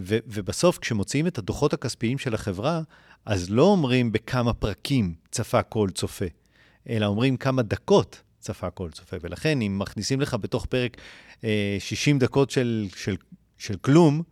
ו- 0.00 0.18
ובסוף, 0.26 0.78
כשמוציאים 0.78 1.26
את 1.26 1.38
הדוחות 1.38 1.72
הכספיים 1.72 2.18
של 2.18 2.34
החברה, 2.34 2.80
אז 3.26 3.50
לא 3.50 3.62
אומרים 3.62 4.12
בכמה 4.12 4.52
פרקים 4.52 5.14
צפה 5.30 5.62
כל 5.62 5.88
צופה, 5.94 6.24
אלא 6.88 7.06
אומרים 7.06 7.36
כמה 7.36 7.62
דקות 7.62 8.22
צפה 8.38 8.70
כל 8.70 8.90
צופה. 8.90 9.16
ולכן, 9.20 9.62
אם 9.62 9.78
מכניסים 9.78 10.20
לך 10.20 10.34
בתוך 10.34 10.66
פרק 10.66 10.96
60 11.78 12.18
דקות 12.18 12.50
של, 12.50 12.88
של, 12.96 13.16
של 13.58 13.76
כלום, 13.76 14.22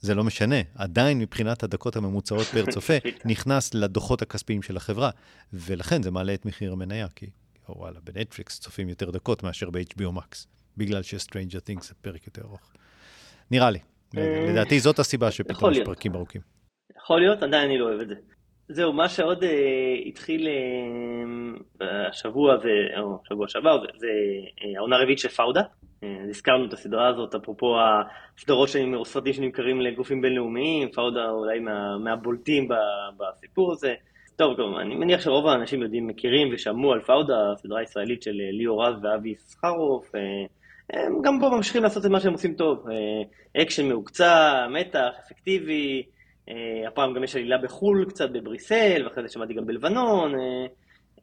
זה 0.00 0.14
לא 0.14 0.24
משנה. 0.24 0.56
עדיין 0.74 1.18
מבחינת 1.18 1.62
הדקות 1.62 1.96
הממוצעות 1.96 2.46
פר 2.46 2.64
צופה, 2.70 2.94
נכנס 3.24 3.74
לדוחות 3.74 4.22
הכספיים 4.22 4.62
של 4.62 4.76
החברה, 4.76 5.10
ולכן 5.52 6.02
זה 6.02 6.10
מעלה 6.10 6.34
את 6.34 6.46
מחיר 6.46 6.72
המניה, 6.72 7.06
כי 7.16 7.26
וואלה, 7.68 8.00
בנטפליקס 8.04 8.60
צופים 8.60 8.88
יותר 8.88 9.10
דקות 9.10 9.42
מאשר 9.42 9.70
ב-HBO 9.70 10.16
Max, 10.18 10.46
בגלל 10.76 11.02
ש-Stranger 11.02 11.60
Things 11.70 11.84
זה 11.84 11.94
פרק 12.00 12.26
יותר 12.26 12.42
ארוך. 12.42 12.72
נראה 13.50 13.70
לי. 13.70 13.78
אה, 14.16 14.46
לדעתי 14.50 14.80
זאת 14.80 14.98
הסיבה 14.98 15.30
שפתאום 15.30 15.72
יש 15.72 15.78
פרקים 15.84 16.14
ארוכים. 16.14 16.40
יכול 16.96 17.20
להיות, 17.20 17.42
עדיין 17.42 17.64
אני 17.64 17.78
לא 17.78 17.84
אוהב 17.84 18.00
את 18.00 18.08
זה. 18.08 18.14
זהו, 18.68 18.92
מה 18.92 19.08
שעוד 19.08 19.42
uh, 19.42 19.46
התחיל 20.06 20.48
uh, 20.48 21.84
השבוע, 22.10 22.54
ו... 22.54 22.68
או 23.00 23.18
שבוע 23.28 23.48
שעבר, 23.48 23.84
זה 23.96 24.06
uh, 24.06 24.78
העונה 24.78 24.96
הרביעית 24.96 25.18
של 25.18 25.28
פאודה. 25.28 25.60
Uh, 25.60 26.06
הזכרנו 26.30 26.64
את 26.64 26.72
הסדרה 26.72 27.08
הזאת, 27.08 27.34
אפרופו 27.34 27.76
הסדרות 28.38 28.68
או 28.94 29.04
סרטים 29.04 29.32
שנמכרים 29.32 29.80
לגופים 29.80 30.22
בינלאומיים, 30.22 30.88
פאודה 30.92 31.30
אולי 31.30 31.58
מה, 31.58 31.98
מהבולטים 31.98 32.68
בסיפור 33.18 33.72
הזה. 33.72 33.94
טוב, 34.36 34.56
טוב, 34.56 34.76
אני 34.76 34.94
מניח 34.94 35.20
שרוב 35.20 35.46
האנשים 35.46 35.82
יודעים, 35.82 36.06
מכירים 36.06 36.48
ושמעו 36.52 36.92
על 36.92 37.00
פאודה, 37.00 37.52
סדרה 37.56 37.82
ישראלית 37.82 38.22
של 38.22 38.34
ליאור 38.52 38.84
רז 38.84 38.94
ואבי 39.02 39.34
סחרוף. 39.36 40.14
Uh, 40.14 40.18
הם 40.92 41.22
גם 41.22 41.38
פה 41.40 41.48
ממשיכים 41.48 41.82
לעשות 41.82 42.06
את 42.06 42.10
מה 42.10 42.20
שהם 42.20 42.32
עושים 42.32 42.54
טוב. 42.54 42.84
אקשן 43.62 43.88
מהוקצע, 43.88 44.66
מתח, 44.70 45.10
אפקטיבי. 45.26 46.02
אה, 46.48 46.88
הפעם 46.88 47.14
גם 47.14 47.24
יש 47.24 47.36
עלילה 47.36 47.58
בחו"ל 47.58 48.06
קצת, 48.08 48.30
בבריסל, 48.30 49.02
ואחרי 49.04 49.22
זה 49.22 49.28
שמעתי 49.28 49.54
גם 49.54 49.66
בלבנון. 49.66 50.34
אה, 50.34 50.66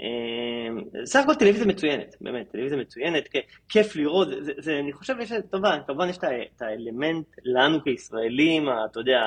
אה, 0.01 1.05
סך 1.05 1.23
הכל 1.23 1.35
טלוויזיה 1.35 1.65
מצוינת, 1.65 2.15
באמת, 2.21 2.51
טלוויזיה 2.51 2.77
מצוינת, 2.77 3.29
כיף 3.69 3.95
לראות, 3.95 4.27
זה, 4.39 4.51
זה, 4.57 4.79
אני 4.79 4.93
חושב 4.93 5.13
שיש, 5.19 5.31
טובה, 5.51 5.77
כמובן 5.87 6.09
יש 6.09 6.17
את 6.17 6.61
האלמנט 6.61 7.25
לנו 7.45 7.83
כישראלים, 7.83 8.69
אתה 8.91 8.99
יודע, 8.99 9.21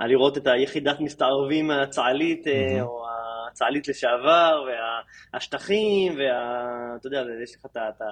לראות 0.00 0.38
את 0.38 0.46
היחידת 0.46 1.00
מסתערבים 1.00 1.70
הצה"לית. 1.70 2.46
או 2.80 3.04
הצה"לית 3.50 3.88
לשעבר, 3.88 4.64
והשטחים, 5.32 6.12
ואתה 6.12 7.06
יודע, 7.06 7.22
יש 7.42 7.56
לך 7.56 7.66
את 7.66 8.02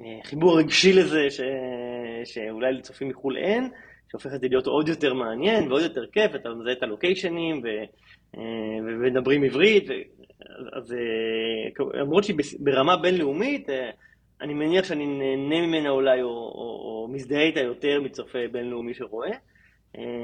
החיבור 0.00 0.52
הרגשי 0.52 0.92
לזה, 0.92 1.30
ש, 1.30 1.40
שאולי 2.24 2.72
לצופים 2.72 3.08
מחו"ל 3.08 3.36
אין. 3.36 3.70
שהופך 4.10 4.34
את 4.34 4.40
זה 4.40 4.48
להיות 4.48 4.66
עוד 4.66 4.88
יותר 4.88 5.14
מעניין 5.14 5.68
ועוד 5.68 5.82
יותר 5.82 6.06
כיף, 6.06 6.34
אתה 6.34 6.48
מזהה 6.50 6.72
את 6.72 6.82
הלוקיישנים 6.82 7.62
אה, 7.66 8.40
ומדברים 8.86 9.44
עברית, 9.44 9.84
ו... 9.88 9.92
אז 10.72 10.92
אה, 10.92 12.00
למרות 12.00 12.24
שהיא 12.24 12.36
ברמה 12.58 12.96
בינלאומית, 12.96 13.70
אה, 13.70 13.90
אני 14.40 14.54
מניח 14.54 14.84
שאני 14.84 15.06
נהנה 15.06 15.66
ממנה 15.66 15.88
אולי, 15.88 16.22
או, 16.22 16.28
או, 16.28 17.04
או 17.04 17.08
מזדהה 17.12 17.42
איתה 17.42 17.60
יותר 17.60 18.00
מצופה 18.00 18.38
בינלאומי 18.52 18.94
שרואה, 18.94 19.30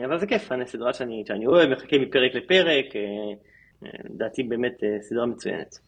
אבל 0.05 0.18
זה 0.18 0.27
כיף, 0.27 0.53
אני 0.53 0.66
סדרה 0.66 0.93
שאני, 0.93 1.25
שאני 1.27 1.47
אוהב, 1.47 1.70
מחכה 1.70 1.99
מפרק 1.99 2.35
לפרק, 2.35 2.85
לדעתי 4.05 4.43
באמת 4.43 4.83
סדרה 5.01 5.27
מצוינת. 5.27 5.79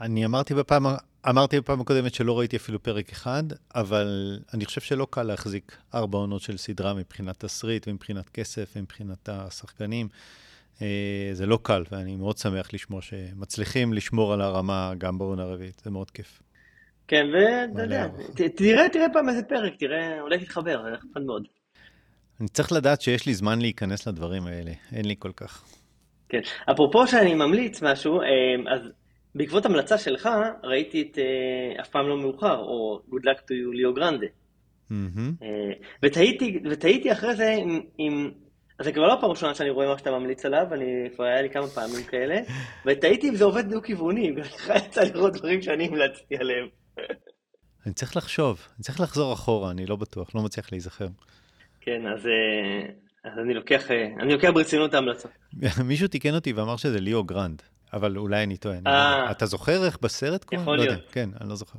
אני 0.00 0.24
אמרתי 0.24 0.54
בפעם 0.54 0.86
אמרתי 1.28 1.60
בפעם 1.60 1.80
הקודמת 1.80 2.14
שלא 2.14 2.38
ראיתי 2.38 2.56
אפילו 2.56 2.82
פרק 2.82 3.12
אחד, 3.12 3.42
אבל 3.74 4.38
אני 4.54 4.64
חושב 4.64 4.80
שלא 4.80 5.06
קל 5.10 5.22
להחזיק 5.22 5.76
ארבע 5.94 6.18
עונות 6.18 6.42
של 6.42 6.56
סדרה 6.56 6.94
מבחינת 6.94 7.44
תסריט 7.44 7.88
ומבחינת 7.88 8.28
כסף 8.28 8.72
ומבחינת 8.76 9.28
השחקנים. 9.28 10.08
אה, 10.82 11.30
זה 11.32 11.46
לא 11.46 11.58
קל, 11.62 11.84
ואני 11.90 12.16
מאוד 12.16 12.38
שמח 12.38 12.74
לשמוע 12.74 13.02
שמצליחים 13.02 13.92
לשמור 13.92 14.32
על 14.32 14.40
הרמה 14.40 14.92
גם 14.98 15.18
בעונה 15.18 15.42
הרביעית, 15.42 15.82
זה 15.84 15.90
מאוד 15.90 16.10
כיף. 16.10 16.42
כן, 17.08 17.26
ואתה 17.32 17.82
יודע, 17.82 18.08
תראה, 18.56 18.88
תראה 18.88 19.06
פעם 19.12 19.28
איזה 19.28 19.42
פרק, 19.42 19.72
תראה, 19.78 20.20
אולי 20.20 20.38
תתחבר, 20.38 20.82
זה 20.82 20.90
נחמד 20.90 21.22
מאוד. 21.22 21.46
אני 22.40 22.48
צריך 22.48 22.72
לדעת 22.72 23.00
שיש 23.00 23.26
לי 23.26 23.34
זמן 23.34 23.60
להיכנס 23.60 24.08
לדברים 24.08 24.46
האלה, 24.46 24.72
אין 24.92 25.04
לי 25.04 25.14
כל 25.18 25.32
כך. 25.36 25.64
כן, 26.28 26.40
אפרופו 26.70 27.06
שאני 27.06 27.34
ממליץ 27.34 27.82
משהו, 27.82 28.20
אה, 28.20 28.26
אז 28.74 28.80
בעקבות 29.34 29.66
המלצה 29.66 29.98
שלך, 29.98 30.28
ראיתי 30.62 31.02
את 31.02 31.18
uh, 31.18 31.80
אף 31.80 31.88
פעם 31.88 32.08
לא 32.08 32.18
מאוחר, 32.18 32.58
או 32.58 33.02
Good 33.10 33.24
luck 33.24 33.38
to 33.38 33.50
you, 33.50 33.74
ליאו 33.74 33.94
גרנדה. 33.94 34.26
Mm-hmm. 34.90 35.44
ותהיתי, 36.02 36.58
ותהיתי 36.70 37.12
אחרי 37.12 37.36
זה 37.36 37.54
אם... 37.54 37.80
אם 37.98 38.30
אז 38.80 38.84
זה 38.84 38.92
כבר 38.92 39.06
לא 39.06 39.12
הפעם 39.12 39.30
ראשונה 39.30 39.54
שאני 39.54 39.70
רואה 39.70 39.88
מה 39.88 39.98
שאתה 39.98 40.10
ממליץ 40.10 40.44
עליו, 40.44 40.66
אני 40.72 41.08
כבר 41.14 41.24
היה 41.24 41.42
לי 41.42 41.50
כמה 41.50 41.66
פעמים 41.66 42.04
כאלה, 42.04 42.40
ותהיתי 42.86 43.28
אם 43.28 43.34
זה 43.34 43.44
עובד 43.44 43.70
דו-כיווני, 43.70 44.30
ולך 44.36 44.72
יצא 44.76 45.02
לראות 45.02 45.32
דברים 45.32 45.62
שאני 45.62 45.86
המלצתי 45.86 46.36
עליהם. 46.36 46.66
אני 47.86 47.94
צריך 47.94 48.16
לחשוב, 48.16 48.66
אני 48.76 48.82
צריך 48.82 49.00
לחזור 49.00 49.32
אחורה, 49.32 49.70
אני 49.70 49.86
לא 49.86 49.96
בטוח, 49.96 50.34
לא 50.34 50.42
מצליח 50.42 50.72
להיזכר. 50.72 51.06
כן, 51.80 52.06
אז, 52.06 52.26
אה, 52.26 52.92
אז 53.24 53.38
אני 53.38 53.54
לוקח, 53.54 53.90
אני 54.20 54.32
לוקח 54.32 54.48
ברצינות 54.54 54.94
ההמלצה. 54.94 55.28
מישהו 55.84 56.08
תיקן 56.08 56.34
אותי 56.34 56.52
ואמר 56.52 56.76
שזה 56.76 57.00
ליאו 57.00 57.24
גרנד. 57.24 57.62
אבל 57.92 58.16
אולי 58.16 58.42
אני 58.42 58.56
טועה. 58.56 58.76
אה. 58.86 59.30
אתה 59.30 59.46
זוכר 59.46 59.84
איך 59.84 59.98
בסרט 60.02 60.44
קוראים? 60.44 60.62
יכול 60.62 60.78
לא 60.78 60.84
להיות. 60.84 61.00
כן, 61.12 61.30
אני 61.40 61.48
לא 61.48 61.54
זוכר. 61.56 61.78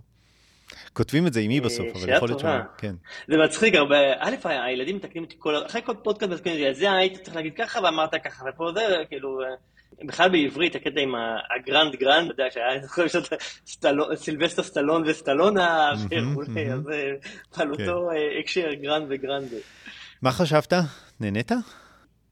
כותבים 0.94 1.28
את 1.28 1.34
זה 1.34 1.40
עם 1.40 1.52
אי 1.52 1.60
בסוף, 1.60 1.86
אבל 1.96 2.10
יכול 2.10 2.30
להיות 2.30 2.40
שם, 2.40 2.60
כן. 2.78 2.96
זה 3.28 3.38
מצחיק, 3.38 3.76
הרבה, 3.76 3.96
א', 4.20 4.36
הילדים 4.44 4.96
מתקנים 4.96 5.24
אותי 5.24 5.36
כל, 5.40 5.66
אחרי 5.66 5.82
כל 5.86 5.94
פודקאסט 6.04 6.32
מתקנים 6.32 6.56
אותי, 6.56 6.80
זה 6.80 6.92
היית 6.92 7.24
צריך 7.24 7.36
להגיד 7.36 7.54
ככה 7.58 7.80
ואמרת 7.84 8.16
ככה, 8.24 8.46
ופה 8.50 8.72
זה, 8.74 8.82
כאילו, 9.10 9.40
בכלל 10.06 10.30
בעברית, 10.30 10.76
הקטע 10.76 11.00
עם 11.00 11.14
הגרנד 11.56 11.96
גרנד, 11.96 12.32
אתה 12.32 12.42
יודע, 12.42 12.52
שהיה, 12.52 12.72
אני 12.74 12.82
זוכר 12.82 13.06
סילבסטר 14.16 14.64
סטלון 14.64 15.04
וסטלונה, 15.06 15.94
וכולי, 16.06 16.74
אז 16.74 16.82
על 17.58 17.72
אותו 17.72 18.10
כן. 18.12 18.40
הקשר 18.40 18.74
גרנד 18.74 19.06
וגרנד. 19.10 19.50
מה 20.22 20.32
חשבת? 20.32 20.74
נהנית? 21.20 21.52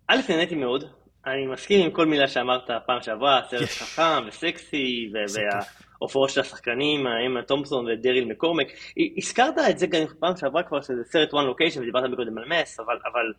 א', 0.08 0.18
נהניתי 0.30 0.56
מאוד. 0.56 0.84
אני 1.26 1.48
מסכים 1.48 1.86
עם 1.86 1.92
כל 1.92 2.06
מילה 2.06 2.28
שאמרת 2.28 2.70
פעם 2.86 3.02
שעברה, 3.02 3.42
סרט 3.50 3.62
yes. 3.62 3.66
חכם 3.66 4.28
וסקסי, 4.28 5.12
וההופעות 5.14 6.30
של 6.30 6.42
השחקנים, 6.42 7.08
אמה 7.08 7.42
תומפסון 7.42 7.86
ודריל 7.88 8.26
מקורמק. 8.26 8.68
הזכרת 9.18 9.54
את 9.70 9.80
זה 9.80 9.88
גם 9.88 10.00
פעם 10.20 10.38
שעברה 10.38 10.64
כבר, 10.64 10.82
שזה 10.82 11.04
סרט 11.04 11.34
one 11.34 11.36
location, 11.36 11.80
ודיברת 11.80 12.10
מקודם 12.12 12.38
על 12.38 12.46
מס, 12.48 12.80
אבל, 12.80 12.98
אבל 13.12 13.34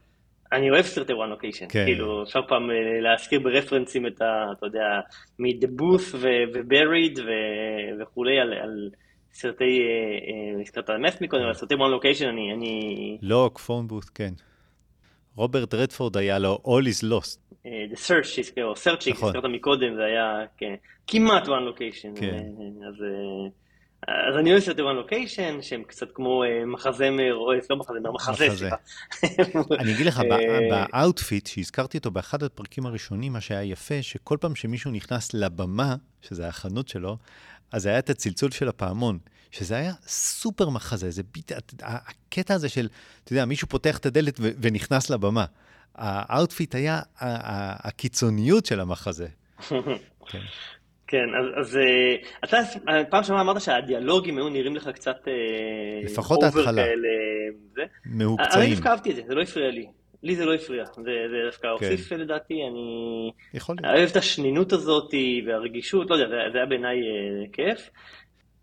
אני 0.52 0.70
אוהב 0.70 0.84
סרטי 0.84 1.12
one 1.12 1.40
location. 1.40 1.66
כן. 1.68 1.84
כאילו, 1.84 2.22
עכשיו 2.22 2.42
פעם 2.48 2.70
אה, 2.70 3.00
להזכיר 3.00 3.40
ב 3.40 3.46
references 3.46 4.06
את 4.06 4.22
ה... 4.22 4.46
אתה 4.58 4.66
יודע, 4.66 5.00
מ-The 5.38 5.80
Booth 5.80 6.16
ו-Buried 6.16 7.20
וכולי, 8.00 8.40
על... 8.40 8.52
על 8.52 8.90
סרטי, 9.32 9.64
אה, 9.64 10.54
אה, 10.56 10.60
הזכרת 10.60 10.90
על 10.90 10.98
מס 10.98 11.20
מקודם, 11.20 11.42
אבל 11.42 11.54
סרטי 11.54 11.74
one 11.74 11.78
location 11.78 12.28
אני... 12.28 12.52
אני... 12.54 13.18
לא, 13.22 13.50
Phone 13.66 13.88
Booth, 13.88 14.04
כן. 14.14 14.32
רוברט 15.36 15.74
רדפורד 15.74 16.16
היה 16.16 16.38
לו 16.38 16.58
All 16.64 16.86
is 16.86 17.04
Lost. 17.04 17.39
אה, 17.66 17.84
The 17.92 17.96
Search, 17.96 18.62
או 18.62 18.72
Searching, 18.72 19.10
נכון. 19.10 19.52
מקודם, 19.52 19.94
זה 19.94 20.04
היה 20.04 20.44
כן, 20.56 20.74
כמעט 21.06 21.44
one 21.46 21.48
location. 21.48 22.20
כן. 22.20 22.26
אה, 22.26 22.88
אז, 22.88 22.94
אה, 23.02 24.28
אז 24.28 24.36
אני 24.38 24.50
אוהב 24.50 24.62
סרטי 24.62 24.82
one 24.82 25.10
location, 25.10 25.62
שהם 25.62 25.82
קצת 25.82 26.08
כמו 26.14 26.42
מחזמר, 26.66 27.34
או 27.34 27.52
לא 27.70 27.76
מחזמר, 27.76 28.12
מחזה, 28.12 28.48
סליחה. 28.56 28.76
אני 29.80 29.94
אגיד 29.94 30.06
לך, 30.06 30.20
ב 30.70 30.80
Outfit, 30.80 31.46
שהזכרתי 31.46 31.98
אותו 31.98 32.10
באחד 32.10 32.42
הפרקים 32.42 32.86
הראשונים, 32.86 33.32
מה 33.32 33.40
שהיה 33.40 33.62
יפה, 33.62 34.02
שכל 34.02 34.36
פעם 34.40 34.54
שמישהו 34.54 34.90
נכנס 34.90 35.34
לבמה, 35.34 35.94
שזה 36.22 36.48
החנות 36.48 36.88
שלו, 36.88 37.16
אז 37.72 37.86
היה 37.86 37.98
את 37.98 38.10
הצלצול 38.10 38.50
של 38.50 38.68
הפעמון, 38.68 39.18
שזה 39.50 39.76
היה 39.76 39.92
סופר 40.06 40.68
מחזה, 40.68 41.10
זה 41.10 41.22
beat... 41.34 41.52
הקטע 41.82 42.54
הזה 42.54 42.68
של, 42.68 42.88
אתה 43.24 43.32
יודע, 43.32 43.44
מישהו 43.44 43.68
פותח 43.68 43.98
את 43.98 44.06
הדלת 44.06 44.40
ונכנס 44.40 45.10
לבמה. 45.10 45.44
ה 46.00 46.11
Outfit 46.11 46.74
היה 46.74 47.00
הקיצוניות 47.84 48.66
של 48.66 48.80
המחזה. 48.80 49.26
כן. 50.30 50.40
כן, 51.10 51.26
אז, 51.38 51.46
אז 51.60 51.76
אה, 51.76 52.14
אתה 52.44 52.56
פעם 53.10 53.22
שעברה 53.22 53.40
אמרת 53.40 53.60
שהדיאלוגים 53.60 54.36
היו 54.36 54.48
נראים 54.48 54.76
לך 54.76 54.88
קצת 54.88 55.16
אה, 55.28 55.32
לפחות 56.04 56.42
ההתחלה. 56.42 56.84
מהוקצעים. 58.06 58.62
אני 58.62 58.74
דווקא 58.74 58.88
אהבתי 58.88 59.10
את 59.10 59.16
זה, 59.16 59.22
זה 59.26 59.34
לא 59.34 59.42
הפריע 59.42 59.70
לי. 59.70 59.86
לי 60.22 60.36
זה 60.36 60.44
לא 60.44 60.54
הפריע, 60.54 60.84
זה, 60.84 61.02
זה 61.02 61.36
דווקא 61.46 61.68
כן. 61.78 61.86
הוסיף 61.86 62.12
לדעתי, 62.12 62.54
אני... 62.54 63.30
יכול 63.54 63.76
להיות. 63.82 63.96
אוהב 63.96 64.10
את 64.10 64.16
השנינות 64.16 64.72
הזאת 64.72 65.14
והרגישות, 65.46 66.10
לא 66.10 66.14
יודע, 66.14 66.28
זה, 66.28 66.34
זה 66.52 66.58
היה 66.58 66.66
בעיניי 66.66 66.96
אה, 66.96 67.46
כיף. 67.52 67.90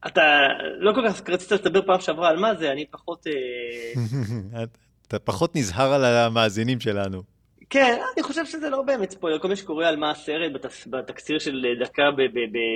אתה 0.08 0.48
לא 0.80 0.94
כל 0.94 1.02
כך 1.10 1.30
רצית 1.30 1.52
לדבר 1.52 1.82
פעם 1.86 2.00
שעברה 2.00 2.30
על 2.30 2.40
מה 2.40 2.56
זה, 2.56 2.72
אני 2.72 2.86
פחות... 2.92 3.28
אתה 5.08 5.20
פחות 5.20 5.56
נזהר 5.56 5.94
על 5.94 6.06
המאזינים 6.06 6.80
שלנו. 6.80 7.22
כן, 7.70 7.98
אני 8.14 8.24
חושב 8.24 8.46
שזה 8.46 8.70
לא 8.70 8.82
באמת 8.82 9.12
ספוילר, 9.12 9.40
כל 9.40 9.48
מה 9.48 9.56
שקורה 9.56 9.88
על 9.88 9.96
מה 9.96 10.12
הסרט 10.12 10.52
בתקציר 10.88 11.40
של 11.40 11.66
דקה 11.80 12.04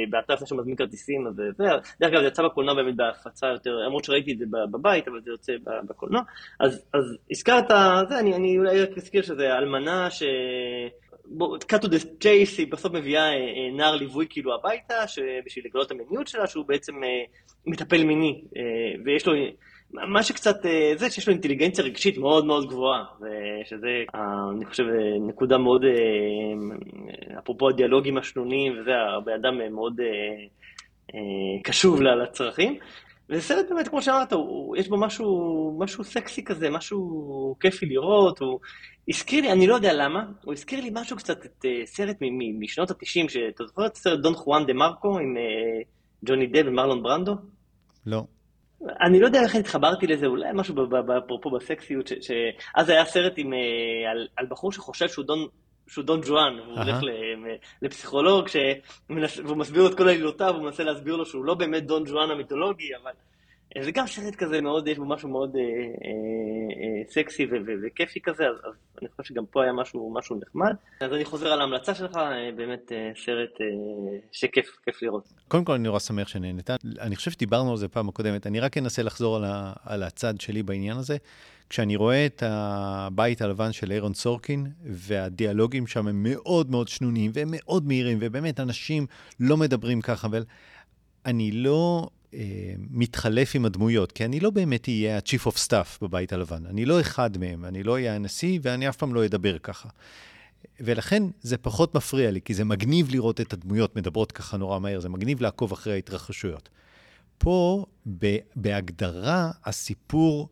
באתר 0.10 0.36
שאתה 0.36 0.56
מזמין 0.56 0.76
כרטיסים, 0.76 1.28
אז 1.28 1.36
זה, 1.36 1.64
דרך 2.00 2.12
אגב, 2.12 2.22
זה 2.22 2.28
יצא 2.28 2.44
בקולנוע 2.44 2.74
באמת 2.74 2.96
בהפצה 2.96 3.48
יותר, 3.48 3.76
למרות 3.76 4.04
שראיתי 4.04 4.32
את 4.34 4.38
זה 4.38 4.46
בבית, 4.72 5.08
אבל 5.08 5.22
זה 5.22 5.32
יוצא 5.32 5.54
בקולנוע. 5.90 6.22
אז, 6.60 6.86
אז 6.94 7.18
הזכרת, 7.32 7.68
זה, 8.10 8.20
אני, 8.20 8.36
אני 8.36 8.58
אולי 8.58 8.82
רק 8.82 8.98
אזכיר 8.98 9.22
שזה 9.22 9.58
אלמנה 9.58 10.10
ש... 10.10 10.24
cut 11.40 11.82
to 11.82 11.88
the 11.88 12.24
chase, 12.24 12.58
היא 12.58 12.72
בסוף 12.72 12.94
מביאה 12.94 13.24
אה, 13.24 13.34
אה, 13.34 13.78
נער 13.78 13.96
ליווי 13.96 14.26
כאילו 14.30 14.56
הביתה, 14.56 14.96
בשביל 15.46 15.66
לגלות 15.66 15.88
את 15.88 15.92
המיניות 15.92 16.28
שלה, 16.28 16.48
שהוא 16.48 16.66
בעצם 16.66 17.04
אה, 17.04 17.10
מטפל 17.66 18.04
מיני, 18.04 18.42
ויש 19.06 19.28
לו... 19.28 19.34
מה 19.94 20.24
שקצת, 20.24 20.56
זה 20.96 21.10
שיש 21.10 21.28
לו 21.28 21.34
אינטליגנציה 21.34 21.84
רגשית 21.84 22.18
מאוד 22.18 22.46
מאוד 22.46 22.70
גבוהה, 22.70 23.04
ושזה, 23.18 24.04
אני 24.56 24.66
חושב, 24.66 24.84
נקודה 25.28 25.58
מאוד, 25.58 25.82
אפרופו 27.40 27.70
הדיאלוגים 27.70 28.18
השנונים, 28.18 28.80
וזה, 28.80 28.92
הבן 29.18 29.32
אדם 29.32 29.74
מאוד 29.74 29.94
קשוב 31.64 32.02
לצרכים. 32.02 32.78
וזה 33.30 33.42
סרט 33.42 33.66
באמת, 33.70 33.88
כמו 33.88 34.02
שאמרת, 34.02 34.34
יש 34.78 34.88
בו 34.88 34.98
משהו, 34.98 35.78
משהו 35.80 36.04
סקסי 36.04 36.44
כזה, 36.44 36.70
משהו 36.70 37.56
כיפי 37.60 37.86
לראות, 37.86 38.40
הוא 38.40 38.60
הזכיר 39.10 39.42
לי, 39.42 39.52
אני 39.52 39.68
לא 39.68 39.76
יודע 39.76 39.94
למה, 39.94 40.26
הוא 40.44 40.54
הזכיר 40.54 40.82
לי 40.82 40.90
משהו 40.94 41.18
קצת, 41.18 41.46
את 41.46 41.66
סרט 41.86 42.18
משנות 42.60 42.92
ה-90, 42.92 43.30
שאתה 43.30 43.64
זוכר 43.66 43.86
את 43.86 43.96
הסרט 43.96 44.20
דון 44.20 44.34
חואן 44.34 44.66
דה 44.66 44.74
מרקו 44.74 45.20
עם 45.20 45.36
ג'וני 46.26 46.48
דב 46.48 46.64
ומרלון 46.68 47.04
ברנדו? 47.04 47.36
לא. 48.06 48.24
אני 49.02 49.20
לא 49.20 49.26
יודע 49.26 49.42
איך 49.42 49.56
התחברתי 49.56 50.08
לזה, 50.08 50.26
אולי 50.26 50.50
משהו 50.54 50.76
אפרופו 51.26 51.52
בסקסיות, 51.52 52.08
שאז 52.22 52.90
היה 52.90 53.06
סרט 53.06 53.34
עם, 53.38 53.54
uh, 53.54 54.12
על, 54.12 54.28
על 54.38 54.46
בחור 54.50 54.72
שחושב 54.72 55.08
שהוא 55.08 55.26
דון 55.26 55.48
שהוא 55.88 56.06
דון 56.06 56.22
ג'ואן, 56.22 56.58
הוא 56.66 56.80
הולך 56.80 56.98
לפסיכולוג, 57.82 58.48
והוא 59.46 59.58
מסביר 59.58 59.84
לו 59.84 59.90
את 59.90 59.98
כל 59.98 60.08
עלילותיו, 60.08 60.56
הוא 60.56 60.64
מנסה 60.64 60.84
להסביר 60.84 61.16
לו 61.16 61.26
שהוא 61.26 61.46
לא 61.46 61.54
באמת 61.54 61.86
דון 61.86 62.04
ג'ואן 62.04 62.32
המיתולוגי, 62.32 62.96
אבל 62.96 63.12
אה, 63.12 63.31
זה 63.80 63.92
גם 63.92 64.08
סרט 64.08 64.36
כזה 64.36 64.62
מאוד, 64.62 64.88
יש 64.88 64.98
בו 64.98 65.06
משהו 65.06 65.30
מאוד 65.30 65.56
אה, 65.56 65.62
אה, 65.62 67.12
סקסי 67.14 67.48
וכיפי 67.84 68.20
כזה, 68.22 68.48
אז 68.48 68.74
אני 69.02 69.10
חושב 69.10 69.24
שגם 69.24 69.46
פה 69.46 69.64
היה 69.64 69.74
משהו 69.74 70.40
נחמד. 70.42 70.76
אז 71.02 71.14
אני 71.14 71.26
חוזר 71.26 71.48
על 71.48 71.62
ההמלצה 71.62 71.96
שלך, 71.96 72.20
באמת 72.56 72.92
סרט 73.16 73.50
שכיף 74.32 75.02
לראות. 75.02 75.28
קודם 75.48 75.66
כל 75.66 75.74
אני 75.74 75.84
נורא 75.84 76.00
שמח 76.00 76.28
שנהנית. 76.28 76.70
אני 77.00 77.16
חושב 77.16 77.32
שדיברנו 77.32 77.72
על 77.72 77.78
זה 77.78 77.88
פעם 77.88 78.10
הקודמת, 78.10 78.48
אני 78.48 78.60
רק 78.60 78.78
אנסה 78.78 79.04
לחזור 79.04 79.40
על 79.86 80.04
הצד 80.04 80.42
שלי 80.42 80.64
בעניין 80.64 80.98
הזה. 80.98 81.18
כשאני 81.70 81.96
רואה 81.96 82.26
את 82.26 82.44
הבית 82.46 83.42
הלבן 83.42 83.72
של 83.72 83.92
אירון 83.92 84.14
סורקין, 84.14 84.68
והדיאלוגים 84.84 85.88
שם 85.88 86.08
הם 86.08 86.24
מאוד 86.24 86.72
מאוד 86.72 86.88
שנונים 86.88 87.32
והם 87.34 87.48
מאוד 87.52 87.88
מהירים, 87.88 88.18
ובאמת 88.22 88.60
אנשים 88.60 89.06
לא 89.40 89.58
מדברים 89.58 90.02
ככה, 90.02 90.28
אבל 90.28 90.44
אני 91.26 91.52
לא 91.52 92.08
אה, 92.08 92.21
מתחלף 92.90 93.56
עם 93.56 93.66
הדמויות, 93.66 94.12
כי 94.12 94.26
אני 94.26 94.40
לא 94.40 94.50
באמת 94.50 94.88
אהיה 94.88 95.18
ה-chief 95.18 95.48
of 95.48 95.68
staff 95.68 95.98
בבית 96.02 96.34
הלבן. 96.34 96.66
אני 96.66 96.86
לא 96.86 97.02
אחד 97.02 97.38
מהם, 97.38 97.66
אני 97.66 97.84
לא 97.84 97.94
אהיה 97.94 98.16
הנשיא 98.16 98.60
ואני 98.62 98.90
אף 98.90 98.96
פעם 98.98 99.14
לא 99.14 99.26
אדבר 99.26 99.58
ככה. 99.58 99.90
ולכן 100.80 101.24
זה 101.42 101.58
פחות 101.58 101.96
מפריע 101.96 102.32
לי, 102.32 102.42
כי 102.42 102.54
זה 102.54 102.64
מגניב 102.64 103.12
לראות 103.12 103.42
את 103.42 103.54
הדמויות 103.54 103.96
מדברות 103.96 104.32
ככה 104.32 104.58
נורא 104.58 104.80
מהר, 104.80 105.00
זה 105.00 105.10
מגניב 105.10 105.42
לעקוב 105.42 105.72
אחרי 105.72 105.94
ההתרחשויות. 105.94 106.70
פה, 107.38 107.86
בהגדרה, 108.56 109.52
הסיפור 109.66 110.50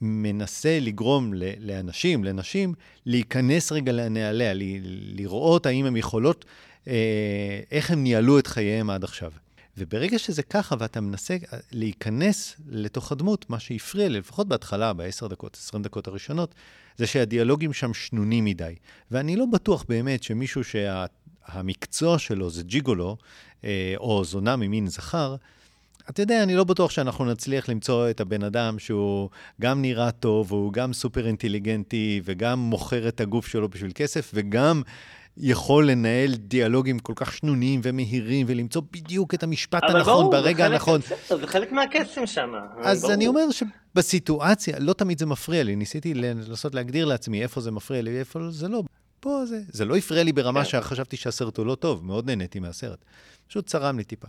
מנסה 0.00 0.78
לגרום 0.80 1.32
לאנשים, 1.58 2.24
לנשים, 2.24 2.74
להיכנס 3.06 3.72
רגע 3.72 3.92
לנעליה, 3.92 4.52
לראות 4.90 5.66
האם 5.66 5.86
הן 5.86 5.96
יכולות, 5.96 6.44
אה, 6.88 7.60
איך 7.70 7.90
הם 7.90 8.02
ניהלו 8.02 8.38
את 8.38 8.46
חייהם 8.46 8.90
עד 8.90 9.04
עכשיו. 9.04 9.32
וברגע 9.76 10.18
שזה 10.18 10.42
ככה, 10.42 10.76
ואתה 10.78 11.00
מנסה 11.00 11.34
אה, 11.52 11.58
להיכנס 11.72 12.56
לתוך 12.66 13.12
הדמות, 13.12 13.50
מה 13.50 13.60
שהפריע 13.60 14.08
לי, 14.08 14.18
לפחות 14.18 14.48
בהתחלה, 14.48 14.92
בעשר 14.92 15.26
דקות, 15.26 15.56
עשרים 15.56 15.82
דקות 15.82 16.06
הראשונות, 16.06 16.54
זה 16.96 17.06
שהדיאלוגים 17.06 17.72
שם 17.72 17.94
שנונים 17.94 18.44
מדי. 18.44 18.74
ואני 19.10 19.36
לא 19.36 19.46
בטוח 19.46 19.84
באמת 19.88 20.22
שמישהו 20.22 20.62
שהמקצוע 20.64 22.18
שה, 22.18 22.24
שלו 22.26 22.50
זה 22.50 22.62
ג'יגולו, 22.62 23.16
אה, 23.64 23.94
או 23.96 24.24
זונה 24.24 24.56
ממין 24.56 24.86
זכר, 24.86 25.36
אתה 26.10 26.22
יודע, 26.22 26.42
אני 26.42 26.54
לא 26.54 26.64
בטוח 26.64 26.90
שאנחנו 26.90 27.24
נצליח 27.24 27.68
למצוא 27.68 28.10
את 28.10 28.20
הבן 28.20 28.42
אדם 28.42 28.78
שהוא 28.78 29.28
גם 29.60 29.82
נראה 29.82 30.10
טוב, 30.10 30.52
והוא 30.52 30.72
גם 30.72 30.92
סופר 30.92 31.26
אינטליגנטי, 31.26 32.20
וגם 32.24 32.58
מוכר 32.58 33.08
את 33.08 33.20
הגוף 33.20 33.46
שלו 33.46 33.68
בשביל 33.68 33.92
כסף, 33.94 34.30
וגם 34.34 34.82
יכול 35.36 35.90
לנהל 35.90 36.34
דיאלוגים 36.34 36.98
כל 36.98 37.12
כך 37.16 37.32
שנוניים 37.32 37.80
ומהירים, 37.84 38.46
ולמצוא 38.48 38.82
בדיוק 38.92 39.34
את 39.34 39.42
המשפט 39.42 39.82
הנכון 39.82 40.04
ברור, 40.04 40.30
ברגע 40.30 40.66
הנכון. 40.66 41.00
אבל 41.08 41.16
ברור, 41.28 41.40
זה 41.40 41.46
חלק 41.46 41.72
מהקסם 41.72 42.26
שם. 42.26 42.50
אז 42.82 43.00
ברור. 43.00 43.14
אני 43.14 43.26
אומר 43.26 43.44
שבסיטואציה, 43.50 44.78
לא 44.78 44.92
תמיד 44.92 45.18
זה 45.18 45.26
מפריע 45.26 45.62
לי. 45.62 45.76
ניסיתי 45.76 46.14
לנסות 46.14 46.74
להגדיר 46.74 47.04
לעצמי 47.04 47.42
איפה 47.42 47.60
זה 47.60 47.70
מפריע 47.70 48.02
לי 48.02 48.14
ואיפה 48.16 48.40
זה 48.50 48.68
לא. 48.68 48.82
פה 49.20 49.46
זה, 49.46 49.60
זה 49.68 49.84
לא 49.84 49.96
הפריע 49.96 50.22
לי 50.22 50.32
ברמה 50.32 50.64
כן. 50.64 50.70
שחשבתי 50.70 51.16
שהסרט 51.16 51.56
הוא 51.56 51.66
לא 51.66 51.74
טוב, 51.74 52.04
מאוד 52.04 52.26
נהניתי 52.26 52.60
מהסרט. 52.60 53.04
פשוט 53.48 53.66
צרם 53.66 53.98
לי 53.98 54.04
טיפה. 54.04 54.28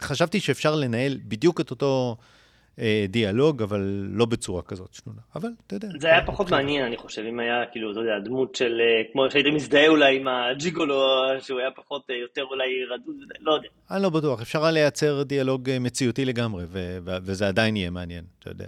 חשבתי 0.00 0.40
שאפשר 0.40 0.74
לנהל 0.74 1.18
בדיוק 1.24 1.60
את 1.60 1.70
אותו 1.70 2.16
אה, 2.18 2.24
דיאלוג, 3.08 3.62
אבל 3.62 4.08
לא 4.10 4.24
בצורה 4.24 4.62
כזאת 4.62 4.94
שנונה. 4.94 5.20
אבל, 5.34 5.48
אתה 5.66 5.76
יודע. 5.76 5.88
זה 6.00 6.08
היה 6.08 6.26
פחות 6.26 6.50
מעניין, 6.50 6.84
אני 6.84 6.96
חושב, 6.96 7.22
אם 7.28 7.40
היה, 7.40 7.62
כאילו, 7.72 7.92
אתה 7.92 8.00
יודע, 8.00 8.18
דמות 8.24 8.54
של, 8.54 8.80
אה, 8.80 9.12
כמו 9.12 9.30
שהיית 9.30 9.46
מזדהה 9.54 9.88
אולי 9.88 10.16
עם 10.16 10.28
הג'יגולו, 10.28 11.02
שהוא 11.40 11.60
היה 11.60 11.70
פחות, 11.70 12.02
אה, 12.10 12.14
יותר 12.16 12.44
אולי 12.44 12.64
רדוד, 12.94 13.16
לא 13.40 13.52
יודע. 13.52 13.68
אני 13.90 14.02
לא 14.02 14.10
בטוח, 14.10 14.42
אפשר 14.42 14.62
היה 14.62 14.72
לייצר 14.72 15.22
דיאלוג 15.22 15.70
אה, 15.70 15.78
מציאותי 15.78 16.24
לגמרי, 16.24 16.64
וזה 17.04 17.48
עדיין 17.48 17.76
יהיה 17.76 17.90
מעניין, 17.90 18.24
אתה 18.38 18.50
יודע. 18.50 18.66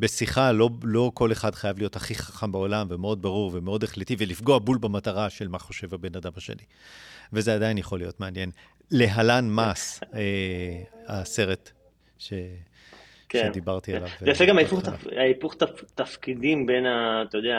בשיחה, 0.00 0.52
לא, 0.52 0.70
לא 0.82 1.10
כל 1.14 1.32
אחד 1.32 1.54
חייב 1.54 1.78
להיות 1.78 1.96
הכי 1.96 2.14
חכם 2.14 2.52
בעולם, 2.52 2.86
ומאוד 2.90 3.22
ברור 3.22 3.50
ומאוד 3.54 3.84
החלטי, 3.84 4.16
ולפגוע 4.18 4.58
בול 4.58 4.78
במטרה 4.78 5.30
של 5.30 5.48
מה 5.48 5.58
חושב 5.58 5.94
הבן 5.94 6.16
אדם 6.16 6.32
השני. 6.36 6.62
וזה 7.32 7.54
עדיין 7.54 7.78
יכול 7.78 7.98
להיות 7.98 8.20
מעניין. 8.20 8.50
להלן 8.90 9.50
מס, 9.50 10.00
אה, 10.14 10.82
הסרט 11.08 11.70
ש... 12.18 12.32
כן. 13.32 13.50
שדיברתי 13.50 13.94
עליו. 13.94 14.08
זה 14.20 14.30
יפה 14.30 14.44
גם 14.44 14.58
ההיפוך 15.16 15.54
תפקידים 15.94 16.66
בין, 16.66 16.86
ה, 16.86 17.22
אתה 17.28 17.38
יודע, 17.38 17.58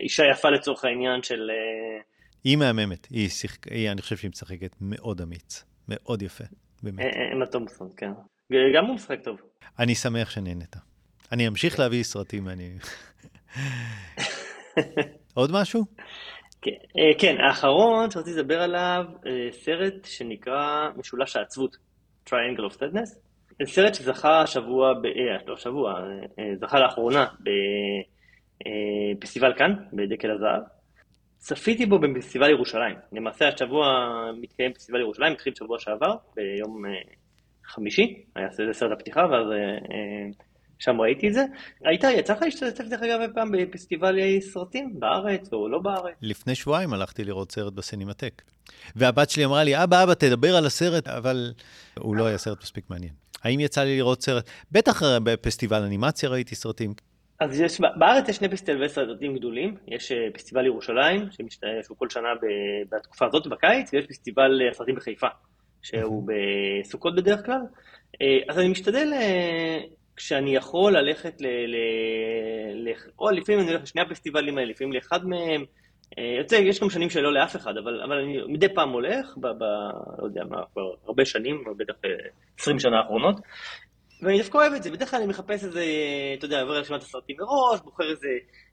אישה 0.00 0.22
יפה 0.32 0.50
לצורך 0.50 0.84
העניין 0.84 1.22
של... 1.22 1.50
אה, 1.50 2.02
היא 2.44 2.56
מהממת, 2.56 3.06
היא, 3.10 3.28
שיחק, 3.28 3.68
היא 3.68 3.90
אני 3.90 4.02
חושב 4.02 4.16
שהיא 4.16 4.30
משחקת 4.30 4.76
מאוד 4.80 5.20
אמיץ, 5.20 5.64
מאוד 5.88 6.22
יפה, 6.22 6.44
באמת. 6.82 6.98
אין 6.98 7.44
תומפסון, 7.50 7.88
כן. 7.96 8.10
גם 8.74 8.86
הוא 8.86 8.94
משחק 8.94 9.18
טוב. 9.24 9.40
אני 9.78 9.94
שמח 9.94 10.30
שנהנית. 10.30 10.76
אני 11.32 11.48
אמשיך 11.48 11.78
להביא 11.78 12.02
סרטים 12.02 12.44
מעניינים. 12.44 12.78
עוד 15.34 15.50
משהו? 15.52 15.84
כן, 16.62 16.70
אה, 16.70 17.18
כן, 17.18 17.36
האחרון 17.40 18.10
שרציתי 18.10 18.38
לדבר 18.38 18.62
עליו, 18.62 19.04
אה, 19.26 19.52
סרט 19.52 20.04
שנקרא 20.04 20.88
משולש 20.96 21.36
העצבות, 21.36 21.76
Triangle 22.28 22.72
of 22.72 22.74
Sadness. 22.74 23.18
זה 23.64 23.72
סרט 23.72 23.94
שזכה 23.94 24.42
השבוע, 24.42 24.92
ב... 24.94 25.06
אה, 25.06 25.36
לא 25.46 25.56
שבוע, 25.56 25.94
זכה 26.60 26.80
לאחרונה 26.80 27.26
בפסטיבל 29.18 29.52
כאן, 29.56 29.74
בדקל 29.92 30.30
הזהב. 30.30 30.62
צפיתי 31.38 31.86
בו 31.86 31.98
בפסטיבל 31.98 32.50
ירושלים. 32.50 32.96
למעשה 33.12 33.48
השבוע 33.48 33.86
מתקיים 34.40 34.72
פסטיבל 34.72 35.00
ירושלים, 35.00 35.32
התחיל 35.32 35.52
בשבוע 35.52 35.78
שעבר, 35.78 36.14
ביום 36.36 36.82
חמישי, 37.64 38.22
היה 38.36 38.48
סרט 38.72 38.92
הפתיחה, 38.92 39.20
ואז 39.20 39.46
שם 40.78 41.00
ראיתי 41.00 41.28
את 41.28 41.34
זה. 41.34 41.44
היית, 41.84 42.04
יצא 42.04 42.32
לך 42.32 42.42
להשתתף 42.42 42.84
דרך 42.84 43.02
אגב 43.02 43.20
פעם 43.34 43.50
בפסטיבלי 43.52 44.40
סרטים 44.40 45.00
בארץ 45.00 45.52
או 45.52 45.68
לא 45.68 45.78
בארץ? 45.78 46.14
לפני 46.22 46.54
שבועיים 46.54 46.92
הלכתי 46.92 47.24
לראות 47.24 47.52
סרט 47.52 47.72
בסינמטק. 47.72 48.42
והבת 48.96 49.30
שלי 49.30 49.44
אמרה 49.44 49.64
לי, 49.64 49.84
אבא, 49.84 50.02
אבא, 50.02 50.14
תדבר 50.14 50.56
על 50.56 50.66
הסרט, 50.66 51.08
אבל 51.08 51.52
הוא 51.98 52.16
לא 52.16 52.26
היה 52.26 52.38
סרט 52.38 52.62
מספיק 52.62 52.90
מעניין. 52.90 53.12
האם 53.42 53.60
יצא 53.60 53.84
לי 53.84 53.96
לראות 53.96 54.22
סרט? 54.22 54.50
בטח 54.72 55.02
בפסטיבל 55.24 55.82
אנימציה 55.82 56.28
ראיתי 56.28 56.54
סרטים. 56.54 56.94
אז 57.40 57.60
יש, 57.60 57.80
בארץ 57.80 58.28
יש 58.28 58.36
שני 58.36 58.48
פסטיבלי 58.48 58.88
סרטים 58.88 59.36
גדולים, 59.36 59.76
יש 59.88 60.12
אה, 60.12 60.26
פסטיבל 60.34 60.66
ירושלים, 60.66 61.28
שהוא 61.82 61.96
כל 61.96 62.10
שנה 62.10 62.28
בתקופה 62.90 63.26
הזאת, 63.26 63.46
בקיץ, 63.46 63.92
ויש 63.92 64.06
פסטיבל 64.06 64.60
הסרטים 64.70 64.94
בחיפה, 64.94 65.26
שהוא 65.82 66.28
בסוכות 66.28 67.14
בדרך 67.16 67.46
כלל. 67.46 67.60
אה, 68.22 68.38
אז 68.48 68.58
אני 68.58 68.68
משתדל 68.68 69.12
אה, 69.12 69.78
כשאני 70.16 70.56
יכול 70.56 70.96
ללכת 70.96 71.40
ל... 71.40 71.46
ל, 71.46 71.76
ל 72.74 72.92
או 73.18 73.30
לפעמים 73.30 73.60
אני 73.60 73.70
הולך 73.70 73.82
לשני 73.82 74.02
הפסטיבלים 74.02 74.58
האלה, 74.58 74.70
לפעמים 74.70 74.92
לאחד 74.92 75.26
מהם. 75.26 75.64
אה, 76.18 76.36
יוצא, 76.38 76.54
יש 76.54 76.80
גם 76.80 76.90
שנים 76.90 77.10
שלא 77.10 77.32
לאף 77.32 77.56
אחד, 77.56 77.76
אבל, 77.76 78.02
אבל 78.02 78.18
אני 78.18 78.38
מדי 78.48 78.74
פעם 78.74 78.90
הולך, 78.90 79.36
ב, 79.36 79.46
ב, 79.46 79.62
לא 80.18 80.24
יודע 80.24 80.44
מה, 80.50 80.56
כבר 80.72 80.82
הרבה 81.06 81.24
שנים, 81.24 81.64
בטח 81.76 81.94
20 82.58 82.76
אה, 82.76 82.80
שנה 82.80 82.98
האחרונות. 82.98 83.36
ואני 84.22 84.38
דווקא 84.38 84.58
אוהב 84.58 84.72
את 84.72 84.82
זה, 84.82 84.90
בדרך 84.90 85.10
כלל 85.10 85.20
אני 85.20 85.28
מחפש 85.28 85.64
איזה, 85.64 85.84
אתה 86.38 86.44
יודע, 86.44 86.60
עובר 86.60 86.78
רשימת 86.78 87.02
הסרטים 87.02 87.36
מראש, 87.38 87.80
בוחר 87.84 88.10
איזה, 88.10 88.28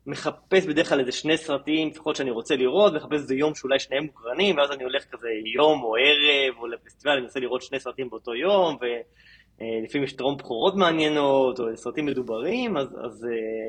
מחפש 0.06 0.66
בדרך 0.66 0.90
כלל 0.90 1.00
איזה 1.00 1.12
שני 1.12 1.38
סרטים, 1.38 1.90
לפחות 1.90 2.16
שאני 2.16 2.32
רוצה 2.32 2.56
לראות, 2.56 2.94
מחפש 2.94 3.14
איזה 3.14 3.36
יום 3.36 3.56
שאולי 3.56 3.80
שניהם 3.80 4.04
מוקרנים, 4.04 4.58
ואז 4.58 4.72
אני 4.72 4.84
הולך 4.84 5.04
כזה 5.12 5.28
יום 5.56 5.84
או 5.84 5.96
ערב, 5.96 6.58
או 6.60 6.68
לפסטיבל, 6.68 7.12
אני 7.12 7.22
מנסה 7.22 7.40
לראות 7.40 7.62
שני 7.62 7.80
סרטים 7.80 8.10
באותו 8.10 8.36
יום, 8.36 8.78
ולפעמים 9.62 10.04
יש 10.04 10.14
טרום 10.14 10.38
בחורות 10.38 10.76
מעניינות, 10.76 11.60
או 11.60 11.66
סרטים 11.78 12.06
מדוברים, 12.06 12.78
אז, 12.78 12.88
אז 13.06 13.26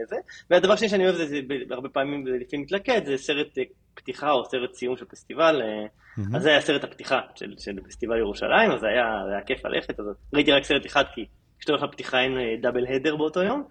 זה. 0.08 0.16
והדבר 0.50 0.76
שני 0.76 0.88
שאני 0.88 1.04
אוהב 1.04 1.16
זה, 1.16 1.26
זה 1.68 1.74
הרבה 1.74 1.88
פעמים, 1.88 2.24
זה 2.26 2.36
לפעמים 2.40 2.64
מתלכד, 2.64 3.04
זה 3.04 3.16
סרט 3.16 3.58
פתיחה 3.94 4.30
או 4.30 4.44
סרט 4.44 4.74
סיום 4.74 4.96
של 4.96 5.04
פסטיבל, 5.04 5.62
mm-hmm. 5.62 6.36
אז 6.36 6.42
זה 6.42 6.48
היה 6.48 6.60
סרט 6.60 6.84
הפתיחה 6.84 7.20
של, 7.34 7.54
של 7.58 7.80
פסטיבל 7.88 8.18
ירושלים, 8.18 8.70
אז 8.70 8.80
זה 8.80 8.86
היה, 8.86 9.04
זה 9.26 9.32
היה 9.32 9.42
כיף 9.42 9.64
ללכת, 9.64 10.00
אז 10.00 10.06
ראיתי 10.34 10.52
רק 10.52 10.64
סרט 10.64 10.86
אחד 10.86 11.04
כי 11.14 11.26
כשאתה 11.58 11.72
הולך 11.72 11.82
לפתיחה 11.82 12.20
אין 12.20 12.32
דאבל 12.60 12.86
הדר 12.86 13.16
באותו 13.16 13.42
יום. 13.42 13.64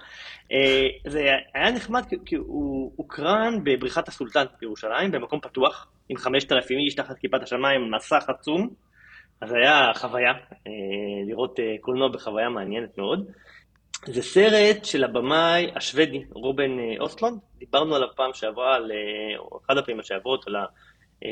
אה, 0.52 0.88
זה 1.08 1.20
היה 1.54 1.72
נחמד 1.72 2.04
כי 2.26 2.36
הוא 2.36 2.92
הוקרן 2.96 3.60
בבריכת 3.64 4.08
הסולטן 4.08 4.46
בירושלים, 4.62 5.12
במקום 5.12 5.40
פתוח, 5.40 5.88
עם 6.10 6.18
5,000 6.18 6.78
איש 6.78 6.96
תחת 6.96 7.18
כיפת 7.20 7.44
השמיים, 7.44 7.92
מסך 7.92 8.30
עצום. 8.30 8.70
אז 9.42 9.52
היה 9.52 9.92
חוויה, 9.96 10.32
אה, 10.68 10.72
לראות 11.28 11.60
אה, 11.60 11.76
קולנוע 11.82 12.08
בחוויה 12.08 12.50
מעניינת 12.50 12.98
מאוד. 12.98 13.32
זה 14.06 14.22
סרט 14.22 14.86
של 14.86 15.04
הבמאי 15.04 15.72
השוודי, 15.76 16.24
רובן 16.32 16.72
אוסטלונד, 17.00 17.38
דיברנו 17.58 17.96
עליו 17.96 18.08
פעם 18.16 18.34
שעברה, 18.34 18.78
או 19.38 19.60
אחד 19.66 19.78
הפעמים 19.78 20.04
שעברות, 20.04 20.48
על 20.48 20.56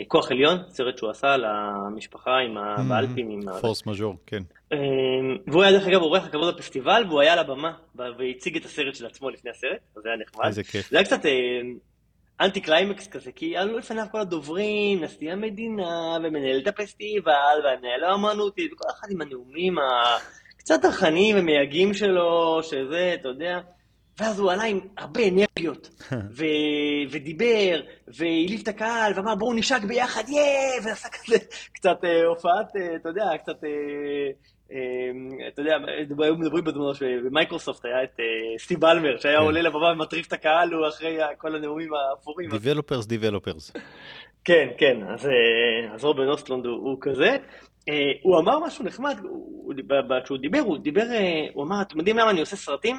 כוח 0.07 0.31
עליון, 0.31 0.57
סרט 0.69 0.97
שהוא 0.97 1.09
עשה 1.09 1.33
על 1.33 1.45
המשפחה 1.45 2.37
עם 2.37 2.57
ה... 2.57 2.75
באלפים. 2.89 3.29
עם 3.29 3.39
פורס 3.61 3.85
מז'ור, 3.85 4.15
כן. 4.25 4.43
אמ, 4.73 4.77
והוא 5.47 5.63
היה 5.63 5.71
דרך 5.71 5.87
אגב 5.87 6.01
אורח 6.01 6.25
הכבוד 6.25 6.55
בפסטיבל, 6.55 7.03
והוא 7.07 7.21
היה 7.21 7.33
על 7.33 7.39
הבמה, 7.39 7.73
והציג 7.95 8.57
את 8.57 8.65
הסרט 8.65 8.95
של 8.95 9.05
עצמו 9.05 9.29
לפני 9.29 9.51
הסרט, 9.51 9.79
אז 9.97 10.03
זה 10.03 10.09
היה 10.09 10.17
נחמד. 10.17 10.45
איזה 10.45 10.63
כיף. 10.63 10.89
זה 10.89 10.97
היה 10.97 11.05
קצת 11.05 11.25
אמ, 11.25 11.77
אנטי 12.41 12.61
קליימקס 12.61 13.07
כזה, 13.07 13.31
כי 13.31 13.57
עלו 13.57 13.77
לפניו 13.77 14.05
כל 14.11 14.19
הדוברים, 14.19 15.03
נשיא 15.03 15.31
המדינה, 15.31 16.17
ומנהל 16.23 16.59
את 16.59 16.67
הפסטיבל, 16.67 17.61
והמנהל 17.63 18.03
האמנותי, 18.03 18.69
וכל 18.73 18.87
אחד 18.89 19.07
עם 19.11 19.21
הנאומים 19.21 19.75
הקצת 20.57 20.81
טרחניים 20.81 21.35
ומייגעים 21.39 21.93
שלו, 21.93 22.59
שזה, 22.63 23.15
אתה 23.19 23.27
יודע. 23.27 23.59
ואז 24.19 24.39
הוא 24.39 24.51
עלה 24.51 24.63
עם 24.63 24.79
הרבה 24.97 25.21
אנרגיות, 25.27 25.89
ו- 26.37 27.11
ודיבר, 27.11 27.81
והעליב 28.07 28.59
את 28.63 28.67
הקהל, 28.67 29.13
ואמר 29.15 29.35
בואו 29.35 29.53
נשק 29.53 29.81
ביחד, 29.87 30.23
יא! 30.29 30.81
ועשה 30.83 31.09
כזה 31.09 31.37
קצת 31.73 31.97
אה, 32.03 32.25
הופעת, 32.25 32.75
אה, 32.75 32.95
אתה 32.95 33.09
יודע, 33.09 33.37
קצת, 33.37 33.63
אה, 33.63 34.31
אתה 35.47 35.61
יודע, 35.61 35.77
היו 36.19 36.35
מדברים 36.35 36.63
בזמנו 36.63 36.95
שבמייקרוסופט 36.95 37.85
היה 37.85 38.03
את 38.03 38.19
אה, 38.19 38.25
סטיב 38.57 38.79
בלמר, 38.79 39.17
שהיה 39.17 39.39
כן. 39.39 39.43
עולה 39.43 39.61
לבמה 39.61 39.91
ומטריף 39.91 40.27
את 40.27 40.33
הקהל, 40.33 40.73
הוא 40.73 40.87
אחרי 40.87 41.17
כל 41.37 41.55
הנאומים 41.55 41.89
האפורים. 41.93 42.49
Developers, 42.49 43.05
Developers. 43.05 43.71
כן, 44.43 44.67
כן, 44.77 44.97
אז, 45.09 45.25
אה, 45.25 45.93
אז 45.93 46.03
רובן 46.03 46.27
אוסטלונד 46.27 46.65
הוא, 46.65 46.97
כזה. 47.01 47.37
Uh, 47.89 47.91
הוא 48.21 48.39
אמר 48.39 48.59
משהו 48.59 48.85
נחמד, 48.85 49.17
כשהוא 50.23 50.37
דיבר, 50.37 50.59
הוא 50.59 50.77
דיבר, 50.77 51.03
הוא 51.53 51.63
אמר, 51.63 51.81
אתם 51.81 51.97
יודעים 51.97 52.17
למה 52.17 52.31
אני 52.31 52.39
עושה 52.39 52.55
סרטים? 52.55 52.95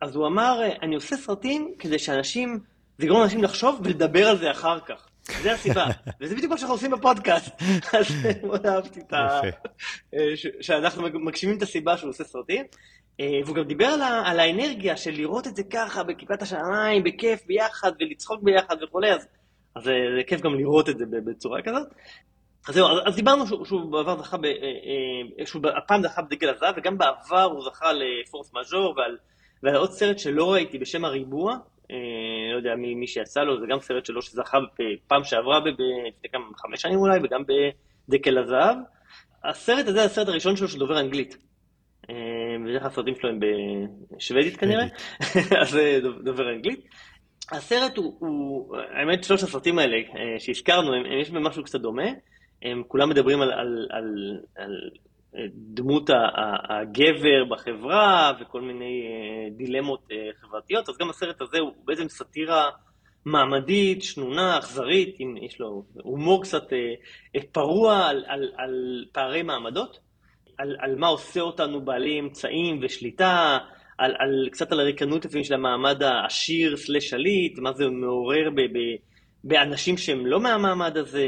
אז 0.00 0.16
הוא 0.16 0.26
אמר, 0.26 0.60
אני 0.82 0.94
עושה 0.94 1.16
סרטים 1.16 1.74
כדי 1.78 1.98
שאנשים, 1.98 2.58
זה 2.98 3.06
יגרום 3.06 3.20
לאנשים 3.20 3.42
לחשוב 3.42 3.80
ולדבר 3.84 4.28
על 4.28 4.36
זה 4.36 4.50
אחר 4.50 4.80
כך. 4.80 5.09
זה 5.42 5.52
הסיבה, 5.52 5.86
וזה 6.20 6.34
בדיוק 6.34 6.52
מה 6.52 6.58
שאנחנו 6.58 6.74
עושים 6.74 6.90
בפודקאסט. 6.90 7.62
אז 7.98 8.06
מאוד 8.42 8.66
אהבתי 8.66 9.00
את 9.00 9.12
ה... 9.12 9.40
אה, 10.14 10.20
שאנחנו 10.60 11.02
מגשימים 11.02 11.56
את 11.56 11.62
הסיבה 11.62 11.96
שהוא 11.96 12.10
עושה 12.10 12.24
סרטים. 12.24 12.64
אה, 13.20 13.40
והוא 13.44 13.56
גם 13.56 13.64
דיבר 13.64 13.86
על, 13.86 14.02
ה... 14.02 14.22
על 14.26 14.40
האנרגיה 14.40 14.96
של 14.96 15.10
לראות 15.10 15.46
את 15.46 15.56
זה 15.56 15.62
ככה, 15.62 16.02
בכיפת 16.02 16.42
השמיים, 16.42 17.04
בכיף, 17.04 17.46
ביחד, 17.46 17.92
ולצחוק 18.00 18.42
ביחד 18.42 18.76
וכולי, 18.82 19.12
אז, 19.12 19.26
אז 19.76 19.82
זה 19.84 20.22
כיף 20.26 20.40
גם 20.40 20.54
לראות 20.54 20.88
את 20.88 20.98
זה 20.98 21.04
בצורה 21.10 21.62
כזאת. 21.62 21.88
אז 22.68 22.74
זהו, 22.74 22.86
אז 23.06 23.16
דיברנו 23.16 23.46
שהוא, 23.46 23.64
שהוא 23.64 23.92
בעבר 23.92 24.22
זכה, 24.22 24.36
ב, 24.36 24.44
אה, 24.44 25.46
שהוא 25.46 25.62
הפעם 25.76 26.02
זכה 26.02 26.22
בדגל 26.22 26.48
הזהב, 26.48 26.74
וגם 26.76 26.98
בעבר 26.98 27.42
הוא 27.42 27.64
זכה 27.64 27.92
לפורס 27.92 28.50
מז'ור 28.54 28.94
ועל 28.96 29.16
ועל 29.62 29.76
עוד 29.76 29.92
סרט 29.92 30.18
שלא 30.18 30.52
ראיתי 30.52 30.78
בשם 30.78 31.04
הריבוע, 31.04 31.52
אה, 31.52 31.58
לא 32.52 32.56
יודע 32.56 32.74
מי, 32.74 32.94
מי 32.94 33.06
שיצא 33.06 33.40
לו, 33.40 33.60
זה 33.60 33.66
גם 33.66 33.80
סרט 33.80 34.06
שלו 34.06 34.22
שזכה 34.22 34.58
פעם 35.06 35.24
שעברה, 35.24 35.58
לפני 35.58 36.30
כמה, 36.32 36.44
חמש 36.56 36.82
שנים 36.82 36.98
אולי, 36.98 37.18
וגם 37.22 37.42
בדקל 38.08 38.38
הזהב. 38.38 38.76
הסרט 39.44 39.86
הזה, 39.86 40.04
הסרט 40.04 40.28
הראשון 40.28 40.56
שלו 40.56 40.68
שדובר 40.68 41.00
אנגלית. 41.00 41.36
אה, 42.10 42.14
בדרך 42.64 42.82
כלל 42.82 42.90
הסרטים 42.90 43.14
שלו 43.14 43.30
הם 43.30 43.40
בשוודית 44.16 44.56
כנראה, 44.56 44.84
אז 45.62 45.78
דובר 46.24 46.50
אנגלית. 46.50 46.80
הסרט 47.52 47.96
הוא, 47.96 48.16
הוא, 48.18 48.76
האמת 48.76 49.24
שלושת 49.24 49.44
הסרטים 49.44 49.78
האלה 49.78 49.96
אה, 49.96 50.40
שהזכרנו, 50.40 50.94
הם, 50.94 51.02
יש 51.20 51.30
בהם 51.30 51.46
משהו 51.46 51.64
קצת 51.64 51.80
דומה. 51.80 52.10
הם 52.62 52.82
כולם 52.88 53.08
מדברים 53.08 53.40
על, 53.40 53.52
על, 53.52 53.88
על, 53.90 54.40
על 54.56 54.90
דמות 55.54 56.10
הגבר 56.68 57.44
בחברה 57.44 58.32
וכל 58.40 58.60
מיני 58.60 59.02
אה, 59.06 59.50
דילמות 59.56 60.08
אה, 60.12 60.16
חברתיות, 60.40 60.88
אז 60.88 60.98
גם 60.98 61.10
הסרט 61.10 61.40
הזה 61.40 61.58
הוא 61.58 61.72
בעצם 61.84 62.08
סאטירה 62.08 62.70
מעמדית, 63.24 64.02
שנונה, 64.02 64.58
אכזרית, 64.58 65.16
יש 65.42 65.60
לו 65.60 65.84
הומור 66.02 66.42
קצת 66.42 66.72
אה, 66.72 67.42
פרוע 67.52 68.06
על, 68.06 68.24
על, 68.26 68.52
על 68.56 69.04
פערי 69.12 69.42
מעמדות, 69.42 69.98
על, 70.58 70.76
על 70.78 70.96
מה 70.96 71.06
עושה 71.06 71.40
אותנו 71.40 71.84
בעלי 71.84 72.20
אמצעים 72.20 72.78
ושליטה, 72.82 73.58
על, 73.98 74.14
על, 74.18 74.48
קצת 74.52 74.72
על 74.72 74.80
הריקנות 74.80 75.24
לפעמים 75.24 75.44
של 75.44 75.54
המעמד 75.54 76.02
העשיר 76.02 76.76
סלש 76.76 77.08
שליט, 77.08 77.58
מה 77.58 77.72
זה 77.72 77.88
מעורר 77.88 78.50
ב, 78.50 78.60
ב, 78.60 78.78
באנשים 79.44 79.98
שהם 79.98 80.26
לא 80.26 80.40
מהמעמד 80.40 80.96
הזה. 80.96 81.26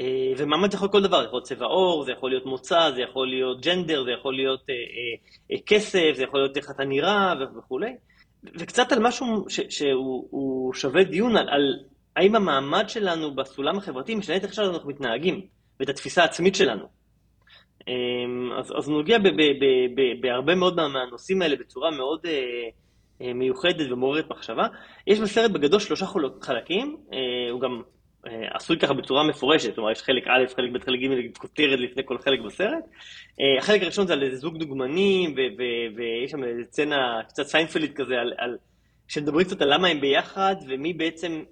אה, 0.00 0.32
ומעמד 0.36 0.74
יכול 0.74 0.86
להיות 0.86 0.92
כל 0.92 1.02
דבר, 1.02 1.20
זה 1.20 1.26
יכול 1.26 1.36
להיות 1.36 1.46
צבע 1.46 1.66
עור, 1.66 2.04
זה 2.04 2.12
יכול 2.12 2.30
להיות 2.30 2.46
מוצא, 2.46 2.90
זה 2.94 3.02
יכול 3.02 3.28
להיות 3.28 3.60
ג'נדר, 3.60 4.04
זה 4.04 4.10
יכול 4.10 4.34
להיות 4.34 4.60
אה, 4.70 4.74
אה, 5.52 5.62
כסף, 5.66 6.12
זה 6.14 6.22
יכול 6.22 6.40
להיות 6.40 6.56
איך 6.56 6.70
אתה 6.70 6.84
נראה 6.84 7.34
וכולי. 7.58 7.96
וקצת 8.58 8.92
על 8.92 8.98
משהו 8.98 9.44
ש, 9.48 9.60
שהוא 9.68 10.74
שווה 10.74 11.04
דיון 11.04 11.36
על, 11.36 11.48
על 11.48 11.78
האם 12.16 12.36
המעמד 12.36 12.88
שלנו 12.88 13.34
בסולם 13.34 13.78
החברתי 13.78 14.14
משנה 14.14 14.36
את 14.36 14.44
איך 14.44 14.54
שאנחנו 14.54 14.88
מתנהגים, 14.88 15.40
ואת 15.80 15.88
התפיסה 15.88 16.22
העצמית 16.22 16.54
שלנו. 16.54 16.84
אה, 17.88 17.94
אז, 18.58 18.72
אז 18.78 18.88
נוגע 18.88 19.18
ב, 19.18 19.28
ב, 19.28 19.42
ב, 19.60 19.64
ב, 19.94 20.20
בהרבה 20.20 20.54
מאוד 20.54 20.76
מהנושאים 20.76 21.42
האלה 21.42 21.56
בצורה 21.56 21.90
מאוד 21.90 22.20
מיוחדת 23.34 23.90
ומעוררת 23.92 24.30
מחשבה. 24.30 24.66
יש 25.06 25.20
בסרט 25.20 25.50
בגדול 25.50 25.80
שלושה 25.80 26.06
חלקים, 26.42 26.96
הוא 27.50 27.60
גם 27.60 27.82
עשוי 28.54 28.78
ככה 28.78 28.94
בצורה 28.94 29.24
מפורשת, 29.24 29.74
כלומר 29.74 29.90
יש 29.90 30.02
חלק 30.02 30.26
א', 30.26 30.54
חלק 30.56 30.72
ב', 30.72 30.84
חלק 30.84 31.00
ג', 31.00 31.38
כותרת 31.38 31.80
לפני 31.80 32.02
כל 32.04 32.18
חלק 32.18 32.40
בסרט. 32.40 32.84
אה, 33.40 33.58
החלק 33.58 33.82
הראשון 33.82 34.06
זה 34.06 34.12
על 34.12 34.22
איזה 34.22 34.36
זוג 34.36 34.58
דוגמנים, 34.58 35.34
ויש 35.96 36.30
שם 36.30 36.44
איזה 36.44 36.62
סצנה 36.70 37.20
קצת 37.28 37.46
סיינפלית 37.46 37.96
כזה, 37.96 38.14
על, 38.14 38.32
על, 38.38 38.56
שמדברים 39.08 39.46
קצת 39.46 39.62
על 39.62 39.74
למה 39.74 39.88
הם 39.88 40.00
ביחד, 40.00 40.56
ומי 40.68 40.92
בעצם 40.92 41.42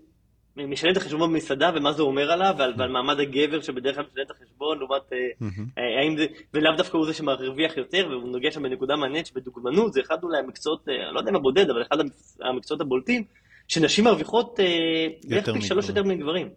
משלם 0.56 0.92
את 0.92 0.96
החשבון 0.96 1.32
במסעדה, 1.32 1.70
ומה 1.74 1.92
זה 1.92 2.02
אומר 2.02 2.32
עליו, 2.32 2.54
ועל, 2.58 2.74
ועל 2.76 2.90
מעמד 2.90 3.20
הגבר 3.20 3.60
שבדרך 3.60 3.94
כלל 3.94 4.04
משלם 4.12 4.24
את 4.26 4.30
החשבון, 4.30 4.78
לעומת 4.78 5.02
mm-hmm. 5.12 5.80
האם 6.00 6.16
זה, 6.16 6.26
ולאו 6.54 6.76
דווקא 6.76 6.96
הוא 6.96 7.06
זה 7.06 7.14
שמרוויח 7.14 7.76
יותר, 7.76 8.06
והוא 8.10 8.28
נוגע 8.28 8.50
שם 8.50 8.62
בנקודה 8.62 8.96
מעניינת 8.96 9.26
שבדוגמנות 9.26 9.92
זה 9.92 10.00
אחד 10.00 10.22
אולי 10.22 10.38
המקצועות, 10.38 10.88
לא 11.12 11.18
יודע 11.18 11.30
אם 11.30 11.36
הבודד, 11.36 11.70
אבל 11.70 11.82
אחד 11.82 11.96
המקצועות 12.40 12.80
הבולטים. 12.80 13.24
שנשים 13.68 14.04
מרוויחות 14.04 14.60
אה, 14.60 15.06
בערך 15.24 15.50
פי 15.50 15.62
שלוש 15.62 15.88
יותר 15.88 16.02
מגברים. 16.02 16.48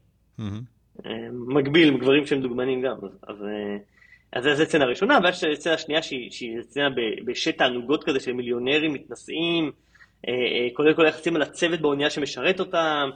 מקביל, 1.34 1.98
גברים 1.98 2.26
שהם 2.26 2.42
דוגמנים 2.42 2.82
גם. 2.82 2.96
אז, 3.28 3.38
אז 4.34 4.44
זו 4.44 4.66
סצנה 4.66 4.86
ראשונה, 4.86 5.20
ויש 5.24 5.44
סצנה 5.54 5.78
שנייה 5.78 6.02
שהיא 6.02 6.62
סצנה 6.62 6.88
בשט 7.26 7.58
תענוגות 7.58 8.04
כזה 8.04 8.20
של 8.20 8.34
מיליונרים 8.34 8.94
מתנשאים, 8.94 9.72
קודם 10.74 10.90
אה, 10.90 10.94
כל 10.94 11.06
יחסים 11.08 11.36
על 11.36 11.42
הצוות 11.42 11.82
באונייה 11.82 12.10
שמשרת 12.10 12.60
אותם, 12.60 13.10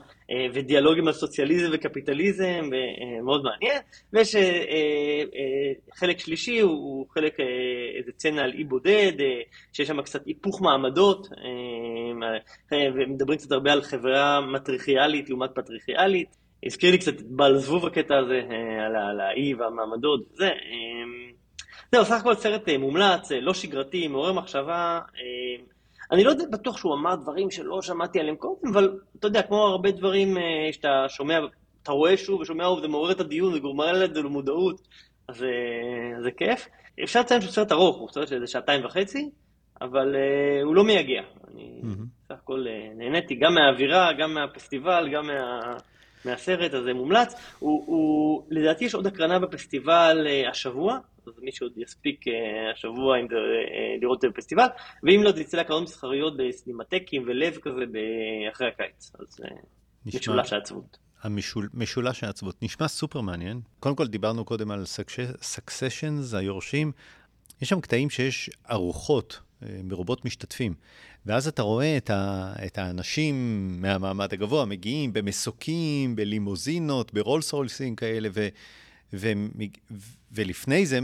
ודיאלוגים 0.54 1.06
על 1.06 1.12
סוציאליזם 1.12 1.70
וקפיטליזם, 1.72 2.70
מאוד 3.24 3.42
מעניין. 3.42 3.82
ויש 4.12 4.36
חלק 5.94 6.18
שלישי, 6.18 6.60
הוא 6.60 7.06
חלק, 7.10 7.36
איזה 7.98 8.12
סצנה 8.12 8.42
על 8.42 8.52
אי 8.52 8.64
בודד, 8.64 9.12
שיש 9.72 9.88
שם 9.88 10.02
קצת 10.02 10.26
היפוך 10.26 10.62
מעמדות, 10.62 11.28
ומדברים 12.72 13.38
קצת 13.38 13.52
הרבה 13.52 13.72
על 13.72 13.82
חברה 13.82 14.40
מטריכיאלית 14.40 15.28
לעומת 15.28 15.50
פטריכיאלית. 15.54 16.36
הזכיר 16.66 16.90
לי 16.90 16.98
קצת 16.98 17.12
את 17.12 17.22
בעל 17.22 17.58
זבוב 17.58 17.86
הקטע 17.86 18.18
הזה, 18.18 18.40
על 18.86 19.20
האי 19.20 19.54
והמעמדות. 19.54 20.20
זה, 20.32 20.48
זהו, 21.92 22.04
סך 22.04 22.20
הכל 22.20 22.34
סרט 22.34 22.68
מומלץ, 22.78 23.32
לא 23.32 23.54
שגרתי, 23.54 24.08
מעורר 24.08 24.32
מחשבה. 24.32 25.00
אני 26.12 26.24
לא 26.24 26.32
בטוח 26.50 26.76
שהוא 26.76 26.94
אמר 26.94 27.14
דברים 27.14 27.50
שלא 27.50 27.82
שמעתי 27.82 28.20
עליהם 28.20 28.36
קודם, 28.36 28.68
אבל 28.72 28.98
אתה 29.18 29.26
יודע, 29.26 29.42
כמו 29.42 29.66
הרבה 29.66 29.90
דברים 29.90 30.38
אה, 30.38 30.72
שאתה 30.72 31.04
שומע, 31.08 31.38
אתה 31.82 31.92
רואה 31.92 32.16
שוב 32.16 32.40
ושומע, 32.40 32.70
וזה 32.70 32.88
מעורר 32.88 33.12
את 33.12 33.20
הדיון, 33.20 33.52
זה 33.52 33.58
גורם 33.58 33.80
את 34.04 34.14
זה 34.14 34.22
למודעות, 34.22 34.88
אז 35.28 35.42
אה, 35.42 36.22
זה 36.22 36.30
כיף. 36.30 36.68
אפשר 37.04 37.20
לציין 37.20 37.40
שהוא 37.40 37.52
סרט 37.52 37.72
ארוך, 37.72 37.96
הוא 37.96 38.08
סרט 38.12 38.28
של 38.28 38.34
איזה 38.34 38.46
שעתיים 38.46 38.84
וחצי, 38.84 39.30
אבל 39.80 40.14
uh, 40.14 40.64
הוא 40.64 40.74
לא 40.74 40.84
מייגע. 40.84 41.22
אני 41.54 41.80
mm-hmm. 41.82 42.28
סך 42.28 42.34
הכל 42.34 42.66
נהניתי 42.96 43.34
גם 43.34 43.54
מהאווירה, 43.54 44.12
גם 44.12 44.34
מהפסטיבל, 44.34 45.08
גם 45.12 45.26
מה, 45.26 45.76
מהסרט, 46.26 46.74
הזה 46.74 46.94
מומלץ. 46.94 47.34
הוא, 47.58 47.84
הוא, 47.86 48.42
לדעתי 48.50 48.84
יש 48.84 48.94
עוד 48.94 49.06
הקרנה 49.06 49.38
בפסטיבל 49.38 50.26
uh, 50.26 50.50
השבוע, 50.50 50.98
אז 51.26 51.32
מי 51.38 51.52
שעוד 51.52 51.72
יספיק 51.76 52.28
uh, 52.28 52.30
השבוע 52.74 53.18
עם 53.18 53.26
זה, 53.28 53.34
uh, 53.34 54.00
לראות 54.00 54.16
את 54.16 54.20
זה 54.20 54.28
בפסטיבל, 54.28 54.66
ואם 55.02 55.22
לא, 55.22 55.32
זה 55.32 55.40
יצא 55.40 55.56
להקרנות 55.56 55.82
מסחריות 55.82 56.36
בסינמטקים 56.36 57.24
ולב 57.26 57.58
כזה 57.62 57.84
אחרי 58.52 58.68
הקיץ. 58.68 59.12
אז 59.18 59.40
נשמע... 60.06 60.20
משולש 60.20 60.52
העצבות. 60.52 60.98
המשולש 61.22 62.24
העצבות. 62.24 62.62
נשמע 62.62 62.88
סופר 62.88 63.20
מעניין. 63.20 63.60
קודם 63.80 63.96
כל 63.96 64.06
דיברנו 64.06 64.44
קודם 64.44 64.70
על 64.70 64.84
סקסשנס, 65.40 66.34
היורשים. 66.34 66.92
יש 67.62 67.68
שם 67.68 67.80
קטעים 67.80 68.10
שיש 68.10 68.50
ארוחות 68.70 69.40
אה, 69.62 69.68
מרובות 69.84 70.24
משתתפים, 70.24 70.74
ואז 71.26 71.48
אתה 71.48 71.62
רואה 71.62 71.96
את, 71.96 72.10
ה, 72.10 72.52
את 72.66 72.78
האנשים 72.78 73.68
מהמעמד 73.82 74.32
הגבוה 74.32 74.64
מגיעים 74.64 75.12
במסוקים, 75.12 76.16
בלימוזינות, 76.16 77.14
ברולס 77.14 77.52
רויסים 77.52 77.96
כאלה, 77.96 78.28
ו, 78.32 78.48
ו, 79.12 79.32
ו, 79.58 79.64
ולפני 80.32 80.86
זה, 80.86 80.98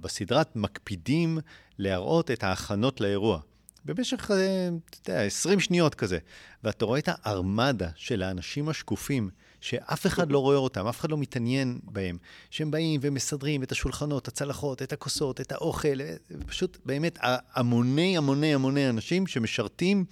בסדרה 0.00 0.42
מקפידים 0.54 1.38
להראות 1.78 2.30
את 2.30 2.44
ההכנות 2.44 3.00
לאירוע. 3.00 3.40
במשך, 3.84 4.30
אה, 4.30 4.68
אתה 4.90 5.10
יודע, 5.10 5.22
20 5.22 5.60
שניות 5.60 5.94
כזה. 5.94 6.18
ואתה 6.64 6.84
רואה 6.84 6.98
את 6.98 7.08
הארמדה 7.12 7.88
של 7.96 8.22
האנשים 8.22 8.68
השקופים, 8.68 9.30
שאף 9.60 10.06
אחד 10.06 10.32
לא 10.32 10.38
רואה 10.38 10.56
אותם, 10.56 10.86
אף 10.86 11.00
אחד 11.00 11.10
לא 11.10 11.18
מתעניין 11.18 11.78
בהם, 11.84 12.18
שהם 12.50 12.70
באים 12.70 13.00
ומסדרים 13.02 13.62
את 13.62 13.72
השולחנות, 13.72 14.28
הצלחות, 14.28 14.82
את 14.82 14.92
הכוסות, 14.92 15.40
את 15.40 15.52
האוכל, 15.52 15.98
פשוט 16.46 16.78
באמת 16.84 17.18
המוני 17.54 18.16
המוני 18.16 18.54
המוני 18.54 18.88
אנשים 18.88 19.26
שמשרתים 19.26 20.04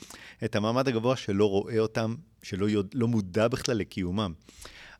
את 0.45 0.57
המעמד 0.57 0.89
הגבוה 0.89 1.17
שלא 1.17 1.51
רואה 1.51 1.79
אותם, 1.79 2.15
שלא 2.43 2.69
יודע, 2.69 2.89
לא 2.95 3.09
מודע 3.09 3.49
בכלל 3.49 3.77
לקיומם. 3.77 4.33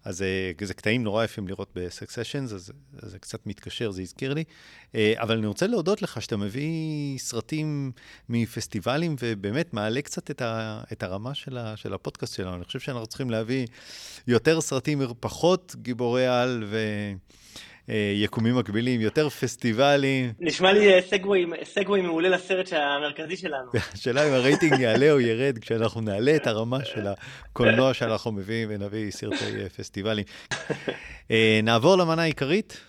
אז 0.05 0.23
אה, 0.23 0.67
זה 0.67 0.75
קטעים 0.75 1.03
נורא 1.03 1.25
יפים 1.25 1.49
לראות 1.49 1.71
בסקסשנס, 1.75 2.53
אז 2.53 2.73
זה 2.93 3.19
קצת 3.19 3.47
מתקשר, 3.47 3.91
זה 3.91 4.03
הזכיר 4.03 4.35
לי. 4.35 4.45
אה, 4.95 5.13
אבל 5.17 5.39
אני 5.39 5.47
רוצה 5.47 5.67
להודות 5.67 6.03
לך 6.03 6.23
שאתה 6.23 6.37
מביא 6.37 7.19
סרטים 7.19 7.93
מפסטיבלים, 8.29 9.17
ובאמת 9.23 9.75
מעלה 9.75 10.03
קצת 10.03 10.31
את, 10.31 10.43
ה, 10.43 10.83
את 10.93 11.03
הרמה 11.03 11.35
של, 11.35 11.59
ה, 11.59 11.77
של 11.77 11.95
הפודקאסט 11.95 12.35
שלנו. 12.35 12.57
אני 12.57 12.65
חושב 12.65 12.81
שאנחנו 12.81 13.07
צריכים 13.07 13.31
להביא 13.31 13.67
יותר 14.27 14.61
סרטים, 14.61 15.03
פחות 15.21 15.77
גיבורי 15.83 16.27
על 16.27 16.65
ו... 16.67 16.79
אה, 17.91 18.13
יקומים 18.15 18.57
מקבילים, 18.57 19.01
יותר 19.01 19.29
פסטיבלים. 19.29 20.33
נשמע 20.41 20.73
לי 20.73 20.95
אה, 20.95 21.01
סגווי 21.65 22.03
מעולה 22.03 22.29
לסרט 22.29 22.73
המרכזי 22.73 23.37
שלנו. 23.37 23.71
השאלה 23.95 24.29
אם 24.29 24.33
הרייטינג 24.33 24.81
יעלה 24.85 25.11
או 25.13 25.21
ירד 25.21 25.59
כשאנחנו 25.59 26.01
נעלה 26.01 26.37
את 26.37 26.47
הרמה 26.47 26.85
של 26.85 27.07
הקולנוע 27.07 27.95
שאנחנו 27.95 28.33
מביאים 28.33 28.69
ונביא 28.73 29.11
סרטי 29.11 29.63
אה, 29.63 29.69
פסטיבלים. 29.69 30.25
נעבור 31.63 31.97
למנה 31.97 32.23
העיקרית. 32.23 32.81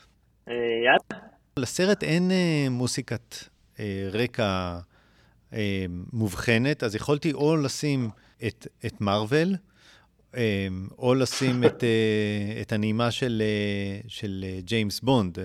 יאללה. 0.47 1.23
לסרט 1.57 2.03
אין 2.03 2.31
מוסיקת 2.69 3.35
רקע 4.11 4.77
מובחנת, 6.13 6.83
אז 6.83 6.95
יכולתי 6.95 7.33
או 7.33 7.57
לשים 7.57 8.09
את 8.85 9.01
מארוול, 9.01 9.47
אמ, 9.47 9.68
או 10.97 11.15
לשים 11.15 11.63
את, 11.67 11.83
אה, 11.83 12.61
את 12.61 12.71
הנעימה 12.71 13.11
של, 13.11 13.41
אה, 13.45 13.99
של 14.07 14.45
אה, 14.47 14.59
ג'יימס 14.61 14.99
בונד. 14.99 15.37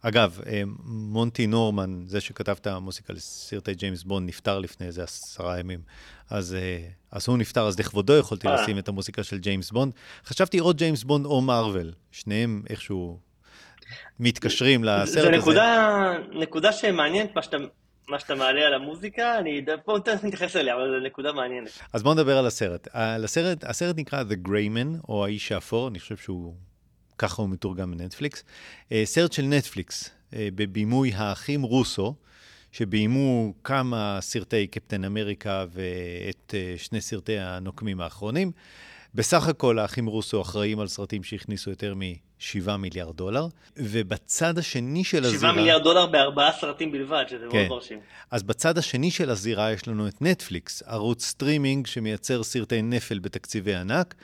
אגב, 0.00 0.40
מונטי 0.84 1.46
נורמן, 1.46 2.02
זה 2.06 2.20
שכתב 2.20 2.56
את 2.60 2.66
המוסיקה 2.66 3.12
לסרטי 3.12 3.74
ג'יימס 3.74 4.02
בונד, 4.02 4.28
נפטר 4.28 4.58
לפני 4.58 4.86
איזה 4.86 5.02
עשרה 5.02 5.58
ימים. 5.58 5.80
אז, 6.30 6.56
אז 7.10 7.28
הוא 7.28 7.38
נפטר, 7.38 7.66
אז 7.66 7.78
לכבודו 7.78 8.16
יכולתי 8.16 8.48
לשים 8.48 8.78
את 8.78 8.88
המוסיקה 8.88 9.22
של 9.22 9.38
ג'יימס 9.38 9.70
בונד. 9.70 9.92
חשבתי 10.24 10.60
או 10.60 10.74
ג'יימס 10.74 11.02
בונד 11.02 11.26
או 11.26 11.40
מארוול, 11.40 11.92
שניהם 12.12 12.62
איכשהו 12.70 13.18
מתקשרים 14.20 14.84
לסרט 14.84 15.08
הזה. 15.08 15.22
זו 15.22 15.30
נקודה, 15.30 16.12
נקודה 16.32 16.72
שמעניינת, 16.72 17.34
מה 17.34 17.42
שאתה 17.42 17.56
מה 18.08 18.18
שאתה 18.18 18.34
מעלה 18.34 18.66
על 18.66 18.74
המוזיקה, 18.74 19.38
אני... 19.38 19.64
תכף 20.04 20.24
נתייחס 20.24 20.56
אליה, 20.56 20.74
אבל 20.74 21.00
זו 21.00 21.06
נקודה 21.06 21.32
מעניינת. 21.32 21.68
אז 21.92 22.02
בואו 22.02 22.14
נדבר 22.14 22.38
על 22.38 22.46
הסרט. 22.46 22.88
על 22.92 23.24
הסרט, 23.24 23.64
הסרט 23.64 23.96
נקרא 23.96 24.22
The 24.22 24.48
Gray 24.48 24.78
Man, 24.78 25.08
או 25.08 25.24
האיש 25.24 25.52
האפור, 25.52 25.88
אני 25.88 26.00
חושב 26.00 26.16
שהוא... 26.16 26.54
ככה 27.18 27.42
הוא 27.42 27.50
מתורגם 27.50 27.90
בנטפליקס. 27.90 28.44
אה, 28.92 29.02
סרט 29.04 29.32
של 29.32 29.42
נטפליקס, 29.42 30.10
אה, 30.34 30.48
בבימוי 30.54 31.12
האחים 31.14 31.62
רוסו, 31.62 32.14
שביימו 32.72 33.54
כמה 33.64 34.18
סרטי 34.20 34.66
קפטן 34.66 35.04
אמריקה 35.04 35.64
ואת 35.70 36.54
אה, 36.54 36.74
שני 36.76 37.00
סרטי 37.00 37.38
הנוקמים 37.38 38.00
האחרונים. 38.00 38.52
בסך 39.16 39.48
הכל 39.48 39.78
האחים 39.78 40.06
רוסו 40.06 40.42
אחראים 40.42 40.80
על 40.80 40.88
סרטים 40.88 41.22
שהכניסו 41.22 41.70
יותר 41.70 41.94
מ-7 41.94 42.76
מיליארד 42.78 43.16
דולר, 43.16 43.46
ובצד 43.76 44.58
השני 44.58 45.04
של 45.04 45.18
7 45.18 45.26
הזירה... 45.26 45.40
7 45.40 45.52
מיליארד 45.52 45.82
דולר 45.82 46.06
בארבעה 46.06 46.52
סרטים 46.60 46.92
בלבד, 46.92 47.24
שזה 47.28 47.46
כן. 47.50 47.58
מאוד 47.58 47.68
מרשים. 47.68 47.98
אז 48.30 48.42
בצד 48.42 48.78
השני 48.78 49.10
של 49.10 49.30
הזירה 49.30 49.72
יש 49.72 49.88
לנו 49.88 50.08
את 50.08 50.22
נטפליקס, 50.22 50.82
ערוץ 50.86 51.24
סטרימינג 51.24 51.86
שמייצר 51.86 52.42
סרטי 52.42 52.82
נפל 52.82 53.18
בתקציבי 53.18 53.74
ענק, 53.74 54.14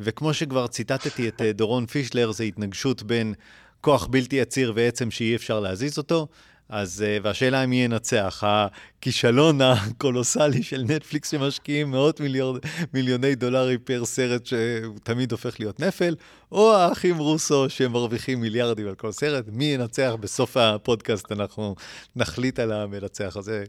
וכמו 0.00 0.34
שכבר 0.34 0.66
ציטטתי 0.66 1.28
את 1.28 1.42
אה, 1.42 1.52
דורון 1.52 1.86
פישלר, 1.86 2.32
זה 2.32 2.44
התנגשות 2.44 3.02
בין 3.02 3.34
כוח 3.80 4.06
בלתי 4.06 4.40
עציר 4.40 4.72
ועצם 4.76 5.10
שאי 5.10 5.36
אפשר 5.36 5.60
להזיז 5.60 5.98
אותו. 5.98 6.26
אז, 6.70 7.04
אה, 7.06 7.18
והשאלה 7.22 7.64
אם 7.64 7.70
מי 7.70 7.84
ינצח, 7.84 8.44
הכישלון 8.46 9.60
הקולוסלי 9.60 10.62
של 10.62 10.84
נטפליקס 10.88 11.30
שמשקיעים 11.30 11.90
מאות 11.90 12.20
מיליון, 12.20 12.58
מיליוני 12.94 13.34
דולרים 13.34 13.78
פר 13.84 14.04
סרט 14.04 14.46
שתמיד 14.46 15.32
הופך 15.32 15.60
להיות 15.60 15.80
נפל, 15.80 16.14
או 16.52 16.74
האחים 16.74 17.18
רוסו 17.18 17.68
שמרוויחים 17.68 18.40
מיליארדים 18.40 18.88
על 18.88 18.94
כל 18.94 19.12
סרט, 19.12 19.44
מי 19.52 19.64
ינצח 19.64 20.12
בסוף 20.20 20.56
הפודקאסט, 20.56 21.32
אנחנו 21.32 21.74
נחליט 22.16 22.58
על 22.58 22.72
המנצח 22.72 23.36
הזה. 23.36 23.64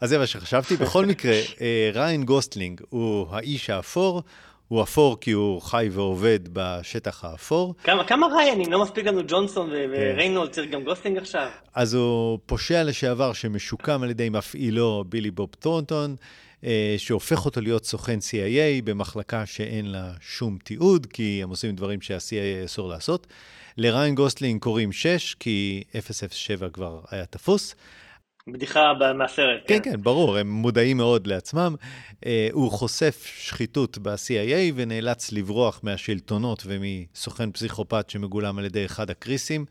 אז 0.00 0.08
זה 0.08 0.18
מה 0.18 0.26
שחשבתי. 0.26 0.76
בכל 0.76 1.06
מקרה, 1.06 1.40
אה, 1.60 1.90
ריין 1.94 2.24
גוסלינג 2.24 2.80
הוא 2.88 3.26
האיש 3.30 3.70
האפור, 3.70 4.22
הוא 4.70 4.82
אפור 4.82 5.20
כי 5.20 5.30
הוא 5.30 5.62
חי 5.62 5.88
ועובד 5.92 6.40
בשטח 6.52 7.24
האפור. 7.24 7.74
כמה, 7.84 8.04
כמה 8.04 8.26
ריינים? 8.26 8.72
לא 8.72 8.82
מספיק 8.82 9.06
לנו 9.06 9.20
ג'ונסון 9.28 9.70
כן. 9.70 9.90
וריינולדס, 9.90 10.50
צריך 10.50 10.70
גם 10.70 10.84
גוסלינג 10.84 11.18
עכשיו. 11.18 11.48
אז 11.74 11.94
הוא 11.94 12.38
פושע 12.46 12.82
לשעבר 12.84 13.32
שמשוקם 13.32 14.02
על 14.02 14.10
ידי 14.10 14.28
מפעילו 14.28 15.04
בילי 15.08 15.30
בוב 15.30 15.48
ת'ורנטון, 15.58 16.16
אה, 16.64 16.94
שהופך 16.98 17.44
אותו 17.44 17.60
להיות 17.60 17.84
סוכן 17.84 18.18
CIA 18.18 18.82
במחלקה 18.84 19.46
שאין 19.46 19.86
לה 19.86 20.12
שום 20.20 20.58
תיעוד, 20.64 21.06
כי 21.06 21.40
הם 21.42 21.50
עושים 21.50 21.76
דברים 21.76 22.00
שה-CIA 22.00 22.64
אסור 22.64 22.88
לעשות. 22.88 23.26
לריין 23.76 24.14
גוסלינג 24.14 24.62
קוראים 24.62 24.92
6, 24.92 25.34
כי 25.34 25.82
007 26.30 26.68
כבר 26.68 27.00
היה 27.10 27.26
תפוס. 27.26 27.74
בדיחה 28.48 28.92
מהסרט. 29.14 29.60
כן, 29.66 29.78
כן, 29.82 29.90
כן, 29.90 30.02
ברור, 30.02 30.36
הם 30.36 30.50
מודעים 30.50 30.96
מאוד 30.96 31.26
לעצמם. 31.26 31.74
Uh, 32.12 32.26
הוא 32.52 32.72
חושף 32.72 33.26
שחיתות 33.38 33.98
ב-CIA 33.98 34.72
ונאלץ 34.74 35.32
לברוח 35.32 35.80
מהשלטונות 35.82 36.62
ומסוכן 36.66 37.52
פסיכופת 37.52 38.10
שמגולם 38.10 38.58
על 38.58 38.64
ידי 38.64 38.84
אחד 38.84 39.10
הקריסים. 39.10 39.64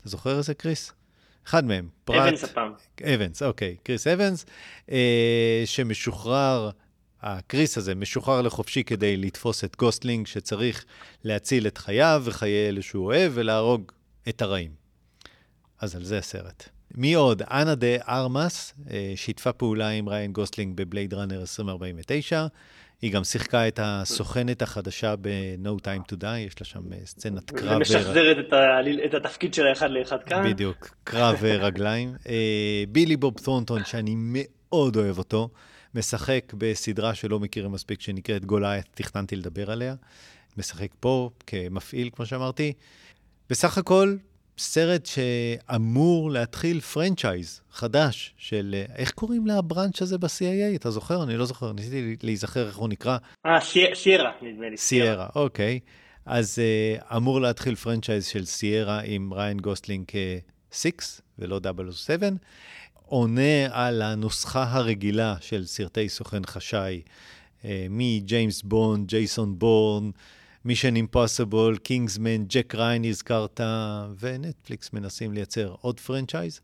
אתה 0.00 0.08
זוכר 0.08 0.38
איזה 0.38 0.54
קריס? 0.54 0.92
אחד 1.46 1.64
מהם. 1.64 1.88
פרט... 2.04 2.28
אבנס 2.28 2.44
הפעם. 2.44 2.72
אבנס, 3.14 3.42
אוקיי. 3.42 3.76
קריס 3.82 4.06
אבנס, 4.06 4.46
uh, 4.86 4.92
שמשוחרר, 5.64 6.70
הקריס 7.22 7.78
הזה 7.78 7.94
משוחרר 7.94 8.42
לחופשי 8.42 8.84
כדי 8.84 9.16
לתפוס 9.16 9.64
את 9.64 9.76
גוסלינג, 9.76 10.26
שצריך 10.26 10.84
להציל 11.24 11.66
את 11.66 11.78
חייו 11.78 12.22
וחיי 12.24 12.68
אלה 12.68 12.82
שהוא 12.82 13.04
אוהב 13.06 13.32
ולהרוג 13.34 13.92
את 14.28 14.42
הרעים. 14.42 14.70
אז 15.80 15.96
על 15.96 16.04
זה 16.04 16.18
הסרט. 16.18 16.68
מי 16.94 17.14
עוד? 17.14 17.42
אנה 17.42 17.74
דה 17.74 17.96
ארמאס, 18.08 18.74
אה, 18.90 19.12
שיתפה 19.16 19.52
פעולה 19.52 19.88
עם 19.88 20.08
ריין 20.08 20.32
גוסלינג 20.32 20.76
ב 20.76 20.82
Blade 20.82 21.14
Runner 21.14 21.40
2049. 21.40 22.46
היא 23.02 23.12
גם 23.12 23.24
שיחקה 23.24 23.68
את 23.68 23.80
הסוכנת 23.82 24.62
החדשה 24.62 25.14
ב-No 25.20 25.68
Time 25.68 26.12
to 26.12 26.16
Die, 26.22 26.36
יש 26.46 26.60
לה 26.60 26.66
שם 26.66 26.92
אה, 26.92 26.98
סצנת 27.04 27.50
קרב. 27.50 27.76
ומשחזרת 27.76 28.36
ור... 28.36 28.46
את, 28.46 28.52
ה... 28.52 28.80
את 29.06 29.14
התפקיד 29.14 29.54
שלה 29.54 29.72
אחד 29.72 29.90
לאחד 29.90 30.22
כאן. 30.26 30.50
בדיוק, 30.50 30.94
קרב 31.04 31.44
רגליים. 31.44 32.14
אה, 32.28 32.84
בילי 32.88 33.16
בוב 33.16 33.34
תורנטון, 33.44 33.84
שאני 33.84 34.14
מאוד 34.16 34.96
אוהב 34.96 35.18
אותו, 35.18 35.48
משחק 35.94 36.52
בסדרה 36.58 37.14
שלא 37.14 37.40
מכירים 37.40 37.72
מספיק, 37.72 38.00
שנקראת 38.00 38.44
Goliath, 38.44 38.86
תכננתי 38.94 39.36
לדבר 39.36 39.70
עליה. 39.70 39.94
משחק 40.56 40.90
פה 41.00 41.30
כמפעיל, 41.46 42.10
כמו 42.12 42.26
שאמרתי. 42.26 42.72
בסך 43.50 43.78
הכל, 43.78 44.16
סרט 44.58 45.06
שאמור 45.06 46.30
להתחיל 46.30 46.80
franchise 46.80 47.60
חדש 47.72 48.34
של, 48.36 48.74
אה, 48.74 48.94
איך 48.96 49.10
קוראים 49.10 49.46
ל 49.46 49.54
branch 49.54 50.02
הזה 50.02 50.18
ב-CIA? 50.18 50.76
אתה 50.76 50.90
זוכר? 50.90 51.22
אני 51.22 51.36
לא 51.36 51.44
זוכר, 51.44 51.72
ניסיתי 51.72 52.16
להיזכר 52.22 52.66
איך 52.66 52.76
הוא 52.76 52.88
נקרא. 52.88 53.18
אה, 53.46 53.58
סיירה, 53.94 54.30
נדמה 54.42 54.68
לי. 54.68 54.76
סיירה, 54.76 55.26
אוקיי. 55.34 55.80
אז 56.26 56.58
uh, 56.58 57.16
אמור 57.16 57.40
להתחיל 57.40 57.74
franchise 57.74 58.26
של 58.26 58.44
סיירה 58.44 59.00
עם 59.04 59.32
ריין 59.32 59.56
גוסלינג 59.56 60.04
כ-6 60.08 60.86
ולא 61.38 61.60
007. 61.92 62.28
עונה 63.06 63.66
על 63.70 64.02
הנוסחה 64.02 64.66
הרגילה 64.70 65.34
של 65.40 65.64
סרטי 65.66 66.08
סוכן 66.08 66.44
חשאי, 66.46 67.02
אה, 67.64 67.86
מג'יימס 67.90 68.62
בונד, 68.62 69.08
ג'ייסון 69.08 69.58
בורן, 69.58 70.10
Mission 70.64 70.96
Impossible, 70.96 71.76
Kingsman, 71.76 72.44
ג'ק 72.44 72.74
ראיין 72.74 73.04
הזכרת, 73.04 73.60
ונטפליקס 74.18 74.92
מנסים 74.92 75.32
לייצר 75.32 75.74
עוד 75.80 76.00
franchise. 76.00 76.60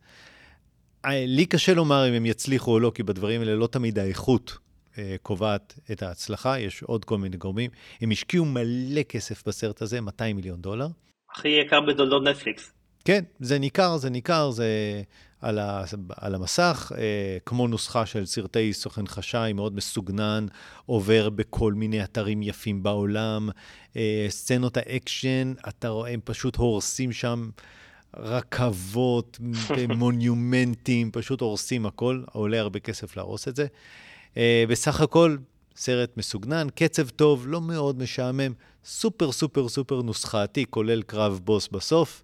אה, 1.04 1.24
לי 1.26 1.46
קשה 1.46 1.74
לומר 1.74 2.08
אם 2.08 2.14
הם 2.14 2.26
יצליחו 2.26 2.70
או 2.70 2.80
לא, 2.80 2.92
כי 2.94 3.02
בדברים 3.02 3.40
האלה 3.40 3.54
לא 3.54 3.66
תמיד 3.66 3.98
האיכות 3.98 4.58
אה, 4.98 5.16
קובעת 5.22 5.78
את 5.92 6.02
ההצלחה, 6.02 6.58
יש 6.58 6.82
עוד 6.82 7.04
כל 7.04 7.18
מיני 7.18 7.36
גורמים. 7.36 7.70
הם 8.00 8.10
השקיעו 8.10 8.44
מלא 8.44 9.02
כסף 9.02 9.46
בסרט 9.46 9.82
הזה, 9.82 10.00
200 10.00 10.36
מיליון 10.36 10.60
דולר. 10.60 10.88
הכי 11.30 11.48
יקר 11.48 11.80
בתולדות 11.80 12.22
נטפליקס. 12.22 12.72
כן, 13.04 13.24
זה 13.40 13.58
ניכר, 13.58 13.96
זה 13.96 14.10
ניכר, 14.10 14.50
זה 14.50 15.02
על, 15.44 15.58
ה, 15.58 15.84
על 16.16 16.34
המסך, 16.34 16.92
אה, 16.98 17.38
כמו 17.46 17.68
נוסחה 17.68 18.06
של 18.06 18.26
סרטי 18.26 18.72
סוכן 18.72 19.06
חשאי, 19.06 19.52
מאוד 19.52 19.74
מסוגנן, 19.74 20.46
עובר 20.86 21.30
בכל 21.30 21.72
מיני 21.72 22.04
אתרים 22.04 22.42
יפים 22.42 22.82
בעולם. 22.82 23.48
אה, 23.96 24.26
סצנות 24.28 24.76
האקשן, 24.76 25.52
אתה 25.68 25.88
רואה, 25.88 26.10
הם 26.10 26.20
פשוט 26.24 26.56
הורסים 26.56 27.12
שם 27.12 27.50
רכבות, 28.16 29.38
מונומנטים, 29.98 31.10
פשוט 31.10 31.40
הורסים 31.40 31.86
הכל, 31.86 32.22
עולה 32.32 32.60
הרבה 32.60 32.80
כסף 32.80 33.16
להרוס 33.16 33.48
את 33.48 33.56
זה. 33.56 33.66
אה, 34.36 34.64
בסך 34.68 35.00
הכל, 35.00 35.36
סרט 35.76 36.16
מסוגנן, 36.16 36.66
קצב 36.74 37.08
טוב, 37.08 37.44
לא 37.48 37.60
מאוד 37.60 37.98
משעמם, 37.98 38.52
סופר 38.84 39.32
סופר 39.32 39.68
סופר 39.68 40.02
נוסחתי, 40.02 40.64
כולל 40.70 41.02
קרב 41.02 41.40
בוס 41.44 41.68
בסוף. 41.68 42.22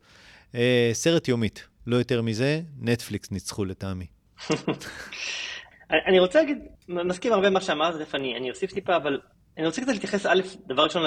אה, 0.55 0.91
סרט 0.93 1.29
יומית, 1.29 1.67
לא 1.91 1.97
יותר 1.97 2.23
מזה, 2.23 2.61
נטפליקס 2.81 3.31
ניצחו 3.31 3.65
לטעמי. 3.65 4.07
אני 6.09 6.19
רוצה 6.19 6.41
להגיד, 6.41 6.59
מסכים 6.89 7.33
הרבה 7.33 7.51
מה 7.51 7.61
שאמרת, 7.61 8.01
תכף 8.01 8.15
אני, 8.15 8.37
אני 8.37 8.51
אוסיף 8.51 8.73
טיפה, 8.73 8.97
אבל 8.97 9.21
אני 9.59 9.67
רוצה 9.67 9.83
קצת 9.83 9.93
להתייחס, 9.93 10.27
א', 10.27 10.41
דבר 10.67 10.83
ראשון, 10.85 11.03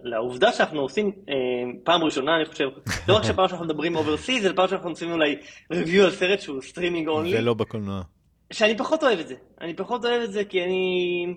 לעובדה 0.00 0.52
שאנחנו 0.52 0.80
עושים 0.80 1.12
אה, 1.28 1.34
פעם 1.84 2.04
ראשונה, 2.04 2.36
אני 2.36 2.44
חושב, 2.44 2.68
לא 3.08 3.16
רק 3.16 3.22
שפעם 3.22 3.48
שאנחנו 3.48 3.66
מדברים 3.66 3.96
overseas, 3.96 4.46
אלא 4.46 4.56
פעם 4.56 4.68
שאנחנו 4.68 4.90
עושים 4.90 5.12
אולי 5.12 5.36
review 5.72 6.04
על 6.04 6.10
סרט 6.10 6.40
שהוא 6.40 6.62
streaming 6.62 7.08
only. 7.08 7.38
ולא 7.38 7.54
בקולנוע. 7.54 8.02
שאני 8.52 8.76
פחות 8.76 9.02
אוהב 9.02 9.18
את 9.18 9.28
זה. 9.28 9.34
אני 9.60 9.74
פחות 9.74 10.04
אוהב 10.04 10.22
את 10.22 10.32
זה 10.32 10.44
כי 10.44 10.64
אני 10.64 11.34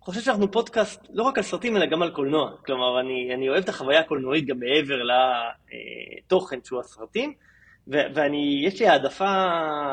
חושב 0.00 0.20
שאנחנו 0.20 0.50
פודקאסט 0.50 1.00
לא 1.12 1.22
רק 1.22 1.38
על 1.38 1.44
סרטים, 1.44 1.76
אלא 1.76 1.86
גם 1.86 2.02
על 2.02 2.10
קולנוע. 2.10 2.50
כלומר, 2.66 3.00
אני, 3.00 3.34
אני 3.34 3.48
אוהב 3.48 3.62
את 3.62 3.68
החוויה 3.68 4.00
הקולנועית 4.00 4.46
גם 4.46 4.56
מעבר 4.58 4.94
לתוכן 6.24 6.58
שהוא 6.64 6.80
הסרטים, 6.80 7.32
ו- 7.88 8.06
ואני, 8.14 8.60
יש 8.66 8.80
לי 8.80 8.88
העדפה 8.88 9.44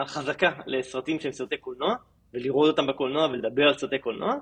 חזקה 0.06 0.52
לסרטים 0.66 1.20
שהם 1.20 1.32
סרטי 1.32 1.58
קולנוע, 1.58 1.96
ולראות 2.34 2.68
אותם 2.70 2.88
בקולנוע 2.88 3.26
ולדבר 3.26 3.68
על 3.68 3.74
סרטי 3.74 4.00
קולנוע. 4.00 4.34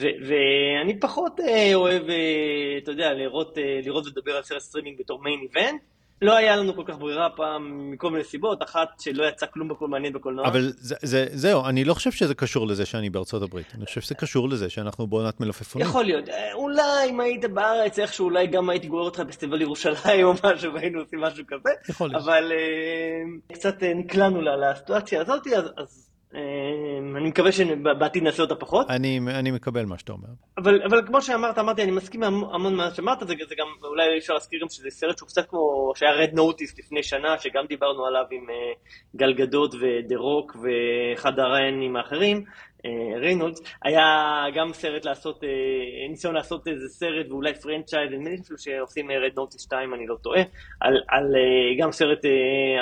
ו- 0.00 0.18
ואני 0.28 1.00
פחות 1.00 1.40
אה, 1.40 1.74
אוהב, 1.74 2.10
אה, 2.10 2.78
אתה 2.82 2.90
יודע, 2.90 3.12
לראות, 3.12 3.58
אה, 3.58 3.80
לראות 3.84 4.06
ולדבר 4.06 4.36
על 4.36 4.42
סרט 4.42 4.60
סטרימינג 4.60 4.98
בתור 4.98 5.22
main 5.22 5.40
event. 5.40 5.80
לא 6.22 6.36
היה 6.36 6.56
לנו 6.56 6.76
כל 6.76 6.82
כך 6.86 6.98
ברירה 6.98 7.28
הפעם 7.30 7.90
מכל 7.90 8.10
מיני 8.10 8.24
סיבות, 8.24 8.62
אחת 8.62 8.88
שלא 9.00 9.24
יצא 9.24 9.46
כלום 9.46 9.68
כל 9.68 9.77
כך 9.77 9.88
מעניין 9.88 10.12
בקולנוע. 10.12 10.48
אבל 10.48 10.72
זה, 10.76 10.94
זה, 11.02 11.26
זהו, 11.32 11.64
אני 11.66 11.84
לא 11.84 11.94
חושב 11.94 12.10
שזה 12.12 12.34
קשור 12.34 12.66
לזה 12.66 12.86
שאני 12.86 13.10
בארצות 13.10 13.42
הברית, 13.42 13.66
אני 13.74 13.84
חושב 13.84 14.00
שזה 14.00 14.14
קשור 14.14 14.48
לזה 14.48 14.70
שאנחנו 14.70 15.06
בעונת 15.06 15.40
מלפפונים. 15.40 15.88
יכול 15.88 16.04
להיות, 16.04 16.28
אה, 16.28 16.52
אולי 16.54 17.10
אם 17.10 17.20
היית 17.20 17.44
בארץ, 17.44 17.98
איכשהו 17.98 18.24
אולי 18.24 18.46
גם 18.46 18.70
הייתי 18.70 18.86
גורר 18.86 19.04
אותך 19.04 19.20
בפסטיבל 19.20 19.62
ירושלים 19.62 20.26
או 20.26 20.32
משהו, 20.44 20.74
והיינו 20.74 21.00
עושים 21.00 21.20
משהו 21.20 21.44
כזה. 21.48 21.70
יכול 21.88 22.08
להיות. 22.08 22.22
אבל 22.22 22.52
אה, 22.52 23.54
קצת 23.54 23.82
אה, 23.82 23.86
נקלענו 23.94 24.40
לסיטואציה 24.42 25.20
הזאת, 25.20 25.46
אז, 25.46 25.64
אז 25.76 26.09
אני 26.34 27.28
מקווה 27.28 27.52
שבעתיד 27.52 28.22
נעשה 28.22 28.42
אותה 28.42 28.54
פחות. 28.54 28.90
אני, 28.90 29.20
אני 29.28 29.50
מקבל 29.50 29.84
מה 29.84 29.98
שאתה 29.98 30.12
אומר. 30.12 30.28
אבל, 30.58 30.82
אבל 30.82 31.06
כמו 31.06 31.22
שאמרת, 31.22 31.58
אמרתי, 31.58 31.82
אני 31.82 31.90
מסכים 31.90 32.22
המון 32.22 32.74
מה 32.74 32.94
שאמרת, 32.94 33.18
זה, 33.18 33.34
זה 33.48 33.54
גם, 33.58 33.66
אולי 33.84 34.18
אפשר 34.18 34.34
להזכיר 34.34 34.60
גם 34.62 34.68
שזה 34.68 34.90
סרט 34.90 35.18
שהוא 35.18 35.28
קצת 35.28 35.48
כמו, 35.48 35.92
שהיה 35.96 36.12
Red 36.12 36.30
Notice 36.32 36.78
לפני 36.78 37.02
שנה, 37.02 37.38
שגם 37.38 37.66
דיברנו 37.68 38.06
עליו 38.06 38.24
עם 38.30 38.46
אה, 38.48 39.16
גל 39.16 39.32
גדות 39.32 39.74
ו 39.74 39.84
The 39.84 40.16
Rock 40.16 40.56
ואחד 40.56 41.38
הריינים 41.38 41.96
האחרים, 41.96 42.44
אה, 42.78 43.18
ריינולדס, 43.20 43.62
היה 43.84 44.04
גם 44.54 44.72
סרט 44.72 45.04
לעשות, 45.04 45.42
אה, 45.42 46.10
ניסיון 46.10 46.34
לעשות 46.34 46.68
איזה 46.68 46.88
סרט 46.88 47.26
ואולי 47.30 47.54
franchise, 47.54 48.10
נדמה 48.12 48.30
לי 48.30 48.36
שעושים 48.56 49.10
Red 49.10 49.32
Notice 49.36 49.60
2, 49.60 49.94
אני 49.94 50.06
לא 50.06 50.16
טועה, 50.22 50.42
על, 50.80 50.94
על 51.08 51.24
אה, 51.24 51.82
גם 51.82 51.92
סרט 51.92 52.24
uh, 52.24 52.28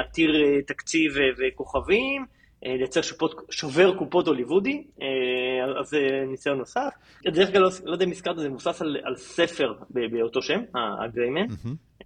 עתיר 0.01 0.31
אה, 0.31 0.67
תקציב 0.67 1.13
וכוכבים. 1.39 2.38
אה, 2.67 2.77
לייצר 2.77 3.03
שופות, 3.03 3.35
שובר 3.51 3.97
קופות 3.97 4.27
הוליוודי, 4.27 4.85
אה, 5.03 5.81
אז 5.81 5.89
זה 5.89 5.99
ניסיון 6.31 6.59
נוסף. 6.59 6.91
דרך 7.25 7.49
אגב, 7.49 7.61
לא, 7.61 7.69
לא 7.85 7.93
יודע 7.93 8.05
אם 8.05 8.11
הזכרת, 8.11 8.39
זה 8.39 8.49
מבוסס 8.49 8.83
על, 8.83 8.97
על 9.05 9.17
ספר 9.17 9.73
באותו 9.91 10.43
שם, 10.43 10.61
הגריימן, 11.05 11.47
mm-hmm. 11.47 12.05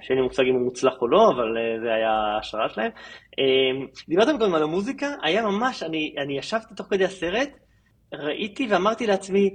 שאין 0.00 0.18
לי 0.18 0.24
מושג 0.24 0.42
אם 0.42 0.54
הוא 0.54 0.64
מוצלח 0.64 0.94
או 1.02 1.08
לא, 1.08 1.30
אבל 1.30 1.56
זה 1.82 1.92
היה 1.94 2.10
ההשראה 2.10 2.68
שלהם. 2.68 2.90
דיברתם 4.08 4.38
קודם 4.38 4.54
על 4.54 4.62
המוזיקה, 4.62 5.14
היה 5.22 5.42
ממש, 5.42 5.82
אני, 5.82 6.14
אני 6.18 6.38
ישבתי 6.38 6.74
תוך 6.74 6.86
כדי 6.90 7.04
הסרט, 7.04 7.48
ראיתי 8.14 8.68
ואמרתי 8.70 9.06
לעצמי, 9.06 9.50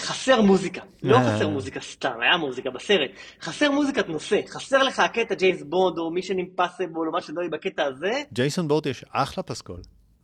חסר 0.00 0.42
מוזיקה, 0.42 0.82
לא 1.02 1.16
אה. 1.16 1.36
חסר 1.36 1.48
מוזיקה 1.48 1.80
סתם, 1.80 2.20
היה 2.20 2.36
מוזיקה 2.36 2.70
בסרט, 2.70 3.10
חסר 3.40 3.70
מוזיקת 3.70 4.08
נושא, 4.08 4.40
חסר 4.48 4.82
לך 4.82 5.00
הקטע 5.00 5.34
ג'יימס 5.34 5.62
בונד 5.62 5.98
או 5.98 6.10
Mission 6.10 6.38
Impossible 6.38 7.06
או 7.06 7.12
מה 7.12 7.20
שלא 7.20 7.40
יהיה 7.40 7.50
בקטע 7.50 7.84
הזה. 7.84 8.22
ג'ייסון 8.32 8.68
בורן 8.68 8.86
יש 8.86 9.04
אחלה 9.12 9.42
פסקול. 9.42 9.80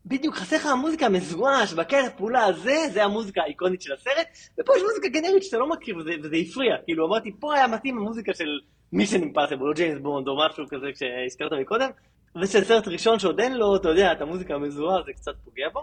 בדיוק, 0.07 0.35
חסר 0.35 0.57
לך 0.57 0.67
המוזיקה 0.67 1.07
המזוהה 1.07 1.67
שבקטע 1.67 2.07
הפעולה 2.07 2.45
הזה, 2.45 2.77
זה 2.93 3.05
המוזיקה 3.05 3.43
האיקונית 3.43 3.83
של 3.83 3.93
הסרט, 3.93 4.27
ופה 4.61 4.73
יש 4.77 4.83
מוזיקה 4.83 5.09
גנרית 5.09 5.43
שאתה 5.43 5.59
לא 5.59 5.69
מכיר 5.71 5.97
וזה, 5.97 6.11
וזה 6.23 6.37
הפריע, 6.37 6.75
כאילו 6.85 7.07
אמרתי, 7.07 7.31
פה 7.41 7.55
היה 7.55 7.67
מתאים 7.67 7.99
המוזיקה 7.99 8.35
של 8.35 8.49
Mission 8.93 9.23
Impossible 9.23 9.69
או 9.69 9.75
ג'יימס 9.75 10.01
בונד 10.03 10.29
או 10.29 10.39
משהו 10.47 10.65
כזה 10.69 10.87
שהזכרת 10.95 11.53
מקודם, 11.61 11.89
ושל 12.43 12.65
סרט 12.65 12.89
ראשון 12.89 13.19
שעוד 13.19 13.41
אין 13.41 13.55
לו, 13.55 13.77
אתה 13.77 13.89
יודע, 13.89 14.13
את 14.13 14.21
המוזיקה 14.21 14.55
המזוהה, 14.55 15.03
זה 15.07 15.13
קצת 15.13 15.33
פוגע 15.45 15.69
בו. 15.73 15.83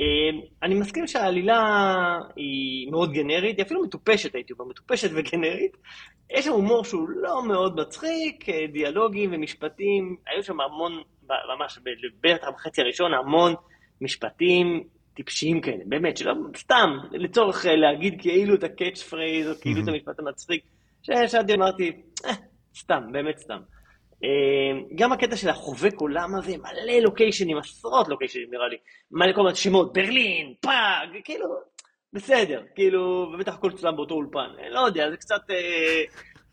אמ, 0.00 0.40
אני 0.62 0.74
מסכים 0.74 1.06
שהעלילה 1.06 1.62
היא 2.36 2.90
מאוד 2.90 3.12
גנרית, 3.12 3.56
היא 3.56 3.66
אפילו 3.66 3.82
מטופשת 3.82 4.34
הייתי 4.34 4.52
אומר, 4.52 4.64
מטופשת 4.64 5.10
וגנרית. 5.14 5.76
יש 6.30 6.44
שם 6.44 6.52
הומור 6.52 6.84
שהוא 6.84 7.08
לא 7.08 7.48
מאוד 7.48 7.80
מצחיק, 7.80 8.48
אה, 8.48 8.66
דיאלוגים 8.72 9.30
ומשפטים, 9.32 10.16
היו 10.26 10.42
שם 10.42 10.60
המון, 10.60 11.02
ממש 11.58 11.78
בטח 12.20 12.48
בחצי 12.48 12.80
הראשון, 12.80 13.14
המון 13.14 13.54
משפטים 14.00 14.84
טיפשיים 15.14 15.60
כאלה, 15.60 15.84
באמת, 15.86 16.16
שלא, 16.16 16.34
סתם, 16.56 16.90
לצורך 17.12 17.66
אה, 17.66 17.76
להגיד 17.76 18.20
כאילו 18.20 18.54
את 18.54 18.64
ה 18.64 19.02
catchphrase, 19.02 19.48
או 19.48 19.54
כאילו 19.60 19.82
את 19.82 19.88
המשפט 19.88 20.18
המצחיק, 20.18 20.64
ששאלתי, 21.02 21.54
אמרתי, 21.54 21.92
אה, 22.24 22.32
סתם, 22.76 23.02
באמת 23.12 23.38
סתם. 23.38 23.58
אמ, 24.22 24.84
גם 24.94 25.12
הקטע 25.12 25.36
של 25.36 25.48
החובק 25.48 26.00
עולם 26.00 26.34
הזה, 26.34 26.56
מלא 26.58 26.98
לוקיישנים, 27.02 27.58
עשרות 27.58 28.08
לוקיישנים 28.08 28.48
נראה 28.50 28.68
לי, 28.68 28.76
מלא 29.10 29.32
כל 29.32 29.42
מיני 29.42 29.54
שמות, 29.54 29.92
ברלין, 29.92 30.54
פראג, 30.60 31.08
כאילו, 31.24 31.46
בסדר, 32.12 32.62
כאילו, 32.74 33.32
ובטח 33.34 33.54
הכל 33.54 33.72
צולם 33.72 33.96
באותו 33.96 34.14
אולפן, 34.14 34.48
לא 34.70 34.80
יודע, 34.80 35.10
זה 35.10 35.16
קצת 35.16 35.50
אה, 35.50 36.02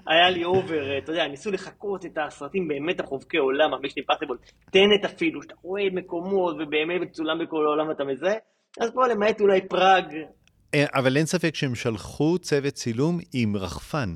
היה 0.07 0.29
לי 0.29 0.45
over, 0.45 0.91
אה, 0.91 0.97
אתה 0.97 1.11
יודע, 1.11 1.27
ניסו 1.27 1.51
לחקות 1.51 2.05
את 2.05 2.17
הסרטים 2.17 2.67
באמת 2.67 2.99
החובקי 2.99 3.37
עולם, 3.37 3.71
Impossible, 4.07 4.37
Tenet 4.71 5.05
אפילו, 5.05 5.41
שאתה 5.41 5.55
רואה 5.61 5.83
מקומות 5.91 6.55
ובאמת 6.55 7.01
מצולם 7.01 7.39
בכל 7.39 7.65
העולם 7.65 7.91
אתה 7.91 8.03
מזהה, 8.03 8.35
אז 8.79 8.91
פה 8.93 9.07
למעט 9.07 9.41
אולי 9.41 9.67
פראג. 9.67 10.15
אה, 10.73 10.85
אבל 10.93 11.17
אין 11.17 11.25
ספק 11.25 11.55
שהם 11.55 11.75
שלחו 11.75 12.37
צוות 12.37 12.73
צילום 12.73 13.19
עם 13.33 13.55
רחפן. 13.55 14.15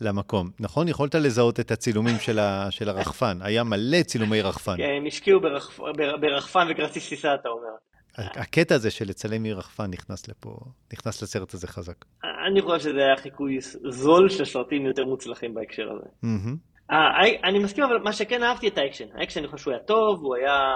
למקום. 0.00 0.50
נכון? 0.60 0.88
יכולת 0.88 1.14
לזהות 1.14 1.60
את 1.60 1.70
הצילומים 1.70 2.18
של, 2.18 2.38
ה, 2.38 2.70
של 2.70 2.88
הרחפן. 2.88 3.38
היה 3.42 3.64
מלא 3.64 4.02
צילומי 4.02 4.42
רחפן. 4.42 4.76
כן, 4.76 4.94
הם 4.96 5.06
השקיעו 5.06 5.40
ברחפ... 5.40 5.80
ברחפן 6.20 6.66
וכרטיס 6.70 7.08
טיסה, 7.08 7.34
אתה 7.34 7.48
אומר. 7.48 7.76
הקטע 8.18 8.74
הזה 8.74 8.90
של 8.90 9.04
לצלם 9.08 9.42
מרחפן 9.42 9.90
נכנס 9.90 10.28
לפה, 10.28 10.56
נכנס 10.92 11.22
לסרט 11.22 11.54
הזה 11.54 11.66
חזק. 11.66 12.04
אני 12.50 12.62
חושב 12.62 12.78
שזה 12.78 12.98
היה 12.98 13.16
חיקוי 13.16 13.58
זול 13.88 14.28
של 14.28 14.44
סרטים 14.44 14.86
יותר 14.86 15.04
מוצלחים 15.04 15.54
בהקשר 15.54 15.88
הזה. 15.92 16.06
אמ-הממ. 16.24 16.94
אני 17.44 17.58
מסכים, 17.58 17.84
אבל 17.84 17.98
מה 17.98 18.12
שכן 18.12 18.42
אהבתי 18.42 18.68
את 18.68 18.78
האקשן. 18.78 19.04
האקשן, 19.14 19.40
אני 19.40 19.48
חושב 19.48 19.62
שהוא 19.62 19.72
היה 19.72 19.82
טוב, 19.82 20.20
הוא 20.22 20.36
היה... 20.36 20.74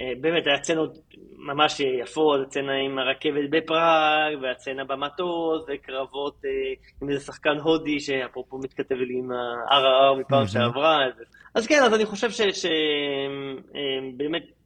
אה, 0.00 0.12
באמת, 0.20 0.46
היה 0.46 0.58
סצנות 0.58 0.98
ממש 1.36 1.80
יפות, 1.80 2.40
הסצנה 2.46 2.72
עם 2.72 2.98
הרכבת 2.98 3.50
בפראג, 3.50 4.38
והסצנה 4.42 4.84
במטוס, 4.84 5.64
וקרבות 5.68 6.44
אה, 6.44 6.50
עם 7.02 7.10
איזה 7.10 7.24
שחקן 7.24 7.58
הודי, 7.62 8.00
שאפרופו 8.00 8.58
מתכתב 8.58 8.94
לי 8.94 9.14
עם 9.18 9.32
ה-RRR 9.32 10.20
מפעם 10.20 10.46
שעברה. 10.46 10.98
אז 11.54 11.66
כן, 11.66 11.82
אז 11.82 11.94
אני 11.94 12.04
חושב 12.06 12.30
שבאמת, 12.30 12.62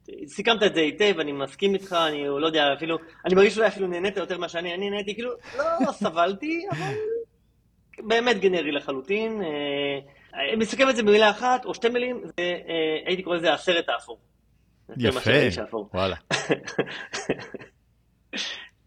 אה, 0.09 0.13
סיכמת 0.27 0.63
את 0.63 0.75
זה 0.75 0.81
היטב, 0.81 1.19
אני 1.19 1.31
מסכים 1.31 1.73
איתך, 1.73 1.95
אני 2.07 2.27
לא 2.27 2.45
יודע, 2.45 2.73
אפילו, 2.77 2.97
אני 3.25 3.35
מרגיש 3.35 3.53
שאולי 3.53 3.67
אפילו 3.67 3.87
נהנית 3.87 4.17
יותר 4.17 4.37
ממה 4.37 4.49
שאני, 4.49 4.73
אני 4.73 4.89
נהניתי, 4.89 5.13
כאילו, 5.13 5.31
לא 5.57 5.91
סבלתי, 5.91 6.65
אבל 6.71 6.93
באמת 8.07 8.39
גנרי 8.39 8.71
לחלוטין. 8.71 9.41
מסכם 10.57 10.89
את 10.89 10.95
זה 10.95 11.03
במילה 11.03 11.29
אחת, 11.29 11.65
או 11.65 11.73
שתי 11.73 11.89
מילים, 11.89 12.23
הייתי 13.05 13.23
קורא 13.23 13.35
לזה 13.35 13.53
הסרט 13.53 13.89
האפור. 13.89 14.32
האפור. 15.59 15.89
וואלה. 15.93 16.15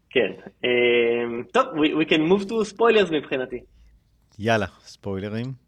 כן. 0.09 0.31
אמ, 0.63 1.43
טוב, 1.51 1.65
we, 1.65 2.05
we 2.05 2.09
can 2.09 2.19
move 2.31 2.45
to 2.45 2.73
spoilers 2.75 3.11
מבחינתי. 3.11 3.59
יאללה, 4.39 4.65
ספוילרים. 4.85 5.67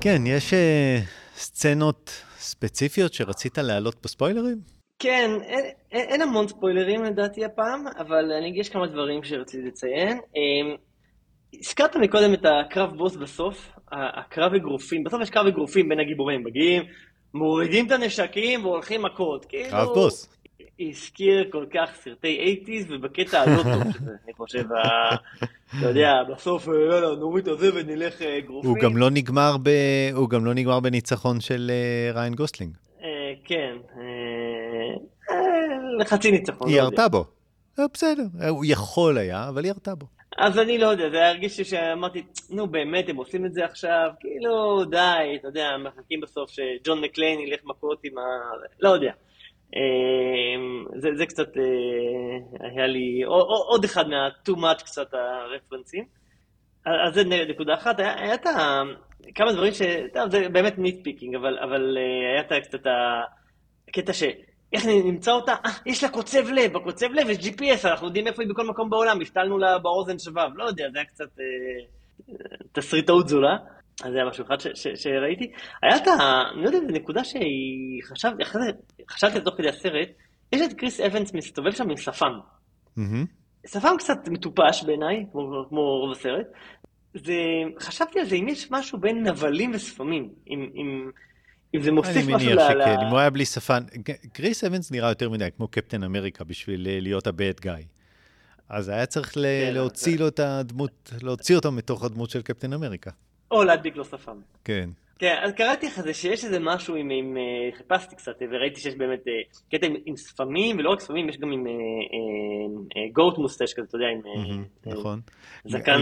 כן, 0.00 0.22
יש 0.26 0.54
אה, 0.54 1.00
סצנות 1.36 2.10
ספציפיות 2.38 3.12
שרצית 3.14 3.58
להעלות 3.58 3.96
בספוילרים? 4.04 4.81
כן, 5.02 5.30
אין, 5.42 5.64
אין, 5.92 6.08
אין 6.08 6.22
המון 6.22 6.48
ספוילרים 6.48 7.04
לדעתי 7.04 7.44
הפעם, 7.44 7.84
אבל 7.98 8.32
אני, 8.32 8.52
יש 8.54 8.68
כמה 8.68 8.86
דברים 8.86 9.24
שרציתי 9.24 9.66
לציין. 9.66 10.20
אמ, 10.36 10.76
הזכרת 11.60 11.96
מקודם 11.96 12.34
את 12.34 12.44
הקרב 12.44 12.96
בוס 12.96 13.16
בסוף, 13.16 13.68
הקרב 13.92 14.54
אגרופים, 14.54 15.04
בסוף 15.04 15.22
יש 15.22 15.30
קרב 15.30 15.46
אגרופים 15.46 15.88
בין 15.88 16.00
הגיבורים, 16.00 16.44
מגיעים, 16.44 16.82
מורידים 17.34 17.86
את 17.86 17.90
הנשקים 17.90 18.64
והולכים 18.64 19.02
מכות. 19.02 19.44
כאילו, 19.44 19.70
קרב 19.70 19.88
בוס. 19.94 20.28
הזכיר 20.80 21.44
כל 21.52 21.64
כך 21.74 21.90
סרטי 21.94 22.64
80's 22.66 22.92
ובקטע 22.92 23.40
הלא 23.40 23.62
טוב 23.62 23.92
שזה, 23.92 24.10
אני 24.24 24.32
חושב, 24.32 24.64
אתה 25.78 25.88
יודע, 25.88 26.12
בסוף, 26.32 26.66
יאללה, 26.66 27.16
נוריד 27.16 27.48
את 27.48 27.58
זה 27.58 27.70
ונלך 27.74 28.22
אגרופים. 28.22 28.70
הוא 28.70 28.78
גם 28.78 28.96
לא 28.96 29.10
נגמר, 29.10 29.56
ב... 29.62 29.70
הוא 30.14 30.28
גם 30.28 30.44
לא 30.44 30.54
נגמר 30.54 30.80
בניצחון 30.80 31.40
של 31.40 31.70
אה, 31.70 32.16
ראיין 32.16 32.34
גוסלינג. 32.34 32.76
אה, 33.00 33.04
כן, 33.44 33.76
לחצי 36.00 36.30
ניצחון. 36.30 36.68
היא 36.68 36.80
לא 36.80 36.82
ירתה 36.82 37.08
בו. 37.08 37.24
בסדר, 37.94 38.48
הוא 38.48 38.64
יכול 38.68 39.18
היה, 39.18 39.48
אבל 39.48 39.64
היא 39.64 39.72
ירתה 39.72 39.94
בו. 39.94 40.06
אז 40.38 40.58
אני 40.58 40.78
לא 40.78 40.86
יודע, 40.86 41.10
זה 41.10 41.28
הרגיש 41.28 41.58
לי 41.58 41.64
שאמרתי, 41.64 42.22
נו 42.50 42.66
באמת, 42.66 43.08
הם 43.08 43.16
עושים 43.16 43.46
את 43.46 43.54
זה 43.54 43.64
עכשיו, 43.64 44.10
כאילו, 44.20 44.84
די, 44.84 45.36
אתה 45.40 45.48
יודע, 45.48 45.70
מחכים 45.78 46.20
בסוף 46.20 46.50
שג'ון 46.50 47.00
מקליין 47.00 47.40
ילך 47.40 47.60
מכות 47.64 48.00
עם 48.04 48.18
ה... 48.18 48.22
לא 48.80 48.88
יודע. 48.88 49.12
זה, 50.96 51.08
זה 51.16 51.26
קצת 51.26 51.48
היה 52.60 52.86
לי 52.86 53.22
עוד 53.68 53.84
אחד 53.84 54.08
מה- 54.08 54.32
too 54.32 54.56
much 54.56 54.84
קצת 54.84 55.14
הרפרנסים. 55.14 56.04
אז 56.86 57.14
זה 57.14 57.24
נקודה 57.24 57.74
אחת, 57.74 57.98
היה, 57.98 58.14
היה 58.20 58.34
את 58.34 58.46
ה... 58.46 58.82
כמה 59.34 59.52
דברים 59.52 59.72
ש... 59.72 59.82
טוב, 60.14 60.30
זה 60.30 60.48
באמת 60.48 60.78
nitpicking, 60.78 61.34
אבל, 61.34 61.58
אבל 61.58 61.98
היה 62.32 62.40
את 62.40 62.66
קצת 62.66 62.86
הקטע 63.88 64.12
ש... 64.12 64.22
איך 64.72 64.86
נמצא 64.86 65.32
אותה? 65.32 65.52
אה, 65.66 65.70
יש 65.86 66.02
לה 66.02 66.08
קוצב 66.08 66.50
לב, 66.50 66.72
בקוצב 66.72 67.06
לב 67.12 67.30
יש 67.30 67.38
GPS, 67.38 67.88
אנחנו 67.88 68.06
יודעים 68.06 68.26
איפה 68.26 68.42
היא 68.42 68.50
בכל 68.50 68.66
מקום 68.66 68.90
בעולם, 68.90 69.20
השתלנו 69.20 69.58
לה 69.58 69.78
באוזן 69.78 70.18
שבב, 70.18 70.50
לא 70.54 70.64
יודע, 70.64 70.84
זה 70.92 70.98
היה 70.98 71.04
קצת 71.04 71.38
אה, 71.40 72.34
תסריטאות 72.72 73.28
זולה. 73.28 73.56
אז 74.04 74.12
זה 74.12 74.16
היה 74.16 74.28
משהו 74.28 74.44
אחד 74.46 74.56
שראיתי. 74.94 75.52
היה 75.82 75.96
את 75.96 76.06
ה... 76.06 76.12
אני 76.54 76.62
לא 76.62 76.66
יודע, 76.66 76.78
זו 76.78 76.92
נקודה 76.92 77.24
שהיא... 77.24 78.02
חשבתי, 78.02 78.42
אחרי 78.42 78.62
זה, 78.62 78.70
חשבתי 79.10 79.40
תוך 79.40 79.54
כדי 79.58 79.68
הסרט, 79.68 80.08
יש 80.52 80.60
את 80.62 80.72
קריס 80.72 81.00
אבנס 81.00 81.34
מסתובב 81.34 81.70
שם 81.70 81.90
עם 81.90 81.96
שפם. 81.96 82.32
Mm-hmm. 82.98 83.26
שפם 83.66 83.96
קצת 83.98 84.28
מטופש 84.28 84.84
בעיניי, 84.86 85.26
כמו, 85.32 85.64
כמו 85.68 85.80
רוב 85.80 86.12
הסרט. 86.12 86.46
זה... 87.14 87.34
חשבתי 87.80 88.20
על 88.20 88.26
זה, 88.26 88.36
אם 88.36 88.48
יש 88.48 88.70
משהו 88.70 88.98
בין 88.98 89.26
נבלים 89.26 89.70
ושפמים, 89.74 90.28
אם... 90.50 90.70
אם... 90.74 91.10
אם 91.74 91.82
זה 91.82 91.92
מוסיף 91.92 92.16
משהו 92.16 92.30
ל... 92.30 92.34
אני 92.34 92.44
מניח 92.44 92.68
שכן, 92.70 93.06
אם 93.06 93.10
הוא 93.10 93.18
היה 93.18 93.30
בלי 93.30 93.44
שפן. 93.44 93.82
קריס 94.32 94.64
אבנס 94.64 94.90
נראה 94.90 95.08
יותר 95.08 95.30
מדי 95.30 95.48
כמו 95.56 95.68
קפטן 95.68 96.02
אמריקה 96.04 96.44
בשביל 96.44 97.00
להיות 97.00 97.26
הבד 97.26 97.52
גיא. 97.60 97.72
אז 98.68 98.88
היה 98.88 99.06
צריך 99.06 99.34
כן, 99.34 99.40
להוציא 99.74 100.18
לו 100.18 100.28
את 100.28 100.40
הדמות, 100.40 101.12
להוציא 101.22 101.56
אותו 101.56 101.72
מתוך 101.72 102.04
הדמות 102.04 102.30
של 102.30 102.42
קפטן 102.42 102.72
אמריקה. 102.72 103.10
או 103.52 103.64
להדביק 103.64 103.96
לו 103.96 104.04
שפם. 104.04 104.40
כן. 104.64 104.90
כן, 105.18 105.36
אז 105.42 105.52
קראתי 105.52 105.86
לך 105.86 106.00
זה 106.00 106.14
שיש 106.14 106.44
איזה 106.44 106.58
משהו 106.60 106.96
עם, 106.96 107.10
עם 107.10 107.36
uh, 107.36 107.76
חיפשתי 107.76 108.16
קצת 108.16 108.32
וראיתי 108.50 108.80
שיש 108.80 108.94
באמת 108.94 109.20
uh, 109.20 109.70
קטע 109.70 109.86
עם, 109.86 109.94
עם 110.06 110.16
ספמים, 110.16 110.78
ולא 110.78 110.90
רק 110.90 111.00
ספמים, 111.00 111.28
יש 111.28 111.38
גם 111.38 111.52
עם 111.52 111.66
גוט 113.12 113.36
uh, 113.36 113.40
מוסטש 113.40 113.74
כזה, 113.74 113.86
אתה 113.88 113.96
יודע, 113.96 114.06
עם 114.06 114.64
נכון. 114.86 115.20
זקן 115.64 116.00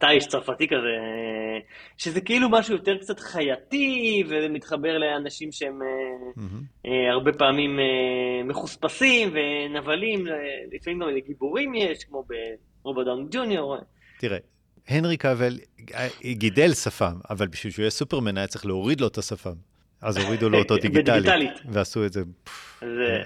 תיש 0.00 0.26
צרפתי 0.26 0.68
כזה, 0.68 0.96
שזה 1.98 2.20
כאילו 2.20 2.48
משהו 2.50 2.74
יותר 2.74 2.96
קצת 2.98 3.20
חייתי, 3.20 4.22
ומתחבר 4.28 4.98
לאנשים 4.98 5.52
שהם. 5.52 5.78
הרבה 7.14 7.32
פעמים 7.32 7.78
מחוספסים 8.44 9.28
ונבלים, 9.28 10.24
לפעמים 10.72 10.98
גם 10.98 11.08
לגיבורים 11.08 11.74
יש, 11.74 12.04
כמו 12.04 12.24
ברובה 12.82 13.04
דאון 13.04 13.28
ג'וניור. 13.30 13.76
תראה, 14.18 14.38
הנרי 14.88 15.16
קאבל 15.16 15.58
גידל 16.24 16.72
שפם, 16.72 17.14
אבל 17.30 17.46
בשביל 17.46 17.72
שהוא 17.72 17.82
יהיה 17.82 17.90
סופרמן 17.90 18.38
היה 18.38 18.46
צריך 18.46 18.66
להוריד 18.66 19.00
לו 19.00 19.06
את 19.06 19.18
השפם. 19.18 19.54
אז 20.02 20.16
הורידו 20.16 20.48
לו 20.48 20.58
אותו 20.58 20.76
דיגיטלית. 20.82 21.52
ועשו 21.70 22.06
את 22.06 22.12
זה, 22.12 22.22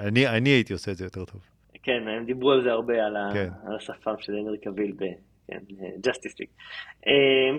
אני, 0.00 0.28
אני 0.28 0.50
הייתי 0.50 0.72
עושה 0.72 0.92
את 0.92 0.96
זה 0.96 1.04
יותר 1.04 1.24
טוב. 1.24 1.40
כן, 1.82 2.08
הם 2.16 2.24
דיברו 2.24 2.50
על 2.50 2.62
זה 2.62 2.70
הרבה, 2.70 2.94
על, 3.06 3.16
כן. 3.32 3.48
על 3.66 3.76
השפם 3.76 4.14
של 4.18 4.32
הנרי 4.32 4.58
קאביל 4.58 4.92
ב 4.98 5.16
Justice 5.16 6.40
League. 6.40 6.48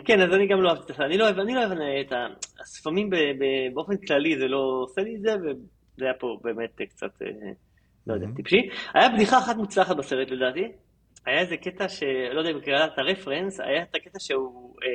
כן, 0.05 0.21
אז 0.21 0.33
אני 0.33 0.47
גם 0.47 0.61
לא 0.61 0.69
אוהב 0.69 0.81
את 0.91 0.99
אני 0.99 1.17
לא 1.17 1.23
אוהב, 1.23 1.39
אני 1.39 1.55
לא 1.55 1.59
אוהב 1.59 1.71
את 1.71 2.13
השפמים 2.61 3.09
באופן 3.73 3.97
כללי, 3.97 4.37
זה 4.37 4.47
לא 4.47 4.81
עושה 4.83 5.01
לי 5.01 5.15
את 5.15 5.21
זה, 5.21 5.35
וזה 5.35 6.05
היה 6.05 6.13
פה 6.13 6.39
באמת 6.43 6.81
קצת, 6.89 7.21
לא 8.07 8.13
יודע, 8.13 8.27
טיפשי. 8.35 8.69
היה 8.93 9.09
בדיחה 9.09 9.37
אחת 9.37 9.55
מוצלחת 9.55 9.95
בסרט 9.95 10.31
לדעתי. 10.31 10.67
היה 11.25 11.39
איזה 11.39 11.57
קטע 11.57 11.89
ש... 11.89 12.03
לא 12.33 12.39
יודע 12.39 12.51
אם 12.51 12.59
קראת 12.59 12.93
את 12.93 12.99
הרפרנס, 12.99 13.59
היה 13.59 13.83
את 13.83 13.95
הקטע 13.95 14.19
שהוא, 14.19 14.75
אה, 14.83 14.89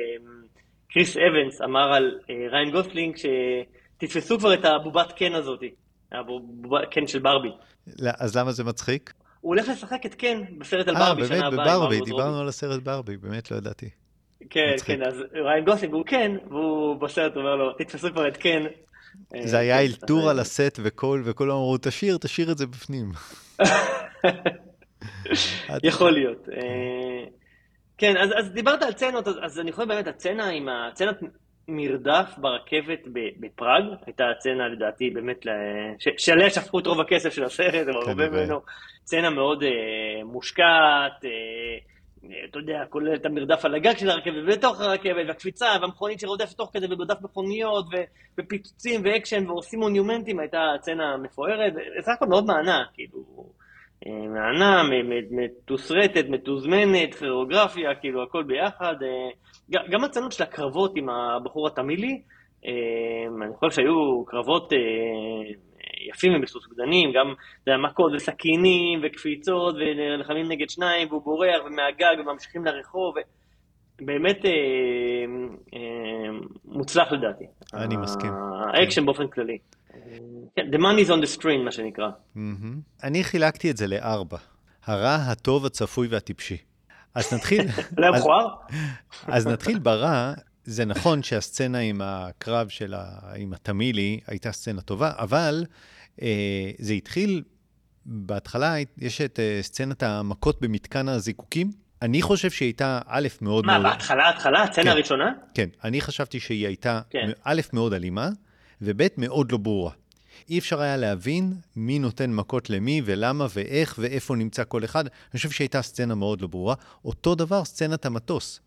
קריס 0.89 1.17
אבנס 1.17 1.61
אמר 1.61 1.93
על 1.93 2.19
אה, 2.29 2.35
ריין 2.51 2.71
גוסלינג, 2.71 3.15
שתתפסו 3.17 4.39
כבר 4.39 4.53
את 4.53 4.65
הבובת 4.65 5.11
קן 5.11 5.33
הזאת, 5.33 5.59
הבובת 6.11 6.89
קן 6.91 7.07
של 7.07 7.19
ברבי. 7.19 7.49
לא, 7.99 8.11
אז 8.19 8.37
למה 8.37 8.51
זה 8.51 8.63
מצחיק? 8.63 9.13
הוא 9.41 9.55
הולך 9.55 9.69
לשחק 9.69 10.05
את 10.05 10.15
קן 10.15 10.41
בסרט 10.59 10.87
על 10.87 10.95
ברבי 10.95 11.25
שנה 11.25 11.37
הבאה. 11.37 11.45
אה, 11.45 11.49
באמת, 11.49 11.67
בברבי, 11.67 11.99
דיברנו 12.05 12.39
על 12.39 12.47
הסרט 12.47 12.83
ברבי, 12.83 13.17
באמת 13.17 13.51
לא 13.51 13.57
ידעתי. 13.57 13.89
כן, 14.49 14.71
מצחיק. 14.73 14.99
כן, 14.99 15.07
אז 15.07 15.15
ריין 15.33 15.65
גוסלינג 15.65 15.93
הוא 15.93 16.05
קן, 16.05 16.35
והוא 16.49 16.95
בסרט 16.95 17.35
אומר 17.35 17.55
לו, 17.55 17.73
תתפסו 17.73 18.07
כבר 18.11 18.27
את 18.27 18.37
קן. 18.37 18.63
זה 19.43 19.57
היה 19.57 19.81
אלתור 19.81 20.29
על 20.29 20.39
הסט 20.39 20.79
והכול, 20.83 21.21
וכולם 21.25 21.51
אמרו, 21.51 21.77
תשאיר, 21.77 22.17
תשאיר 22.17 22.51
את 22.51 22.57
זה 22.57 22.67
בפנים. 22.67 23.11
יכול 25.83 26.11
להיות. 26.11 26.47
כן, 27.97 28.17
אז, 28.17 28.29
אז 28.37 28.51
דיברת 28.51 28.83
על 28.83 28.93
סצנות, 28.93 29.27
אז, 29.27 29.35
אז 29.41 29.59
אני 29.59 29.71
חושב 29.71 29.87
באמת, 29.87 30.07
הסצנה 30.07 30.49
עם 30.49 30.69
הסצנת 30.69 31.19
מרדף 31.67 32.33
ברכבת 32.37 32.99
בפראג, 33.39 33.83
הייתה 34.05 34.23
הצצנה 34.29 34.67
לדעתי 34.67 35.09
באמת, 35.09 35.45
ש, 35.99 36.07
שעליה 36.17 36.49
שפכו 36.49 36.79
את 36.79 36.87
רוב 36.87 37.01
הכסף 37.01 37.33
של 37.33 37.43
הסרט, 37.43 37.87
אבל 37.87 37.95
הרבה 38.07 38.29
ממנו, 38.29 38.61
צצנה 39.03 39.29
מאוד 39.29 39.63
אה, 39.63 40.23
מושקעת, 40.23 41.25
אה, 41.25 41.29
אתה 42.49 42.59
יודע, 42.59 42.83
כולל 42.89 43.15
את 43.15 43.25
המרדף 43.25 43.65
על 43.65 43.75
הגג 43.75 43.97
של 43.97 44.09
הרכבת, 44.09 44.35
ובתוך 44.43 44.81
הרכבת, 44.81 45.25
והקפיצה, 45.27 45.65
והמכונית 45.81 46.19
שרודפת 46.19 46.57
תוך 46.57 46.69
כדי, 46.73 46.85
ומרדף 46.85 47.21
מכוניות, 47.21 47.85
ופיצוצים 48.39 49.01
ואקשן, 49.03 49.49
ועושים 49.49 49.79
מונומנטים, 49.79 50.39
הייתה 50.39 50.73
צצנה 50.79 51.17
מפוארת, 51.17 51.73
וסך 51.99 52.11
הכל 52.11 52.25
מאוד 52.25 52.45
מענה, 52.45 52.83
כאילו... 52.93 53.45
מהנה, 54.05 54.83
מתוסרטת, 55.31 56.25
מתוזמנת, 56.29 57.15
כירוגרפיה, 57.15 57.95
כאילו 57.95 58.23
הכל 58.23 58.43
ביחד. 58.43 58.95
גם 59.69 60.03
הסצנות 60.03 60.31
של 60.31 60.43
הקרבות 60.43 60.91
עם 60.95 61.09
הבחור 61.09 61.67
הטמילי, 61.67 62.21
אני 63.43 63.55
חושב 63.55 63.75
שהיו 63.75 64.25
קרבות 64.25 64.73
יפים 66.09 66.33
ומסוגננים, 66.35 67.11
גם 67.67 67.83
מכות 67.83 68.11
וסכינים 68.15 68.99
וקפיצות 69.03 69.75
ונלחמים 69.75 70.45
נגד 70.51 70.69
שניים 70.69 71.07
והוא 71.07 71.21
בורח 71.21 71.65
ומהגג 71.65 72.15
וממשיכים 72.19 72.65
לרחוב. 72.65 73.15
באמת 74.01 74.37
מוצלח 76.65 77.11
לדעתי. 77.11 77.45
אני 77.73 77.97
מסכים. 77.97 78.31
האקשן 78.73 79.05
באופן 79.05 79.27
כללי. 79.27 79.57
כן, 80.55 80.65
the 80.71 80.77
money 80.77 81.07
is 81.07 81.09
on 81.09 81.25
the 81.25 81.39
screen, 81.39 81.63
מה 81.65 81.71
שנקרא. 81.71 82.09
אני 83.03 83.23
חילקתי 83.23 83.71
את 83.71 83.77
זה 83.77 83.87
לארבע. 83.87 84.37
הרע, 84.85 85.15
הטוב, 85.15 85.65
הצפוי 85.65 86.07
והטיפשי. 86.07 86.57
אז 87.15 87.33
נתחיל... 87.33 87.61
לא 87.97 88.13
מכוער? 88.13 88.47
אז 89.27 89.47
נתחיל 89.47 89.79
ברע. 89.79 90.33
זה 90.63 90.85
נכון 90.85 91.23
שהסצנה 91.23 91.77
עם 91.77 92.01
הקרב 92.03 92.69
של 92.69 92.93
ה... 92.93 93.05
עם 93.35 93.53
התמילי 93.53 94.19
הייתה 94.27 94.51
סצנה 94.51 94.81
טובה, 94.81 95.11
אבל 95.17 95.65
אה, 96.21 96.71
זה 96.79 96.93
התחיל, 96.93 97.43
בהתחלה 98.05 98.75
יש 98.97 99.21
את 99.21 99.39
אה, 99.39 99.59
סצנת 99.61 100.03
המכות 100.03 100.61
במתקן 100.61 101.07
הזיקוקים. 101.07 101.71
אני 102.01 102.21
חושב 102.21 102.49
שהיא 102.49 102.67
הייתה 102.67 102.99
א', 103.07 103.27
מאוד... 103.41 103.65
מה, 103.65 103.79
מאוד... 103.79 103.91
בהתחלה, 103.91 104.29
התחלה? 104.29 104.63
הסצנה 104.63 104.83
כן, 104.83 104.89
הראשונה? 104.89 105.33
כן, 105.53 105.69
אני 105.83 106.01
חשבתי 106.01 106.39
שהיא 106.39 106.67
הייתה 106.67 107.01
כן. 107.09 107.29
א', 107.43 107.61
מאוד 107.73 107.93
אלימה, 107.93 108.29
וב', 108.81 109.07
מאוד 109.17 109.51
לא 109.51 109.57
ברורה. 109.57 109.91
אי 110.49 110.59
אפשר 110.59 110.81
היה 110.81 110.97
להבין 110.97 111.53
מי 111.75 111.99
נותן 111.99 112.33
מכות 112.33 112.69
למי 112.69 113.01
ולמה 113.05 113.47
ואיך 113.53 113.95
ואיפה 113.99 114.35
נמצא 114.35 114.63
כל 114.67 114.83
אחד. 114.83 115.05
אני 115.05 115.37
חושב 115.37 115.49
שהייתה 115.49 115.81
סצנה 115.81 116.15
מאוד 116.15 116.41
לא 116.41 116.47
ברורה. 116.47 116.75
אותו 117.05 117.35
דבר 117.35 117.65
סצנת 117.65 118.05
המטוס. 118.05 118.59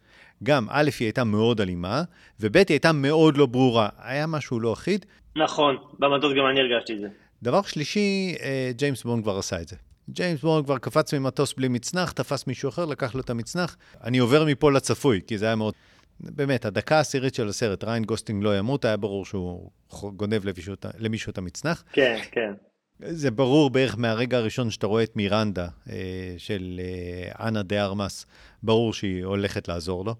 גם, 0.42 0.66
א', 0.70 0.90
היא 0.98 1.06
הייתה 1.06 1.24
מאוד 1.24 1.61
אלימה, 1.61 2.02
וב', 2.40 2.56
היא 2.56 2.64
הייתה 2.68 2.92
מאוד 2.92 3.36
לא 3.36 3.46
ברורה. 3.46 3.88
היה 3.98 4.26
משהו 4.26 4.61
לא 4.61 4.72
אחיד. 4.72 5.06
נכון, 5.36 5.76
במטוס 5.98 6.32
גם 6.32 6.46
אני 6.50 6.61
הרגשתי 6.61 6.92
את 6.92 7.00
זה. 7.00 7.09
דבר 7.42 7.62
שלישי, 7.62 8.34
אה, 8.42 8.70
ג'יימס 8.76 9.02
בונד 9.02 9.22
כבר 9.22 9.38
עשה 9.38 9.61
את 9.61 9.68
זה. 9.68 9.76
ג'יימס 10.11 10.40
בונד 10.40 10.64
כבר 10.64 10.78
קפץ 10.78 11.14
ממטוס 11.14 11.54
בלי 11.54 11.68
מצנח, 11.68 12.12
תפס 12.12 12.46
מישהו 12.46 12.68
אחר, 12.68 12.84
לקח 12.84 13.14
לו 13.14 13.20
את 13.20 13.30
המצנח. 13.30 13.76
אני 14.04 14.18
עובר 14.18 14.44
מפה 14.44 14.72
לצפוי, 14.72 15.20
כי 15.26 15.38
זה 15.38 15.46
היה 15.46 15.56
מאוד... 15.56 15.74
באמת, 16.20 16.64
הדקה 16.64 16.96
העשירית 16.96 17.34
של 17.34 17.48
הסרט, 17.48 17.84
ריין 17.84 18.04
גוסלינג 18.05 18.44
לא 18.44 18.58
ימות, 18.58 18.84
היה 18.84 18.96
ברור 18.96 19.24
שהוא 19.24 19.70
גונב 20.02 20.44
למישהו, 20.44 20.74
למישהו 20.98 21.30
את 21.30 21.38
המצנח. 21.38 21.84
כן, 21.92 22.18
כן. 22.30 22.52
זה 23.00 23.30
ברור 23.30 23.70
בערך 23.70 23.98
מהרגע 23.98 24.38
הראשון 24.38 24.70
שאתה 24.70 24.86
רואה 24.86 25.02
את 25.02 25.16
מירנדה 25.16 25.68
אה, 25.90 26.34
של 26.38 26.80
אה, 26.82 27.48
אנה 27.48 27.62
דה 27.62 27.84
ארמאס, 27.84 28.26
ברור 28.62 28.92
שהיא 28.92 29.24
הולכת 29.24 29.68
לעזור 29.68 30.04
לו, 30.04 30.14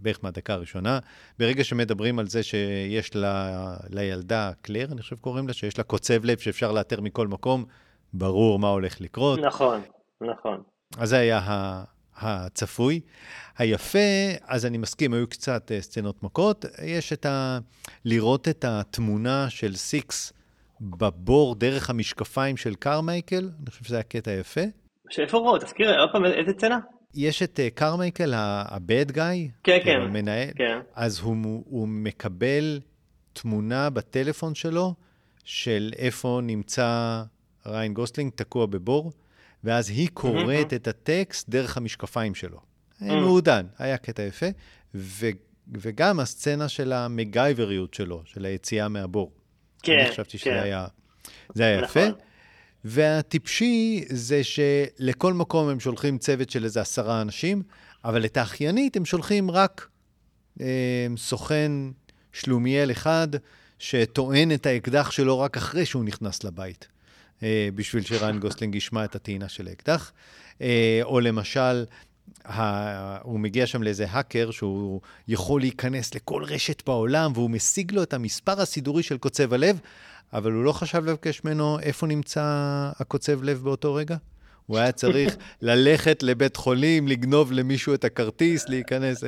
בערך 0.00 0.18
מהדקה 0.22 0.54
הראשונה. 0.54 0.98
ברגע 1.38 1.64
שמדברים 1.64 2.18
על 2.18 2.26
זה 2.26 2.42
שיש 2.42 3.16
לה, 3.16 3.76
לילדה, 3.90 4.50
קלר, 4.60 4.86
אני 4.92 5.02
חושב 5.02 5.16
קוראים 5.16 5.48
לה, 5.48 5.54
שיש 5.54 5.78
לה 5.78 5.84
קוצב 5.84 6.24
לב 6.24 6.38
שאפשר 6.38 6.72
לאתר 6.72 7.00
מכל 7.00 7.28
מקום, 7.28 7.64
ברור 8.12 8.58
מה 8.58 8.68
הולך 8.68 9.00
לקרות. 9.00 9.38
נכון, 9.38 9.80
נכון. 10.20 10.62
אז 10.98 11.08
זה 11.08 11.18
היה 11.18 11.40
הצפוי. 12.20 13.00
היפה, 13.58 13.98
אז 14.46 14.66
אני 14.66 14.78
מסכים, 14.78 15.14
היו 15.14 15.26
קצת 15.26 15.72
אה, 15.72 15.80
סצנות 15.80 16.22
מכות. 16.22 16.64
יש 16.84 17.12
את 17.12 17.26
ה... 17.26 17.58
לראות 18.04 18.48
את 18.48 18.64
התמונה 18.68 19.50
של 19.50 19.76
סיקס 19.76 20.32
בבור 20.80 21.54
דרך 21.54 21.90
המשקפיים 21.90 22.56
של 22.56 22.74
קרמייקל, 22.74 23.50
אני 23.60 23.70
חושב 23.70 23.84
שזה 23.84 23.96
היה 23.96 24.02
קטע 24.02 24.30
יפה. 24.30 24.60
שאיפה 25.10 25.38
רואה? 25.38 25.60
תזכיר 25.60 26.00
עוד 26.00 26.10
פעם 26.12 26.24
איזה 26.24 26.52
סצנה? 26.58 26.78
יש 27.14 27.42
את 27.42 27.60
קרמייקל, 27.74 28.34
ה-bad 28.34 29.10
guy, 29.12 29.50
כן, 29.62 29.78
כן, 29.84 30.00
המנהל, 30.00 30.48
כן. 30.56 30.78
אז 30.94 31.20
הוא, 31.20 31.62
הוא 31.66 31.88
מקבל 31.88 32.80
תמונה 33.32 33.90
בטלפון 33.90 34.54
שלו 34.54 34.94
של 35.44 35.92
איפה 35.96 36.40
נמצא 36.42 37.22
ריין 37.66 37.94
גוסלינג 37.94 38.32
תקוע 38.34 38.66
בבור, 38.66 39.12
ואז 39.64 39.90
היא 39.90 40.08
קוראת 40.14 40.72
את 40.74 40.88
הטקסט 40.88 41.48
דרך 41.48 41.76
המשקפיים 41.76 42.34
שלו. 42.34 42.60
מעודן, 43.00 43.66
היה 43.78 43.96
קטע 43.96 44.22
יפה, 44.22 44.46
ו, 44.94 45.26
וגם 45.72 46.20
הסצנה 46.20 46.68
של 46.68 46.92
המגייבריות 46.92 47.94
שלו, 47.94 48.22
של 48.24 48.44
היציאה 48.44 48.88
מהבור. 48.88 49.32
כן, 49.82 49.92
אני 50.00 50.10
חשבתי 50.10 50.38
כן. 50.38 50.50
שזה 50.50 50.62
היה, 50.62 50.86
זה 51.54 51.64
היה 51.64 51.80
נכון. 51.80 52.02
יפה. 52.02 52.18
והטיפשי 52.84 54.04
זה 54.08 54.40
שלכל 54.44 55.32
מקום 55.32 55.68
הם 55.68 55.80
שולחים 55.80 56.18
צוות 56.18 56.50
של 56.50 56.64
איזה 56.64 56.80
עשרה 56.80 57.22
אנשים, 57.22 57.62
אבל 58.04 58.24
את 58.24 58.36
האחיינית 58.36 58.96
הם 58.96 59.04
שולחים 59.04 59.50
רק 59.50 59.88
אה, 60.60 61.06
סוכן 61.16 61.72
שלומיאל 62.32 62.90
אחד, 62.90 63.28
שטוען 63.78 64.52
את 64.52 64.66
האקדח 64.66 65.10
שלו 65.10 65.40
רק 65.40 65.56
אחרי 65.56 65.86
שהוא 65.86 66.04
נכנס 66.04 66.44
לבית, 66.44 66.88
בשביל 67.74 68.04
שריין 68.04 68.38
גוסלינג 68.38 68.74
ישמע 68.74 69.04
את 69.04 69.14
הטעינה 69.14 69.48
של 69.48 69.68
האקדח. 69.68 70.12
אה, 70.62 71.00
או 71.02 71.20
למשל, 71.20 71.84
ה... 72.44 73.22
הוא 73.22 73.40
מגיע 73.40 73.66
שם 73.66 73.82
לאיזה 73.82 74.06
האקר 74.10 74.50
שהוא 74.50 75.00
יכול 75.28 75.60
להיכנס 75.60 76.14
לכל 76.14 76.44
רשת 76.44 76.82
בעולם, 76.86 77.32
והוא 77.34 77.50
משיג 77.50 77.92
לו 77.92 78.02
את 78.02 78.14
המספר 78.14 78.60
הסידורי 78.60 79.02
של 79.02 79.18
קוצב 79.18 79.52
הלב, 79.54 79.80
אבל 80.32 80.52
הוא 80.52 80.64
לא 80.64 80.72
חשב 80.72 81.04
לבקש 81.04 81.44
ממנו 81.44 81.78
איפה 81.80 82.06
נמצא 82.06 82.42
הקוצב 82.98 83.42
לב 83.42 83.62
באותו 83.62 83.94
רגע. 83.94 84.16
הוא 84.66 84.78
היה 84.78 84.92
צריך 84.92 85.36
ללכת 85.62 86.22
לבית 86.22 86.56
חולים, 86.56 87.08
לגנוב 87.08 87.52
למישהו 87.52 87.94
את 87.94 88.04
הכרטיס, 88.04 88.68
להיכנס. 88.68 89.24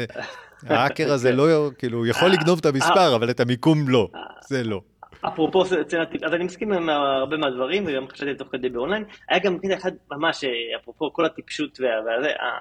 ההאקר 0.67 1.13
הזה 1.13 1.33
לא, 1.33 1.71
כאילו, 1.79 1.99
הוא 1.99 2.07
יכול 2.07 2.31
לגנוב 2.31 2.59
את 2.59 2.67
המספר, 2.67 3.17
אבל 3.17 3.31
את 3.31 3.41
המיקום 3.41 3.89
לא. 3.89 4.09
זה 4.49 4.65
לא. 4.65 4.81
אפרופו 5.29 5.65
סצנת, 5.65 6.23
אז 6.25 6.35
אני 6.35 6.45
מסכים 6.45 6.73
עם 6.73 6.89
הרבה 6.89 7.37
מהדברים, 7.37 7.85
וגם 7.87 8.09
חשבתי 8.09 8.35
תוך 8.35 8.49
כדי 8.53 8.69
באונליין. 8.69 9.05
היה 9.29 9.39
גם 9.39 9.59
קטע 9.59 9.75
אחד 9.75 9.91
ממש, 10.11 10.45
אה, 10.45 10.51
אפרופו 10.83 11.13
כל 11.13 11.25
הטיפשות 11.25 11.81
וה- 11.81 12.61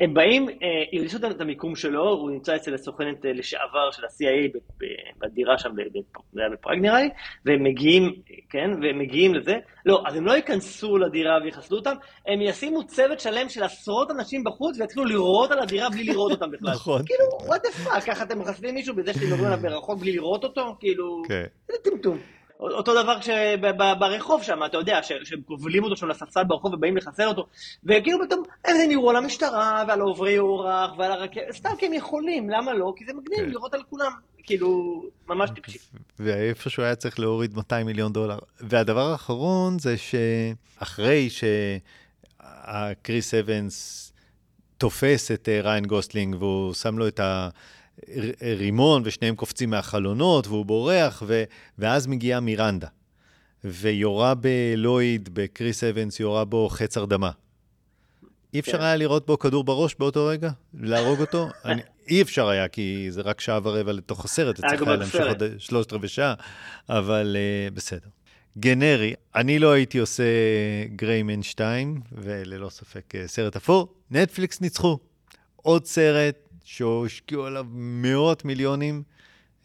הם 0.00 0.14
באים, 0.14 0.48
אה, 0.48 0.54
ירשו 0.92 1.16
את 1.30 1.40
המיקום 1.40 1.76
שלו, 1.76 2.08
הוא 2.08 2.30
נמצא 2.30 2.56
אצל 2.56 2.74
הסוכנת 2.74 3.26
אה, 3.26 3.32
לשעבר 3.32 3.90
של 3.90 4.04
ה-CIA 4.04 4.58
בדירה 5.18 5.58
שם, 5.58 5.70
זה 6.32 6.40
היה 6.40 6.50
בפראג 6.50 6.78
נראה 6.78 7.00
לי, 7.00 7.08
והם 7.44 7.64
מגיעים, 7.64 8.14
כן, 8.50 8.70
והם 8.82 8.98
מגיעים 8.98 9.34
לזה. 9.34 9.54
לא, 9.86 10.02
אז 10.06 10.16
הם 10.16 10.26
לא 10.26 10.32
ייכנסו 10.32 10.98
לדירה 10.98 11.38
ויחסלו 11.44 11.78
אותם, 11.78 11.94
הם 12.26 12.42
ישימו 12.42 12.86
צוות 12.86 13.20
שלם 13.20 13.48
של 13.48 13.62
עשרות 13.62 14.10
אנשים 14.10 14.44
בחוץ 14.44 14.80
ויתחילו 14.80 15.04
לירות 15.04 15.50
על 15.50 15.58
הדירה 15.58 15.90
בלי 15.90 16.04
לראות 16.04 16.32
אותם 16.32 16.50
בכלל. 16.50 16.70
נכון. 16.70 17.02
כאילו, 17.06 17.54
what 17.54 17.60
the 17.60 17.86
fuck, 17.86 18.06
ככה 18.06 18.24
אתם 18.24 18.38
מחסלים 18.38 18.74
מישהו 18.74 18.94
בזה 18.94 19.14
שאתם 19.14 19.26
מדברים 19.26 19.44
עליו 19.44 19.58
ברחוק 19.62 20.00
בלי 20.00 20.12
לראות 20.12 20.44
אותו? 20.44 20.76
כאילו, 20.80 21.22
כן. 21.28 21.44
זה 21.68 21.76
טמטום. 21.84 22.18
אותו 22.60 22.94
דבר 22.94 23.18
ברחוב 23.98 24.42
שם, 24.42 24.64
אתה 24.66 24.76
יודע, 24.76 25.00
שהם 25.02 25.40
כובלים 25.46 25.84
אותו 25.84 25.96
שם 25.96 26.08
לספסל 26.08 26.44
ברחוב 26.44 26.74
ובאים 26.74 26.96
לחסל 26.96 27.26
אותו, 27.26 27.46
וכאילו 27.84 28.26
פתאום 28.26 28.42
הם 28.64 28.76
ירו 28.88 29.10
על 29.10 29.16
המשטרה 29.16 29.84
ועל 29.88 30.00
עוברי 30.00 30.38
אורח 30.38 30.90
ועל 30.98 31.12
הרכבת, 31.12 31.52
סתם 31.52 31.70
כי 31.78 31.86
הם 31.86 31.92
יכולים, 31.92 32.50
למה 32.50 32.72
לא? 32.72 32.92
כי 32.96 33.04
זה 33.04 33.12
מגניב 33.12 33.38
כן. 33.38 33.50
לירות 33.50 33.74
על 33.74 33.82
כולם, 33.90 34.12
כאילו, 34.42 35.02
ממש 35.28 35.50
טיפשי. 35.54 35.78
ואיפשהו 36.18 36.82
היה 36.82 36.94
צריך 36.94 37.20
להוריד 37.20 37.56
200 37.56 37.86
מיליון 37.86 38.12
דולר. 38.12 38.38
והדבר 38.60 39.10
האחרון 39.10 39.78
זה 39.78 39.94
שאחרי 39.96 41.28
שהקריס 42.40 43.34
אבנס 43.34 44.12
תופס 44.78 45.30
את 45.30 45.48
אה, 45.48 45.60
ריין 45.62 45.84
גוסלינג 45.84 46.34
והוא 46.38 46.74
שם 46.74 46.98
לו 46.98 47.08
את 47.08 47.20
הרימון 48.40 49.02
ושניהם 49.04 49.36
קופצים 49.36 49.70
מהחלונות 49.70 50.46
והוא 50.46 50.66
בורח, 50.66 51.22
ו... 51.26 51.44
ואז 51.78 52.06
מגיעה 52.06 52.40
מירנדה. 52.40 52.88
ויורה 53.64 54.34
בלויד, 54.34 55.28
בקריס 55.32 55.84
אבנס, 55.84 56.20
יורה 56.20 56.44
בו 56.44 56.68
חץ 56.68 56.96
הרדמה. 56.96 57.30
אי 58.54 58.60
אפשר 58.60 58.78
כן. 58.78 58.82
היה 58.82 58.96
לראות 58.96 59.26
בו 59.26 59.38
כדור 59.38 59.64
בראש 59.64 59.94
באותו 59.98 60.26
רגע? 60.26 60.50
להרוג 60.74 61.20
אותו? 61.20 61.48
אני, 61.64 61.82
אי 62.08 62.22
אפשר 62.22 62.48
היה, 62.48 62.68
כי 62.68 63.06
זה 63.10 63.20
רק 63.20 63.40
שעה 63.40 63.60
ורבע 63.62 63.92
לתוך 63.92 64.24
הסרט, 64.24 64.56
זה 64.56 64.62
צריך 64.62 64.82
היה 64.82 64.96
להמשיך. 64.96 65.20
עוד 65.20 65.42
שלושת 65.58 65.92
רבעי 65.92 66.08
שעה, 66.08 66.34
אבל 66.88 67.36
uh, 67.36 67.74
בסדר. 67.74 68.08
גנרי, 68.58 69.14
אני 69.34 69.58
לא 69.58 69.72
הייתי 69.72 69.98
עושה 69.98 70.24
גריימן 70.96 71.42
2, 71.42 72.00
וללא 72.12 72.68
ספק 72.68 73.14
אה, 73.14 73.28
סרט 73.28 73.56
אפור. 73.56 73.94
נטפליקס 74.10 74.60
ניצחו. 74.60 74.98
עוד 75.56 75.84
סרט 75.84 76.49
שהשקיעו 76.70 77.46
עליו 77.46 77.66
מאות 77.72 78.44
מיליונים, 78.44 79.02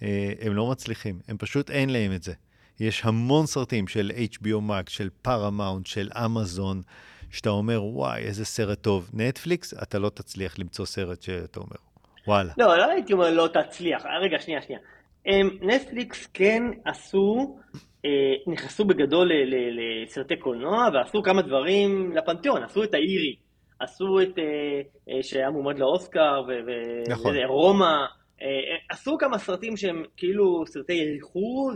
אה, 0.02 0.32
הם 0.42 0.54
לא 0.54 0.70
מצליחים, 0.72 1.20
הם 1.28 1.38
פשוט 1.38 1.70
אין 1.70 1.90
להם 1.90 2.12
את 2.12 2.24
זה. 2.24 2.34
יש 2.80 3.06
המון 3.06 3.46
סרטים 3.46 3.88
של 3.88 4.12
HBO 4.34 4.70
Max, 4.70 4.90
של 4.90 5.10
פארמאונט, 5.22 5.86
של 5.86 6.10
אמזון, 6.26 6.82
שאתה 7.32 7.50
אומר, 7.50 7.84
וואי, 7.84 8.22
איזה 8.22 8.46
סרט 8.46 8.82
טוב. 8.82 9.10
נטפליקס, 9.14 9.74
אתה 9.84 10.00
לא 10.00 10.10
תצליח 10.10 10.60
למצוא 10.60 10.86
סרט 10.86 11.22
שאתה 11.22 11.60
אומר, 11.60 11.76
וואלה. 12.28 12.54
לא, 12.58 12.78
לא 12.78 12.90
הייתי 12.92 13.14
אומר 13.14 13.34
לא 13.34 13.48
תצליח, 13.48 14.06
אה, 14.06 14.20
רגע, 14.20 14.40
שנייה, 14.40 14.62
שנייה. 14.62 14.80
הם, 15.26 15.50
נטפליקס 15.62 16.28
כן 16.34 16.64
עשו, 16.86 17.58
אה, 18.06 18.10
נכנסו 18.48 18.86
בגדול 18.86 19.32
לסרטי 19.72 20.36
קולנוע 20.36 20.88
ועשו 20.94 21.24
כמה 21.24 21.42
דברים 21.42 22.12
לפנתיאון, 22.16 22.64
עשו 22.64 22.84
את 22.84 22.94
האירי, 22.94 23.36
עשו 23.86 24.22
את, 24.22 24.40
אה, 24.40 24.44
אה, 25.16 25.24
שהיה 25.24 25.50
מועמד 25.50 25.80
לאוסקר, 25.80 26.42
ו- 26.48 26.52
ו- 26.68 27.12
נכון. 27.12 27.36
אה, 28.42 28.48
עשו 28.90 29.18
כמה 29.20 29.38
סרטים 29.38 29.78
שהם 29.78 30.04
כאילו 30.18 30.64
סרטי 30.68 31.06
ריכוז 31.12 31.76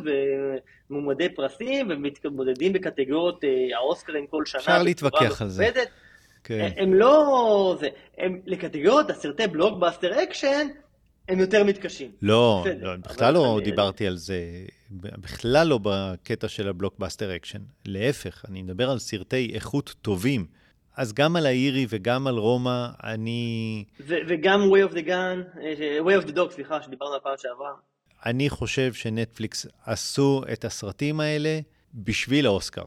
ומועמדי 0.90 1.30
פרסים 1.30 1.88
ומתמודדים 1.90 2.74
בקטגוריות 2.74 3.42
האוסקרים 3.76 4.28
כל 4.28 4.46
שנה. 4.46 4.62
אפשר 4.62 4.84
להתווכח 4.84 5.42
על 5.42 5.50
זה. 5.50 5.70
כן. 6.44 6.70
הם 6.78 6.94
לא... 6.94 7.76
זה, 7.80 7.88
הם 8.18 8.42
לקטגוריות 8.46 9.10
הסרטי 9.10 9.48
בלוקבאסטר 9.48 10.24
אקשן, 10.24 10.68
הם 11.30 11.40
יותר 11.40 11.64
מתקשים. 11.64 12.12
לא, 12.22 12.64
בסדר, 12.66 12.88
לא, 12.88 12.96
בכלל 12.98 13.34
לא 13.34 13.56
אני- 13.58 13.66
דיברתי 13.66 14.08
על 14.08 14.16
זה, 14.18 14.42
בכלל 14.92 15.68
לא 15.68 15.80
בקטע 15.84 16.48
של 16.48 16.68
הבלוקבאסטר 16.70 17.36
אקשן. 17.36 17.60
להפך, 17.86 18.46
אני 18.50 18.62
מדבר 18.62 18.90
על 18.90 19.00
סרטי 19.00 19.52
איכות 19.54 19.96
טובים. 20.02 20.46
אז 20.98 21.14
גם 21.14 21.36
על 21.36 21.46
האירי 21.46 21.86
וגם 21.90 22.28
על 22.28 22.38
רומא, 22.38 22.88
אני, 23.04 23.84
ו- 24.08 24.16
וגם 24.28 24.62
way 24.62 24.92
of 24.92 24.94
the 24.94 25.08
gun, 25.08 25.60
אה, 25.62 26.00
way 26.06 26.24
of 26.24 26.28
the 26.28 26.36
dog, 26.36 26.52
סליחה, 26.56 26.82
שדיברנו 26.82 27.14
על 27.14 27.20
פעם 27.24 27.34
שעברה. 27.38 27.72
אני 28.26 28.50
חושב 28.50 28.94
שנטפליקס 28.94 29.66
עשו 29.86 30.42
את 30.54 30.66
הסרטים 30.66 31.20
האלה 31.20 31.60
בשביל 31.94 32.46
האוסקר. 32.46 32.84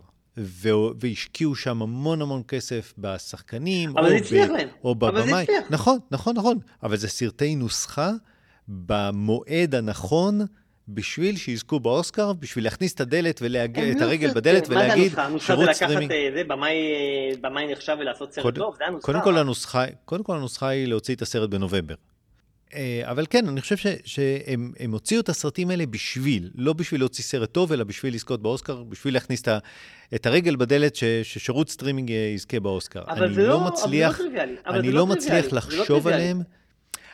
והשקיעו 1.01 1.55
שם 1.55 1.83
המון 1.83 2.23
המון 2.23 2.43
כסף 2.49 2.95
בשחקנים, 2.99 3.91
אבל 3.91 4.05
או, 4.05 4.09
זה 4.09 4.17
הצליח 4.17 4.49
ב- 4.49 4.53
להם. 4.53 4.69
או 4.85 4.95
אבל 5.01 5.17
זה 5.17 5.23
בבמאי. 5.27 5.43
הצליח. 5.43 5.65
נכון, 5.71 5.99
נכון, 6.11 6.37
נכון. 6.37 6.59
אבל 6.83 6.97
זה 6.97 7.09
סרטי 7.09 7.55
נוסחה 7.57 8.11
במועד 8.69 9.75
הנכון, 9.75 10.41
בשביל 10.89 11.37
שיזכו 11.37 11.81
באוסקר, 11.81 12.33
בשביל 12.33 12.65
להכניס 12.65 12.95
את 12.95 13.01
הדלת 13.01 13.39
ולהגיע, 13.43 13.91
את 13.93 14.01
לא 14.01 14.05
הרגל 14.05 14.35
בדלת 14.35 14.69
מה 14.69 14.75
זה 14.75 14.75
ולהגיד, 14.75 15.03
הנוסחה? 15.03 15.25
הנוסחה 15.25 15.57
זה 15.57 15.63
שירות 15.63 15.69
לקחת 15.69 15.77
סטרימינג. 15.77 16.13
אה, 16.13 16.29
זה, 16.35 16.45
במאי 16.45 16.73
אה, 16.73 17.37
במאי 17.41 17.73
נחשב 17.73 17.97
ולעשות 18.01 18.33
סרט 18.33 18.55
טוב, 18.55 18.75
זה 18.79 18.85
הנוסחה. 18.87 19.13
קודם 19.13 19.25
כל, 19.25 19.39
הנוסחה, 19.39 19.85
הנוסחה 20.29 20.69
היא 20.69 20.87
להוציא 20.87 21.15
את 21.15 21.23
הסרט 21.23 21.51
בנובמבר. 21.51 21.95
אה, 22.75 23.03
אבל 23.05 23.27
כן, 23.31 23.49
אני 23.49 23.61
חושב 23.61 23.77
ש, 23.77 23.87
שהם 24.05 24.73
הם 24.79 24.93
הוציאו 24.93 25.21
את 25.21 25.29
הסרטים 25.29 25.71
האלה 25.71 25.87
בשביל, 25.87 26.51
לא 26.55 26.73
בשביל 26.73 27.01
להוציא 27.01 27.25
סרט 27.25 27.53
טוב, 27.53 27.73
אלא 27.73 27.85
בשביל 27.85 28.15
לזכות 28.15 28.43
באוסקר, 28.43 28.83
בשביל 28.83 29.15
להכניס 29.15 29.43
את, 29.43 29.49
ה, 29.49 29.59
את 30.15 30.27
הרגל 30.27 30.57
בדלת 30.57 30.97
ש, 30.97 31.05
ששירות 31.05 31.69
סטרימינג 31.71 32.13
אה, 32.13 32.17
יזכה 32.35 32.61
באוסקר. 32.61 33.03
אבל 33.09 33.25
אני 33.25 33.35
זה 33.35 33.43
לא- 33.43 33.55
אבל 33.55 33.63
זה 33.65 33.65
לא 33.65 33.71
מצליח, 33.71 34.17
טריוויאלי. 34.19 34.57
אבל 34.67 34.79
אני 34.79 34.89
זה 34.89 34.93
לא 34.93 34.99
לא 35.01 35.07
מצליח 35.07 35.25
טריוויאלי, 35.27 35.49
זה 35.51 35.57
לא 35.57 35.59
לחשוב 35.59 35.87
טריוויאלי. 35.87 36.23
עליהם, 36.23 36.43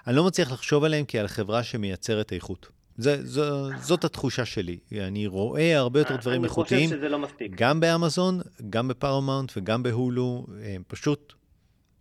אני 0.06 0.16
לא 0.16 0.24
מצליח 0.24 0.52
לחשוב 0.52 0.84
עליהם 0.84 1.04
כעל 1.08 1.28
חברה 1.28 1.62
שמייצרת 1.62 2.32
איכות. 2.32 2.77
זה, 2.98 3.16
זו, 3.26 3.42
זאת 3.80 4.04
התחושה 4.04 4.44
שלי. 4.44 4.78
אני 5.00 5.26
רואה 5.26 5.78
הרבה 5.78 6.00
יותר 6.00 6.16
דברים 6.16 6.44
איכותיים. 6.44 6.80
אני 6.80 6.88
חושב 6.88 6.98
שזה 6.98 7.08
לא 7.08 7.18
מספיק. 7.18 7.52
גם 7.54 7.80
באמזון, 7.80 8.40
גם 8.70 8.88
בפרמאונט 8.88 9.52
וגם 9.56 9.82
בהולו, 9.82 10.46
הם 10.62 10.82
פשוט 10.86 11.32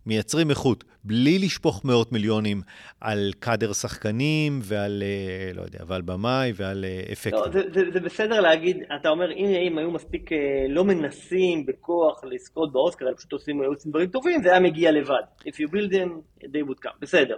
מייצרים 0.06 0.50
איכות, 0.50 0.84
בלי 1.04 1.38
לשפוך 1.38 1.84
מאות 1.84 2.12
מיליונים 2.12 2.62
על 3.00 3.32
קאדר 3.38 3.72
שחקנים 3.72 4.58
ועל, 4.62 5.02
אה, 5.02 5.52
לא 5.54 5.62
יודע, 5.62 5.78
ועל 5.86 6.02
במאי 6.02 6.52
ועל 6.56 6.84
אה, 6.84 7.12
אפקטים. 7.12 7.40
לא, 7.40 7.50
זה, 7.52 7.60
זה, 7.74 7.80
זה 7.92 8.00
בסדר 8.00 8.40
להגיד, 8.40 8.76
אתה 9.00 9.08
אומר, 9.08 9.30
הנה, 9.30 9.58
אם 9.58 9.78
היו 9.78 9.90
מספיק 9.90 10.32
אה, 10.32 10.38
לא 10.68 10.84
מנסים 10.84 11.66
בכוח 11.66 12.24
לזכות 12.24 12.72
באוסקר, 12.72 13.08
אלא 13.08 13.16
פשוט 13.16 13.32
עושים, 13.32 13.60
היו 13.60 13.70
עושים 13.70 13.90
דברים 13.90 14.08
טובים, 14.08 14.42
זה 14.42 14.50
היה 14.50 14.60
מגיע 14.60 14.92
לבד. 14.92 15.22
If 15.40 15.54
you 15.54 15.72
build 15.72 15.92
them, 15.92 16.42
they 16.44 16.70
would 16.70 16.86
come. 16.86 16.96
בסדר. 17.00 17.36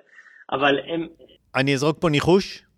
אבל 0.53 0.79
הם, 0.95 1.07
אני 1.55 1.75
אזרוק 1.75 1.97
פה 2.01 2.09
ניחוש, 2.09 2.59
אה, 2.59 2.70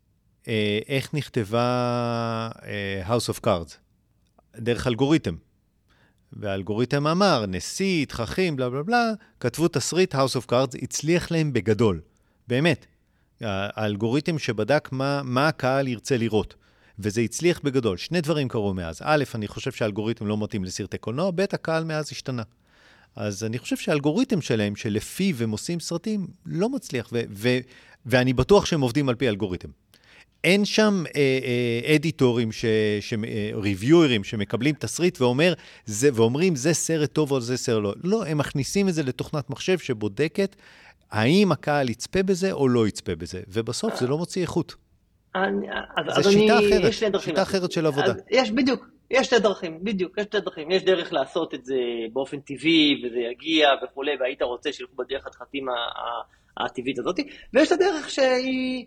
איך 0.89 1.15
נכתבה 1.15 2.51
אה, 2.65 3.03
House 3.07 3.35
of 3.35 3.47
Cards? 3.47 3.75
דרך 4.57 4.87
אלגוריתם. 4.87 5.35
והאלגוריתם 6.33 7.07
אמר, 7.07 7.45
נשיא, 7.49 8.07
תככים, 8.07 8.57
בלה 8.57 8.71
בלה 8.71 8.83
בלה, 8.83 9.13
כתבו 9.41 9.69
תסריט 9.69 10.15
House 10.15 10.37
of 10.41 10.51
Cards, 10.51 10.83
הצליח 10.83 11.31
להם 11.31 11.53
בגדול. 11.53 12.01
באמת. 12.49 12.87
האלגוריתם 13.41 14.39
שבדק 14.39 14.89
מה, 14.93 15.23
מה 15.25 15.49
הקהל 15.49 15.89
ירצה 15.89 16.17
לראות. 16.17 16.55
וזה 16.99 17.21
הצליח 17.21 17.61
בגדול. 17.65 17.97
שני 17.97 18.21
דברים 18.21 18.49
קרו 18.49 18.75
מאז. 18.75 19.01
א', 19.05 19.25
אני 19.35 19.49
חושב 19.49 19.73
שהאלגוריתם 19.73 20.27
לא 20.27 20.39
מתאים 20.39 20.65
לסרטי 20.65 20.99
קולנוע, 20.99 21.31
ב', 21.31 21.41
הקהל 21.41 21.85
מאז 21.85 22.09
השתנה. 22.13 22.43
אז 23.17 23.45
אני 23.45 23.59
חושב 23.59 23.77
שהאלגוריתם 23.77 24.41
שלהם, 24.41 24.77
שלפיו 24.77 25.43
הם 25.43 25.51
עושים 25.51 25.81
סרטים, 25.81 26.27
לא 26.47 26.69
מצליח, 26.69 27.09
ו- 27.13 27.23
ו- 27.31 27.59
ואני 28.07 28.33
בטוח 28.33 28.67
שהם 28.67 28.81
עובדים 28.81 29.09
על 29.09 29.15
פי 29.15 29.29
אלגוריתם. 29.29 29.69
אין 30.45 30.65
שם 30.65 31.05
אה, 31.17 31.39
אה, 31.89 31.95
אדיטורים, 31.95 32.53
ש, 32.53 32.65
ש, 33.01 33.13
אה, 33.13 33.51
ריוויוארים 33.55 34.25
שמקבלים 34.25 34.75
תסריט 34.79 35.21
ואומר, 35.21 35.53
זה, 35.85 36.09
ואומרים, 36.15 36.57
זה 36.57 36.75
סרט 36.75 37.13
טוב 37.13 37.33
או 37.33 37.41
זה 37.41 37.57
סרט 37.57 37.83
לא. 37.83 37.95
לא, 38.05 38.27
הם 38.27 38.39
מכניסים 38.39 38.89
את 38.89 38.95
זה 38.95 39.03
לתוכנת 39.03 39.51
מחשב 39.51 39.79
שבודקת 39.79 40.57
האם 41.11 41.53
הקהל 41.53 41.89
יצפה 41.89 42.23
בזה 42.23 42.53
או 42.53 42.69
לא 42.69 42.89
יצפה 42.89 43.15
בזה, 43.15 43.41
ובסוף 43.49 43.95
זה 44.01 44.07
לא 44.07 44.19
מוציא 44.19 44.43
איכות. 44.43 44.75
אני, 45.35 45.67
אז, 45.71 46.15
זה 46.15 46.29
אז 46.29 46.35
שיטה 46.35 46.59
אני, 46.59 46.69
אחרת. 46.69 47.21
שיטה 47.21 47.43
אחרת 47.43 47.73
של 47.73 47.87
עבודה. 47.87 48.13
יש 48.31 48.51
בדיוק, 48.51 48.87
יש 49.11 49.27
שתי 49.27 49.39
דרכים, 49.39 49.79
בדיוק, 49.85 50.19
יש 50.19 50.25
שתי 50.25 50.41
דרכים. 50.41 50.71
יש 50.71 50.85
דרך 50.85 51.13
לעשות 51.13 51.55
את 51.55 51.65
זה 51.65 51.75
באופן 52.13 52.41
טבעי, 52.41 53.03
וזה 53.05 53.19
יגיע 53.19 53.69
וכולי, 53.85 54.11
והיית 54.21 54.43
רוצה 54.43 54.73
שילכו 54.73 54.97
בדרך 54.97 55.27
הדחתים 55.27 55.69
ה- 55.69 55.73
ה- 55.73 56.65
הטבעית 56.65 56.99
הזאת, 56.99 57.21
ויש 57.55 57.69
את 57.69 57.73
הדרך 57.73 58.11
שהיא 58.11 58.85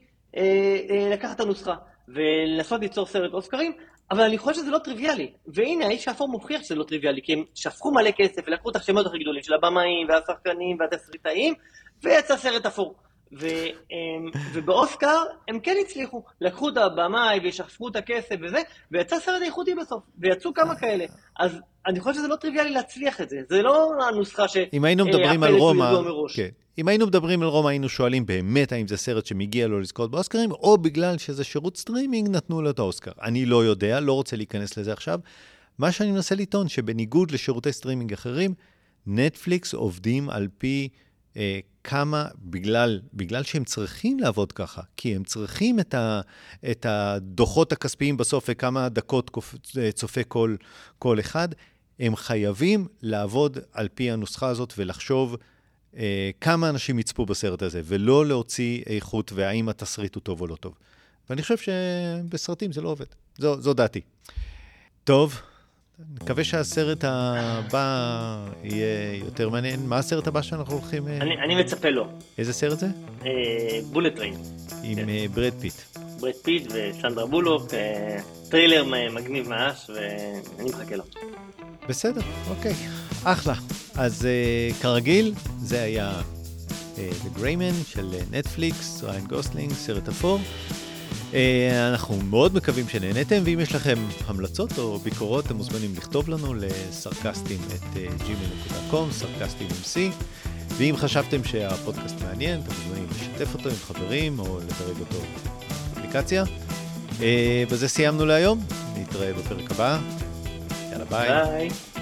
לקחת 1.11 1.35
את 1.35 1.39
הנוסחה, 1.39 1.75
ולנסות 2.07 2.81
ליצור 2.81 3.05
סרט 3.05 3.33
אוסקרים, 3.33 3.71
אבל 4.11 4.21
אני 4.21 4.37
חושב 4.37 4.61
שזה 4.61 4.71
לא 4.71 4.77
טריוויאלי. 4.77 5.31
והנה, 5.47 5.85
האיש 5.85 6.07
האפור 6.07 6.27
מוכיח 6.27 6.63
שזה 6.63 6.75
לא 6.75 6.83
טריוויאלי, 6.83 7.21
כי 7.23 7.33
הם 7.33 7.43
שפכו 7.55 7.91
מלא 7.91 8.11
כסף, 8.11 8.41
ולקחו 8.47 8.69
את 8.69 8.75
השמות 8.75 9.05
הכי 9.05 9.17
גדולים 9.17 9.43
של 9.43 9.53
הבמאים, 9.53 10.07
והשחקנים, 10.09 10.77
והתסריטאים, 10.79 11.53
ויצא 12.03 12.37
סרט 12.37 12.65
אפור. 12.65 12.95
ו, 13.39 13.47
אמ, 13.91 14.29
ובאוסקר 14.53 15.17
הם 15.47 15.59
כן 15.59 15.75
הצליחו, 15.85 16.23
לקחו 16.41 16.69
את 16.69 16.77
הבמאי 16.77 17.39
וישפכו 17.43 17.87
את 17.87 17.95
הכסף 17.95 18.35
וזה, 18.41 18.61
ויצא 18.91 19.19
סרט 19.19 19.41
איכותי 19.41 19.75
בסוף, 19.75 20.03
ויצאו 20.19 20.53
כמה 20.53 20.75
כאלה. 20.75 21.05
אז 21.39 21.59
אני 21.87 21.99
חושב 21.99 22.15
שזה 22.15 22.27
לא 22.27 22.35
טריוויאלי 22.35 22.71
להצליח 22.71 23.21
את 23.21 23.29
זה, 23.29 23.37
זה 23.49 23.61
לא 23.61 23.91
הנוסחה 24.07 24.47
ש... 24.47 24.57
אם 24.73 24.85
היינו 24.85 25.03
אה, 25.05 25.09
מדברים 25.09 25.43
על 25.43 25.55
רומא. 25.55 25.93
כן. 26.35 26.49
אם 26.77 26.87
היינו 26.87 27.07
מדברים 27.07 27.41
על 27.41 27.47
רומא, 27.47 27.69
היינו 27.69 27.89
שואלים 27.89 28.25
באמת 28.25 28.71
האם 28.71 28.87
זה 28.87 28.97
סרט 28.97 29.25
שמגיע 29.25 29.67
לו 29.67 29.79
לזכות 29.79 30.11
באוסקרים, 30.11 30.51
או 30.51 30.77
בגלל 30.77 31.17
שזה 31.17 31.43
שירות 31.43 31.77
סטרימינג, 31.77 32.29
נתנו 32.29 32.61
לו 32.61 32.69
את 32.69 32.79
האוסקר. 32.79 33.11
אני 33.21 33.45
לא 33.45 33.65
יודע, 33.65 33.99
לא 33.99 34.13
רוצה 34.13 34.35
להיכנס 34.35 34.77
לזה 34.77 34.93
עכשיו. 34.93 35.19
מה 35.79 35.91
שאני 35.91 36.11
מנסה 36.11 36.35
לטעון, 36.35 36.67
שבניגוד 36.67 37.31
לשירותי 37.31 37.71
סטרימינג 37.71 38.13
אחרים, 38.13 38.53
נטפליקס 39.07 39.73
עובדים 39.73 40.29
על 40.29 40.47
פי 40.57 40.89
אה, 41.37 41.59
כמה, 41.83 42.27
בגלל, 42.37 43.01
בגלל 43.13 43.43
שהם 43.43 43.63
צריכים 43.63 44.19
לעבוד 44.19 44.51
ככה, 44.51 44.81
כי 44.97 45.15
הם 45.15 45.23
צריכים 45.23 45.79
את, 45.79 45.93
ה, 45.93 46.21
את 46.71 46.85
הדוחות 46.89 47.71
הכספיים 47.71 48.17
בסוף 48.17 48.45
וכמה 48.49 48.89
דקות 48.89 49.37
אה, 49.77 49.91
צופה 49.91 50.23
כל, 50.23 50.55
כל 50.99 51.19
אחד, 51.19 51.49
הם 51.99 52.15
חייבים 52.15 52.87
לעבוד 53.01 53.57
על 53.71 53.87
פי 53.93 54.11
הנוסחה 54.11 54.47
הזאת 54.47 54.73
ולחשוב 54.77 55.35
אה, 55.97 56.31
כמה 56.41 56.69
אנשים 56.69 56.99
יצפו 56.99 57.25
בסרט 57.25 57.61
הזה, 57.61 57.81
ולא 57.85 58.25
להוציא 58.25 58.83
איכות 58.85 59.31
והאם 59.35 59.69
התסריט 59.69 60.15
הוא 60.15 60.21
טוב 60.21 60.41
או 60.41 60.47
לא 60.47 60.55
טוב. 60.55 60.73
ואני 61.29 61.41
חושב 61.41 61.57
שבסרטים 61.57 62.71
זה 62.71 62.81
לא 62.81 62.89
עובד. 62.89 63.05
זו, 63.37 63.61
זו 63.61 63.73
דעתי. 63.73 64.01
טוב, 65.03 65.41
מקווה 65.99 66.43
שהסרט 66.43 67.03
הבא 67.03 68.37
יהיה 68.63 69.15
יותר 69.15 69.49
מעניין. 69.49 69.79
מה 69.87 69.97
הסרט 69.97 70.27
הבא 70.27 70.41
שאנחנו 70.41 70.73
הולכים... 70.73 71.07
אה, 71.07 71.17
אני, 71.17 71.37
אני 71.37 71.55
מצפה 71.55 71.89
לו. 71.89 72.07
איזה 72.37 72.53
סרט 72.53 72.79
זה? 72.79 72.87
Bullet 73.91 74.15
Train, 74.15 74.33
עם 74.83 74.95
כן. 74.95 75.09
אה, 75.09 75.25
ברד 75.33 75.53
פיט. 75.59 75.73
ברד 76.19 76.33
פיט 76.33 76.71
וסנדרה 76.73 77.25
בולוק, 77.25 77.73
אה, 77.73 78.17
טריילר 78.49 78.85
מגניב 79.11 79.49
ממש, 79.49 79.89
ואני 79.89 80.69
מחכה 80.69 80.95
לו. 80.95 81.03
בסדר, 81.89 82.21
אוקיי. 82.49 82.73
אחלה. 83.23 83.53
אז 83.95 84.27
כרגיל, 84.81 85.33
זה 85.59 85.81
היה 85.81 86.21
The 86.95 87.39
Gray 87.39 87.66
Man 87.66 87.85
של 87.87 88.13
אה, 88.13 88.19
נטפליקס, 88.31 89.03
ריין 89.03 89.27
גוסלינג, 89.27 89.73
סרט 89.73 90.07
אפור. 90.07 90.39
אה, 91.31 91.35
אנחנו 91.91 92.15
מאוד 92.29 92.55
מקווים 92.55 92.89
שנהניתם, 92.89 93.41
ואם 93.45 93.59
יש 93.59 93.75
לכם 93.75 93.95
המלצות 94.27 94.77
או 94.77 94.99
ביקורות, 94.99 95.45
אתם 95.45 95.55
מוזמנים 95.55 95.93
לכתוב 95.97 96.29
לנו 96.29 96.53
לסרקסטים 96.53 97.59
at 97.75 97.97
gmail.com, 98.21 99.11
סרקסטים 99.11 99.67
עם 99.67 100.11
C. 100.11 100.13
ואם 100.77 100.95
חשבתם 100.97 101.43
שהפודקאסט 101.43 102.15
מעניין, 102.21 102.61
אתם 102.61 102.71
מוזמנים 102.71 103.07
לשתף 103.11 103.53
אותו 103.53 103.69
עם 103.69 103.75
חברים 103.75 104.39
או 104.39 104.59
לדרג 104.59 104.99
אותו 104.99 105.17
באפליקציה. 105.93 106.43
Uh, 107.11 107.21
בזה 107.71 107.87
סיימנו 107.87 108.25
להיום, 108.25 108.65
נתראה 108.97 109.33
בפרק 109.33 109.71
הבא. 109.71 109.99
יאללה 110.91 111.05
ביי. 111.05 111.45
ביי. 111.45 111.94